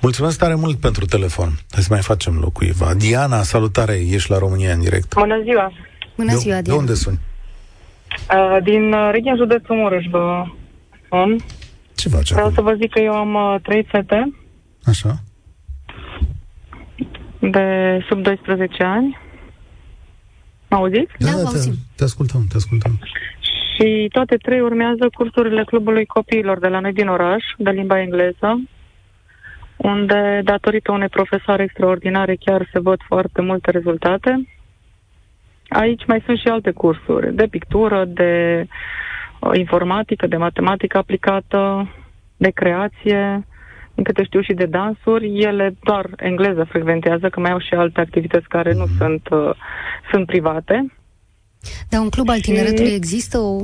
Mulțumesc 0.00 0.38
tare 0.38 0.54
mult 0.54 0.80
pentru 0.80 1.04
telefon. 1.04 1.58
Hai 1.70 1.82
să 1.82 1.88
mai 1.90 2.02
facem 2.02 2.38
loc 2.38 2.52
cuiva. 2.52 2.94
Diana, 2.94 3.42
salutare, 3.42 4.00
ești 4.10 4.30
la 4.30 4.38
România 4.38 4.72
în 4.72 4.80
direct. 4.80 5.14
Bună 5.14 5.40
ziua! 5.42 5.72
Bună 6.16 6.34
ziua, 6.36 6.60
Diana. 6.60 6.62
De 6.62 6.72
unde 6.72 6.94
suni? 6.94 7.18
Uh, 8.30 8.62
din 8.62 8.92
uh, 8.92 9.08
regia 9.12 9.34
județul 9.36 9.76
Mureș 9.76 10.04
vă 10.10 10.44
spun. 11.04 11.36
Ce 11.94 12.08
faci 12.08 12.30
Vreau 12.30 12.46
acolo? 12.46 12.54
să 12.54 12.70
vă 12.70 12.76
zic 12.80 12.90
că 12.90 13.00
eu 13.00 13.12
am 13.12 13.34
uh, 13.34 13.60
trei 13.62 13.86
fete 13.90 14.32
Așa? 14.84 15.22
De 17.40 17.98
sub 18.08 18.22
12 18.22 18.82
ani. 18.82 19.18
Mă 20.68 20.76
auziți? 20.76 21.12
Da, 21.18 21.30
vă 21.30 21.36
te, 21.36 21.46
auzim. 21.46 21.74
te 21.96 22.04
ascultăm, 22.04 22.46
te 22.48 22.56
ascultăm. 22.56 22.98
Și 23.74 24.08
toate 24.12 24.36
trei 24.36 24.60
urmează 24.60 25.08
cursurile 25.14 25.64
Clubului 25.64 26.06
Copiilor 26.06 26.58
de 26.58 26.68
la 26.68 26.80
noi 26.80 26.92
din 26.92 27.08
oraș, 27.08 27.44
de 27.56 27.70
limba 27.70 28.00
engleză, 28.00 28.60
unde, 29.76 30.40
datorită 30.44 30.92
unei 30.92 31.08
profesoare 31.08 31.62
extraordinare, 31.62 32.36
chiar 32.44 32.68
se 32.72 32.80
văd 32.80 33.00
foarte 33.06 33.42
multe 33.42 33.70
rezultate. 33.70 34.48
Aici 35.68 36.06
mai 36.06 36.22
sunt 36.24 36.38
și 36.38 36.48
alte 36.48 36.70
cursuri, 36.70 37.34
de 37.34 37.46
pictură, 37.46 38.04
de 38.04 38.66
uh, 39.40 39.50
informatică, 39.58 40.26
de 40.26 40.36
matematică 40.36 40.98
aplicată, 40.98 41.90
de 42.36 42.50
creație, 42.50 43.46
din 43.96 44.04
câte 44.04 44.24
știu 44.24 44.40
și 44.40 44.52
de 44.52 44.66
dansuri. 44.66 45.38
Ele 45.40 45.74
doar 45.82 46.06
engleză 46.16 46.64
frecventează, 46.68 47.28
că 47.28 47.40
mai 47.40 47.50
au 47.50 47.58
și 47.58 47.74
alte 47.74 48.00
activități 48.00 48.48
care 48.48 48.72
nu 48.72 48.86
sunt, 48.98 49.28
uh, 49.30 49.50
sunt 50.10 50.26
private. 50.26 50.92
Dar 51.90 52.00
un 52.00 52.08
club 52.08 52.28
al 52.28 52.40
tineretului 52.40 52.90
există 52.92 53.38
o 53.38 53.56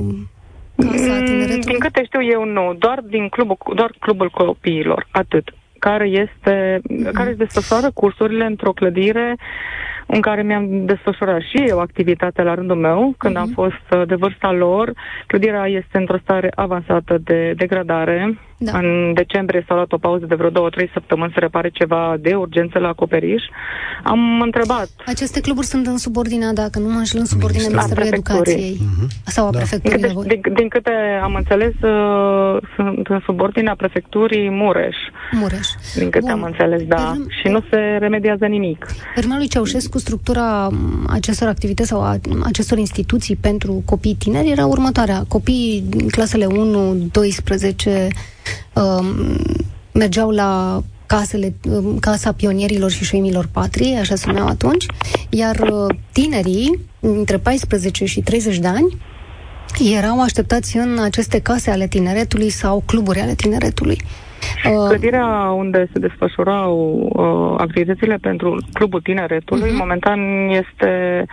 casă 0.75 1.11
a 1.11 1.17
Mm, 1.17 1.25
Din 1.25 1.25
tineretului? 1.25 1.77
câte 1.79 2.03
știu 2.05 2.23
eu, 2.23 2.45
nu. 2.45 2.73
Doar 2.77 2.99
din 3.09 3.29
clubul, 3.29 3.57
doar 3.75 3.91
clubul 3.99 4.29
copiilor, 4.29 5.07
atât. 5.11 5.53
Care 5.79 6.07
este, 6.07 6.81
care 7.13 7.29
își 7.29 7.37
desfășoară 7.37 7.91
cursurile 7.93 8.45
într-o 8.45 8.71
clădire 8.71 9.35
în 10.13 10.21
care 10.21 10.41
mi-am 10.43 10.85
desfășurat 10.85 11.41
și 11.41 11.63
eu 11.67 11.79
activitatea 11.79 12.43
la 12.43 12.53
rândul 12.53 12.75
meu, 12.75 13.13
când 13.17 13.37
am 13.37 13.47
fost 13.53 13.85
uh, 13.91 14.01
de 14.07 14.15
vârsta 14.15 14.51
lor. 14.51 14.93
Clădirea 15.27 15.65
este 15.67 15.97
într-o 15.97 16.17
stare 16.23 16.51
avansată 16.55 17.17
de 17.23 17.53
degradare. 17.55 18.39
Da. 18.57 18.77
În 18.77 19.13
decembrie 19.13 19.63
s-a 19.67 19.73
luat 19.73 19.91
o 19.91 19.97
pauză 19.97 20.25
de 20.25 20.35
vreo 20.35 20.49
două, 20.49 20.69
trei 20.69 20.89
săptămăni 20.93 21.31
să 21.33 21.39
repare 21.39 21.69
ceva 21.69 22.15
de 22.19 22.33
urgență 22.35 22.79
la 22.79 22.87
acoperiș. 22.87 23.43
Am 24.03 24.41
întrebat 24.41 24.87
Aceste 25.05 25.41
cluburi 25.41 25.65
sunt 25.65 25.85
în 25.87 25.97
subordinea, 25.97 26.53
dacă 26.53 26.79
nu 26.79 26.87
mă 26.89 26.97
înșel, 26.97 27.19
în 27.19 27.25
subordinea 27.25 27.67
Ministerul. 27.67 28.03
Ministerului 28.03 28.27
A 28.27 28.31
prefecturii. 28.31 28.69
Educației 28.69 29.23
sau 29.25 29.47
a 29.47 29.49
Da. 29.51 29.57
Din 29.57 29.67
prefecturii 29.67 29.97
câte, 30.01 30.07
la 30.07 30.13
voi. 30.13 30.27
din, 30.27 30.41
din 30.53 30.67
câte 30.67 30.91
am 31.23 31.33
înțeles, 31.35 31.73
uh, 31.81 32.57
sunt 32.75 33.07
în 33.07 33.19
subordinea 33.25 33.75
prefecturii 33.75 34.49
Mureș. 34.49 34.95
Mureș. 35.31 35.67
Din 35.95 36.09
câte 36.09 36.25
Bun. 36.31 36.31
am 36.31 36.43
înțeles, 36.43 36.81
da. 36.83 36.95
Pe- 37.15 37.33
Și 37.41 37.47
nu 37.47 37.59
se 37.69 37.77
remediază 37.99 38.45
nimic. 38.45 38.85
Pe 39.15 39.19
urma 39.23 39.37
lui 39.37 39.47
Ceaușescu, 39.47 39.97
structura 40.03 40.67
m, 40.67 41.05
acestor 41.09 41.47
activități 41.47 41.89
sau 41.89 42.01
a 42.01 42.19
acestor 42.43 42.77
instituții 42.77 43.35
pentru 43.35 43.81
copii 43.85 44.15
tineri 44.15 44.49
era 44.49 44.65
următoarea. 44.65 45.25
Copiii 45.27 45.83
din 45.87 46.07
clasele 46.07 46.47
1-12 46.47 46.49
um, 48.73 49.05
mergeau 49.91 50.29
la 50.29 50.83
casele, 51.05 51.53
um, 51.69 51.99
Casa 51.99 52.31
Pionierilor 52.31 52.91
și 52.91 53.03
Șoimilor 53.03 53.49
Patriei, 53.51 53.97
așa 53.97 54.15
se 54.15 54.27
numeau 54.27 54.47
atunci, 54.47 54.85
iar 55.29 55.59
uh, 55.59 55.95
tinerii, 56.11 56.79
între 56.99 57.37
14 57.37 58.05
și 58.05 58.21
30 58.21 58.57
de 58.57 58.67
ani, 58.67 58.97
erau 59.95 60.21
așteptați 60.21 60.77
în 60.77 60.99
aceste 61.01 61.39
case 61.39 61.71
ale 61.71 61.87
tineretului 61.87 62.49
sau 62.49 62.83
cluburi 62.85 63.19
ale 63.19 63.35
tineretului. 63.35 63.97
Uh, 64.01 64.32
Clădirea 64.87 65.25
unde 65.55 65.89
se 65.93 65.99
desfășurau 65.99 66.73
uh, 67.13 67.59
activitățile 67.61 68.15
pentru 68.21 68.57
Clubul 68.73 69.01
Tineretului, 69.01 69.69
Mhm. 69.69 69.77
momentan 69.77 70.19
este 70.49 71.23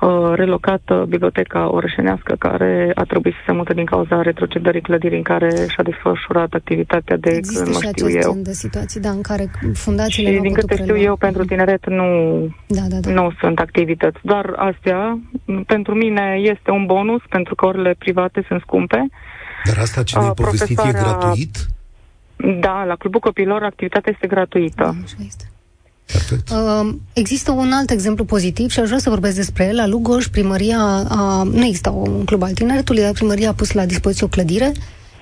uh, 0.00 0.32
relocată 0.34 1.04
biblioteca 1.08 1.72
orășenească, 1.72 2.34
care 2.38 2.90
a 2.94 3.02
trebuit 3.02 3.32
să 3.34 3.40
se 3.46 3.52
mute 3.52 3.72
din 3.74 3.84
cauza 3.84 4.22
retrocedării 4.22 4.80
clădirii 4.80 5.16
în 5.16 5.22
care 5.22 5.48
și-a 5.48 5.82
desfășurat 5.82 6.52
activitatea 6.52 7.16
de 7.16 7.30
Există 7.30 7.62
când 7.62 7.74
mă 7.74 7.80
și 7.82 7.88
știu 7.88 8.06
acest 8.06 8.24
eu. 8.26 8.32
gen 8.32 8.42
de 8.42 8.52
situații, 8.52 9.00
da, 9.00 9.10
în 9.10 9.20
care 9.20 9.50
Și 9.60 9.68
fundațiile 9.72 10.30
nu 10.30 10.36
au 10.36 10.42
din 10.42 10.52
putut 10.52 10.68
câte 10.68 10.80
știu 10.82 10.92
prelua. 10.92 11.08
eu, 11.10 11.16
pentru 11.16 11.44
tineret 11.44 11.86
nu, 11.88 12.04
Da, 12.66 12.82
da, 12.88 12.96
da. 13.00 13.10
nu 13.10 13.32
sunt 13.40 13.58
activități. 13.58 14.18
Doar 14.22 14.52
astea, 14.56 15.18
m, 15.44 15.62
pentru 15.62 15.94
mine, 15.94 16.36
este 16.40 16.70
un 16.70 16.86
bonus, 16.86 17.20
pentru 17.28 17.54
că 17.54 17.66
orele 17.66 17.94
private 17.98 18.44
sunt 18.48 18.60
scumpe. 18.60 19.06
Dar 19.64 19.76
asta 19.78 20.02
ce 20.02 20.14
Uh, 20.16 20.20
ne-ai 20.22 20.34
povestit 20.34 20.78
e 20.78 20.82
profesoara- 20.82 21.18
gratuit? 21.18 21.56
Da, 22.36 22.84
la 22.84 22.96
Clubul 22.96 23.20
Copilor 23.20 23.62
activitatea 23.62 24.12
este 24.14 24.26
gratuită. 24.26 24.82
Da, 24.82 24.88
așa 25.04 25.16
este. 25.26 25.48
Perfect. 26.06 26.50
Uh, 26.50 26.94
există 27.12 27.50
un 27.50 27.72
alt 27.72 27.90
exemplu 27.90 28.24
pozitiv 28.24 28.70
și 28.70 28.80
aș 28.80 28.86
vrea 28.86 28.98
să 28.98 29.10
vorbesc 29.10 29.36
despre 29.36 29.64
el. 29.64 29.74
La 29.74 29.86
Lugoj, 29.86 30.26
primăria, 30.26 30.78
a, 31.08 31.42
nu 31.42 31.64
există 31.64 31.90
un 31.90 32.24
club 32.24 32.42
al 32.42 32.52
tineretului, 32.52 33.02
dar 33.02 33.12
primăria 33.12 33.48
a 33.48 33.54
pus 33.54 33.72
la 33.72 33.86
dispoziție 33.86 34.26
o 34.26 34.28
clădire 34.28 34.72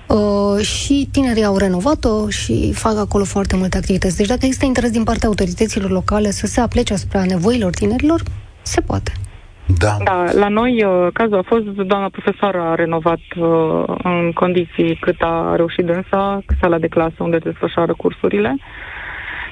uh, 0.07 0.65
și 0.65 1.09
tinerii 1.11 1.43
au 1.43 1.57
renovat-o 1.57 2.29
și 2.29 2.73
fac 2.73 2.97
acolo 2.97 3.23
foarte 3.23 3.55
multe 3.55 3.77
activități. 3.77 4.17
Deci 4.17 4.27
dacă 4.27 4.45
există 4.45 4.65
interes 4.65 4.91
din 4.91 5.03
partea 5.03 5.27
autorităților 5.27 5.89
locale 5.89 6.31
să 6.31 6.47
se 6.47 6.59
aplece 6.59 6.93
asupra 6.93 7.23
nevoilor 7.23 7.71
tinerilor, 7.73 8.23
se 8.61 8.81
poate. 8.81 9.11
Da. 9.65 9.97
Da, 10.03 10.25
la 10.31 10.47
noi 10.47 10.83
uh, 10.83 11.07
cazul 11.13 11.37
a 11.37 11.41
fost, 11.41 11.63
doamna 11.63 12.09
profesoară 12.09 12.61
a 12.61 12.75
renovat 12.75 13.19
uh, 13.35 13.83
în 14.03 14.31
condiții 14.33 14.95
cât 14.95 15.21
a 15.21 15.53
reușit 15.55 15.85
dânsa 15.85 16.41
sala 16.61 16.77
de 16.77 16.87
clasă 16.87 17.15
unde 17.19 17.37
desfășoară 17.37 17.93
cursurile, 17.93 18.57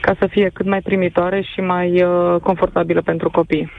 ca 0.01 0.15
să 0.19 0.27
fie 0.27 0.49
cât 0.53 0.65
mai 0.65 0.81
primitoare 0.81 1.41
și 1.53 1.61
mai 1.61 2.03
uh, 2.03 2.35
confortabilă 2.41 3.01
pentru 3.01 3.29
copii. 3.29 3.71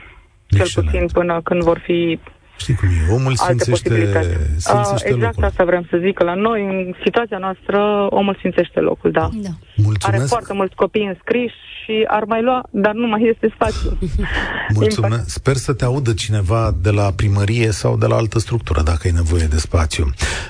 Cel 0.47 0.59
Excelent. 0.59 0.91
puțin 0.91 1.07
până 1.13 1.41
când 1.43 1.63
vor 1.63 1.79
fi 1.83 2.19
Știi 2.57 2.75
cum 2.75 2.87
e? 2.89 3.13
Omul 3.13 3.33
alte 3.35 3.43
sfințește, 3.43 3.71
posibilități. 3.71 4.27
Uh, 4.29 4.35
sfințește 4.57 5.07
exact 5.07 5.35
locul. 5.35 5.43
asta 5.43 5.63
vreau 5.63 5.83
să 5.89 5.97
zic, 6.01 6.13
că 6.17 6.23
la 6.23 6.33
noi, 6.33 6.61
în 6.61 6.93
situația 7.03 7.37
noastră, 7.37 8.07
omul 8.09 8.35
sfințește 8.37 8.79
locul, 8.79 9.11
da. 9.11 9.29
Da. 9.33 9.49
Mulțumesc. 9.75 10.07
Are 10.07 10.17
foarte 10.27 10.53
mulți 10.53 10.75
copii 10.75 11.05
înscriși 11.05 11.55
și 11.83 12.05
ar 12.07 12.23
mai 12.23 12.41
lua, 12.41 12.63
dar 12.69 12.93
nu 12.93 13.07
mai 13.07 13.31
este 13.33 13.51
spațiu. 13.55 13.97
Mulțumesc. 14.79 15.29
Sper 15.29 15.55
să 15.55 15.73
te 15.73 15.85
audă 15.85 16.13
cineva 16.13 16.71
de 16.81 16.91
la 16.91 17.11
primărie 17.15 17.71
sau 17.71 17.97
de 17.97 18.05
la 18.05 18.15
altă 18.15 18.39
structură, 18.39 18.81
dacă 18.81 19.01
ai 19.03 19.11
nevoie 19.11 19.45
de 19.45 19.57
spațiu. 19.57 20.05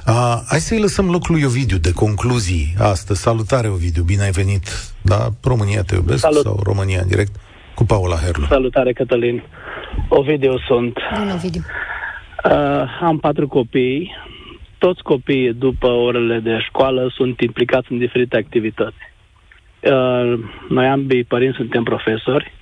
Uh, 0.08 0.42
hai 0.48 0.60
să-i 0.60 0.80
lăsăm 0.80 1.10
locul 1.10 1.36
lui 1.36 1.44
Ovidiu 1.44 1.78
de 1.78 1.92
concluzii 1.92 2.76
astăzi. 2.80 3.22
Salutare, 3.22 3.68
Ovidiu, 3.68 4.04
bine 4.04 4.24
ai 4.24 4.32
venit 4.32 4.94
la 5.02 5.30
România 5.44 5.82
Te 5.82 5.96
Iubesc 5.96 6.20
Salut. 6.20 6.44
sau 6.44 6.60
România 6.64 7.00
în 7.02 7.08
direct 7.08 7.36
cu 7.76 7.84
Paula 7.86 8.16
Herlu. 8.16 8.46
Salutare, 8.50 8.94
Cătălin. 8.94 9.44
Ovidiu 10.10 10.60
sunt. 10.68 10.94
Bună, 11.18 11.34
Ovidiu. 11.34 11.64
Uh, 12.50 12.84
am 13.02 13.20
patru 13.20 13.48
copii. 13.48 14.12
Toți 14.78 15.04
copiii, 15.04 15.54
după 15.54 15.88
orele 15.88 16.40
de 16.40 16.60
școală, 16.60 17.12
sunt 17.14 17.40
implicați 17.40 17.92
în 17.92 17.98
diferite 17.98 18.38
activități. 18.38 18.98
Uh, 19.82 20.40
noi 20.70 20.88
ambii 20.88 21.24
părinți 21.24 21.58
suntem 21.58 21.84
profesori. 21.84 22.54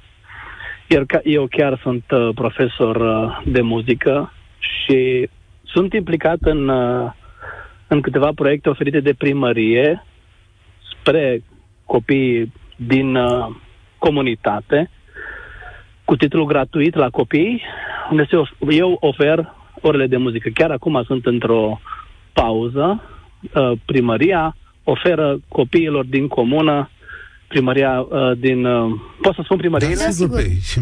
Iar 0.88 1.04
ca, 1.06 1.20
eu 1.24 1.48
chiar 1.48 1.80
sunt 1.82 2.04
uh, 2.12 2.30
profesor 2.36 2.96
uh, 2.96 3.42
de 3.46 3.62
muzică 3.62 4.34
și 4.60 5.30
sunt 5.64 5.94
implicat 5.94 6.38
în, 6.42 6.68
uh, 6.68 7.12
în 7.88 8.02
câteva 8.02 8.30
proiecte 8.36 8.70
oferite 8.70 9.00
de 9.00 9.14
primărie 9.14 10.04
spre 10.92 11.44
copii 11.86 12.54
din 12.76 13.16
uh, 13.16 13.56
comunitate 13.98 14.90
cu 16.06 16.16
titlu 16.16 16.46
gratuit 16.46 16.96
la 16.96 17.10
copii, 17.10 17.62
unde 18.10 18.26
se 18.30 18.36
of- 18.36 18.70
eu 18.70 18.98
ofer 19.00 19.60
orele 19.82 20.08
de 20.08 20.18
muzică. 20.18 20.50
Chiar 20.54 20.72
acum 20.72 21.04
sunt 21.06 21.26
într-o 21.26 21.82
pauză. 22.34 23.02
Uh, 23.54 23.72
Primăria 23.86 24.56
oferă 24.84 25.40
copiilor 25.48 26.06
din 26.06 26.28
comună, 26.28 26.90
primăria 27.48 28.00
uh, 28.00 28.32
din... 28.38 28.66
uh, 28.66 28.92
Pot 29.22 29.34
să 29.34 29.42
spun 29.44 29.58
primăriile? 29.58 29.96
Da, 29.96 30.10
sigur. 30.10 30.38
pe 30.38 30.48
ei. 30.50 30.60
Și 30.62 30.80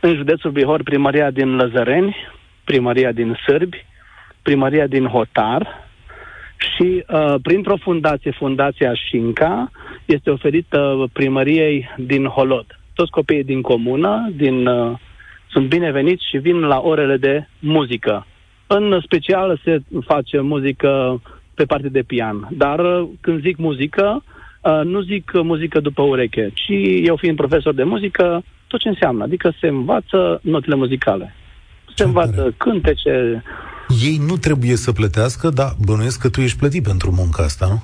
În 0.00 0.14
județul 0.14 0.50
Bihor, 0.50 0.82
primăria 0.82 1.30
din 1.30 1.56
Lăzăreni, 1.56 2.16
primăria 2.64 3.12
din 3.12 3.38
Sârbi, 3.46 3.86
primăria 4.42 4.86
din 4.86 5.06
Hotar 5.06 5.90
și 6.56 7.04
uh, 7.08 7.34
printr-o 7.42 7.76
fundație, 7.76 8.30
Fundația 8.30 8.94
Șinca, 8.94 9.70
este 10.04 10.30
oferită 10.30 11.10
primăriei 11.12 11.88
din 11.96 12.24
Holod. 12.26 12.66
Toți 12.94 13.10
copiii 13.10 13.44
din 13.44 13.60
comună 13.60 14.30
din, 14.36 14.66
uh, 14.66 14.98
sunt 15.52 15.68
bineveniți 15.68 16.28
și 16.30 16.36
vin 16.38 16.58
la 16.60 16.78
orele 16.80 17.16
de 17.16 17.46
muzică. 17.58 18.26
În 18.66 19.00
special 19.04 19.60
se 19.64 19.82
face 20.04 20.40
muzică 20.40 21.22
pe 21.54 21.64
partea 21.64 21.90
de 21.90 22.02
pian, 22.02 22.48
dar 22.50 22.78
uh, 22.78 23.08
când 23.20 23.40
zic 23.40 23.56
muzică, 23.56 24.24
uh, 24.60 24.80
nu 24.84 25.00
zic 25.00 25.30
muzică 25.42 25.80
după 25.80 26.02
ureche, 26.02 26.50
ci 26.54 26.72
eu 27.04 27.16
fiind 27.16 27.36
profesor 27.36 27.74
de 27.74 27.82
muzică, 27.82 28.42
tot 28.66 28.80
ce 28.80 28.88
înseamnă, 28.88 29.22
adică 29.24 29.52
se 29.60 29.66
învață 29.66 30.40
notele 30.42 30.74
muzicale. 30.74 31.34
Se 31.86 31.92
Ce 31.94 32.02
învață 32.02 32.40
tare. 32.40 32.54
cântece, 32.56 33.42
ei 34.02 34.16
nu 34.26 34.36
trebuie 34.36 34.76
să 34.76 34.92
plătească, 34.92 35.48
dar 35.48 35.68
bănuiesc 35.86 36.20
că 36.20 36.28
tu 36.28 36.40
ești 36.40 36.58
plătit 36.58 36.82
pentru 36.82 37.12
munca 37.16 37.42
asta, 37.42 37.66
nu? 37.66 37.82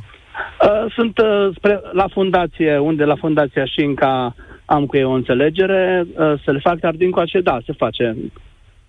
Uh, 0.69 0.93
Sunt 0.95 1.19
uh, 1.19 1.49
spre, 1.57 1.81
la 1.93 2.09
fundație, 2.13 2.79
unde 2.79 3.05
la 3.05 3.15
fundația 3.17 3.65
Șinca 3.65 4.35
am 4.69 4.87
cu 4.87 4.97
ei 4.97 5.05
o 5.05 5.11
înțelegere, 5.11 6.07
uh, 6.07 6.41
să 6.45 6.51
le 6.51 6.59
fac, 6.59 6.79
dar 6.79 6.95
din 6.95 7.11
coace, 7.11 7.41
da, 7.41 7.59
se 7.67 7.73
face. 7.73 8.17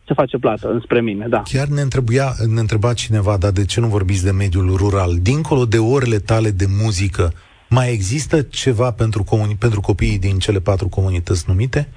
se 0.07 0.13
face 0.13 0.37
plată 0.37 0.71
înspre 0.71 1.01
mine, 1.01 1.27
da. 1.27 1.41
Chiar 1.41 1.67
ne, 1.67 1.81
întrebuia, 1.81 2.27
ne 2.53 2.59
întreba 2.59 2.93
cineva, 2.93 3.37
dar 3.37 3.51
de 3.51 3.65
ce 3.65 3.79
nu 3.79 3.87
vorbiți 3.87 4.23
de 4.23 4.31
mediul 4.31 4.75
rural? 4.75 5.11
Dincolo 5.21 5.65
de 5.65 5.77
orele 5.77 6.17
tale 6.17 6.49
de 6.49 6.65
muzică, 6.83 7.31
mai 7.69 7.91
există 7.91 8.41
ceva 8.41 8.91
pentru, 8.91 9.23
comuni- 9.23 9.59
pentru 9.59 9.81
copiii 9.81 10.19
din 10.19 10.37
cele 10.37 10.59
patru 10.59 10.87
comunități 10.89 11.45
numite? 11.47 11.87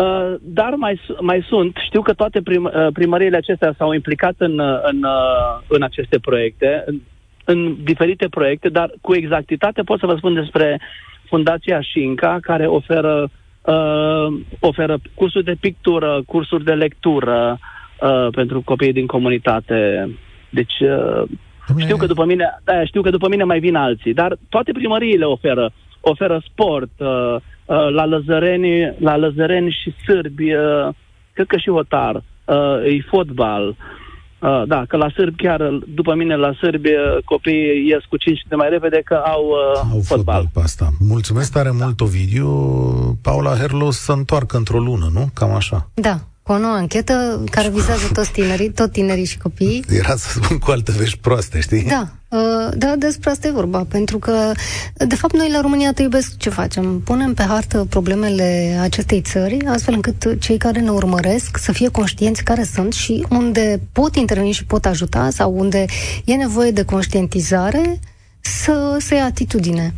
Uh, 0.00 0.34
dar 0.40 0.72
mai, 0.76 1.00
mai 1.20 1.44
sunt. 1.48 1.76
Știu 1.86 2.02
că 2.02 2.12
toate 2.12 2.42
prim, 2.42 2.64
uh, 2.64 2.86
primăriile 2.92 3.36
acestea 3.36 3.74
s-au 3.78 3.92
implicat 3.92 4.34
în, 4.38 4.58
uh, 4.58 4.78
în, 4.82 5.02
uh, 5.02 5.60
în 5.68 5.82
aceste 5.82 6.18
proiecte, 6.18 6.82
în, 6.86 7.00
în 7.44 7.76
diferite 7.82 8.26
proiecte, 8.28 8.68
dar 8.68 8.90
cu 9.00 9.14
exactitate 9.14 9.82
pot 9.82 9.98
să 9.98 10.06
vă 10.06 10.14
spun 10.16 10.34
despre 10.34 10.80
Fundația 11.28 11.80
Șinca, 11.80 12.38
care 12.40 12.66
oferă, 12.66 13.30
uh, 13.62 14.40
oferă 14.60 14.98
cursuri 15.14 15.44
de 15.44 15.56
pictură, 15.60 16.22
cursuri 16.26 16.64
de 16.64 16.72
lectură 16.72 17.58
uh, 18.00 18.28
pentru 18.30 18.62
copiii 18.62 18.92
din 18.92 19.06
comunitate. 19.06 20.10
Deci 20.50 20.80
uh, 20.80 21.22
știu 21.76 21.96
că 21.96 22.06
după 22.06 22.24
mine, 22.24 22.60
da, 22.64 22.84
știu 22.84 23.02
că 23.02 23.10
după 23.10 23.28
mine 23.28 23.44
mai 23.44 23.58
vin 23.58 23.74
alții, 23.74 24.14
dar 24.14 24.36
toate 24.48 24.72
primăriile 24.72 25.24
oferă 25.24 25.72
oferă 26.00 26.42
sport 26.50 26.90
uh, 26.98 27.08
uh, 27.08 27.88
la 27.90 28.04
Lăzăreni, 28.04 28.94
la 28.98 29.16
Lăzăreni 29.16 29.76
și 29.82 29.94
sârbi, 30.04 30.54
uh, 30.54 30.88
cred 31.32 31.46
că 31.46 31.56
și 31.56 31.68
Otar, 31.68 32.14
uh, 32.14 32.84
e 32.84 33.00
fotbal. 33.08 33.76
Uh, 34.40 34.62
da, 34.66 34.84
că 34.88 34.96
la 34.96 35.08
sârbi 35.14 35.42
chiar, 35.42 35.60
după 35.94 36.14
mine, 36.14 36.36
la 36.36 36.52
sârbi, 36.60 36.88
uh, 36.88 37.22
copiii 37.24 37.86
ies 37.88 38.04
cu 38.08 38.16
5 38.16 38.40
de 38.48 38.54
mai 38.54 38.68
repede 38.68 39.00
că 39.04 39.14
au, 39.14 39.44
uh, 39.44 39.78
Au 39.78 39.82
fotbal. 39.84 40.02
fotbal 40.04 40.48
pe 40.52 40.60
asta. 40.60 40.88
Mulțumesc 40.98 41.52
tare 41.52 41.70
mult, 41.70 42.00
Ovidiu. 42.00 42.48
Paula 43.22 43.54
Herlo 43.54 43.90
să 43.90 44.12
întoarcă 44.12 44.56
într-o 44.56 44.78
lună, 44.78 45.08
nu? 45.12 45.28
Cam 45.34 45.50
așa. 45.54 45.90
Da, 45.94 46.16
cu 46.48 46.54
o 46.54 46.58
nouă 46.58 46.74
anchetă 46.74 47.44
care 47.50 47.68
vizează 47.68 48.08
toți 48.12 48.30
tinerii, 48.30 48.70
tot 48.70 48.92
tinerii 48.92 49.24
și 49.24 49.38
copiii. 49.38 49.84
Era 49.88 50.16
să 50.16 50.28
spun 50.42 50.58
cu 50.58 50.70
alte 50.70 50.92
vești 50.92 51.18
proaste, 51.18 51.60
știi? 51.60 51.82
Da, 51.82 52.08
uh, 52.28 52.68
da, 52.76 52.94
despre 52.98 53.30
asta 53.30 53.46
e 53.46 53.50
vorba, 53.50 53.84
pentru 53.88 54.18
că, 54.18 54.52
de 54.94 55.14
fapt, 55.14 55.34
noi 55.34 55.50
la 55.50 55.60
România 55.60 55.92
Te 55.92 56.02
iubesc 56.02 56.36
ce 56.36 56.50
facem? 56.50 57.00
Punem 57.00 57.34
pe 57.34 57.42
hartă 57.42 57.86
problemele 57.88 58.78
acestei 58.80 59.20
țări, 59.20 59.66
astfel 59.66 59.94
încât 59.94 60.40
cei 60.40 60.56
care 60.56 60.80
ne 60.80 60.90
urmăresc 60.90 61.56
să 61.56 61.72
fie 61.72 61.88
conștienți 61.88 62.44
care 62.44 62.64
sunt 62.74 62.92
și 62.92 63.26
unde 63.30 63.80
pot 63.92 64.16
interveni 64.16 64.52
și 64.52 64.64
pot 64.64 64.84
ajuta 64.84 65.30
sau 65.30 65.58
unde 65.58 65.84
e 66.24 66.34
nevoie 66.34 66.70
de 66.70 66.84
conștientizare, 66.84 68.00
să, 68.40 68.96
să 69.00 69.14
ia 69.14 69.24
atitudine. 69.24 69.94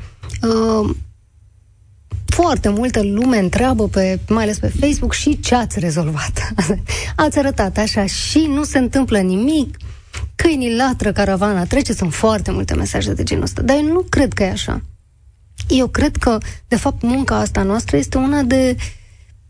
Uh, 2.41 2.47
foarte 2.47 2.69
multă 2.69 3.03
lume 3.03 3.39
întreabă, 3.39 3.89
pe, 3.89 4.19
mai 4.29 4.43
ales 4.43 4.59
pe 4.59 4.73
Facebook, 4.81 5.13
și 5.13 5.41
ce 5.41 5.55
ați 5.55 5.79
rezolvat. 5.79 6.53
ați 7.17 7.39
arătat 7.39 7.77
așa 7.77 8.07
și 8.07 8.39
nu 8.39 8.65
se 8.65 8.79
întâmplă 8.79 9.19
nimic, 9.19 9.77
câinii 10.35 10.77
latră, 10.77 11.13
caravana 11.13 11.65
trece, 11.65 11.93
sunt 11.93 12.15
foarte 12.15 12.51
multe 12.51 12.75
mesaje 12.75 13.13
de 13.13 13.23
genul 13.23 13.43
ăsta. 13.43 13.63
Dar 13.63 13.77
eu 13.77 13.83
nu 13.83 14.07
cred 14.09 14.33
că 14.33 14.43
e 14.43 14.51
așa. 14.51 14.83
Eu 15.69 15.87
cred 15.87 16.17
că, 16.17 16.39
de 16.69 16.77
fapt, 16.77 17.03
munca 17.03 17.37
asta 17.37 17.63
noastră 17.63 17.97
este 17.97 18.19
una 18.19 18.43
de, 18.43 18.77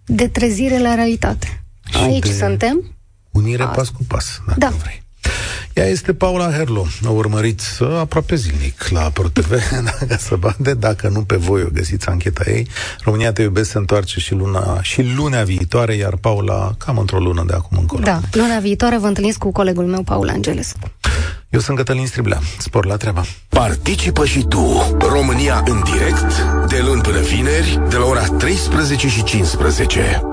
de 0.04 0.28
trezire 0.28 0.78
la 0.78 0.94
realitate. 0.94 1.64
Și 1.90 1.96
Aici 1.96 2.26
de 2.26 2.32
suntem. 2.32 2.94
Unire 3.30 3.62
Asta. 3.62 3.74
pas 3.74 3.88
cu 3.88 4.04
pas, 4.08 4.42
dacă 4.46 4.58
Da. 4.58 4.68
vrei. 4.68 5.02
Ea 5.80 5.86
este 5.86 6.14
Paula 6.14 6.50
Herlo. 6.50 6.86
O 7.06 7.10
urmăriți 7.10 7.82
uh, 7.82 7.88
aproape 7.98 8.34
zilnic 8.34 8.88
la 8.88 9.00
ProTV, 9.00 9.52
dacă 9.98 10.16
să 10.18 10.36
bate, 10.36 10.74
dacă 10.74 11.08
nu 11.08 11.20
pe 11.20 11.36
voi 11.36 11.62
o 11.62 11.68
găsiți 11.72 12.08
ancheta 12.08 12.50
ei. 12.50 12.66
România 13.04 13.32
te 13.32 13.42
iubesc 13.42 13.70
se 13.70 13.78
întoarce 13.78 14.20
și 14.20 14.34
luna 14.34 14.82
și 14.82 15.02
lunea 15.16 15.44
viitoare, 15.44 15.94
iar 15.94 16.16
Paula 16.16 16.74
cam 16.78 16.98
într-o 16.98 17.18
lună 17.18 17.44
de 17.46 17.52
acum 17.52 17.78
încolo. 17.80 18.02
Da, 18.02 18.20
luna 18.32 18.58
viitoare 18.58 18.98
vă 18.98 19.06
întâlniți 19.06 19.38
cu 19.38 19.52
colegul 19.52 19.84
meu, 19.84 20.02
Paul 20.02 20.28
Angelescu. 20.28 20.90
Eu 21.48 21.60
sunt 21.60 21.76
Cătălin 21.76 22.06
Striblea. 22.06 22.40
Spor 22.58 22.86
la 22.86 22.96
treabă. 22.96 23.24
Participă 23.48 24.24
și 24.24 24.44
tu, 24.48 24.96
România 24.98 25.62
în 25.66 25.82
direct, 25.84 26.42
de 26.68 26.82
luni 26.86 27.00
până 27.00 27.20
vineri, 27.20 27.80
de 27.88 27.96
la 27.96 28.04
ora 28.04 28.24
13 28.24 29.08
și 29.08 29.22
15. 29.22 30.29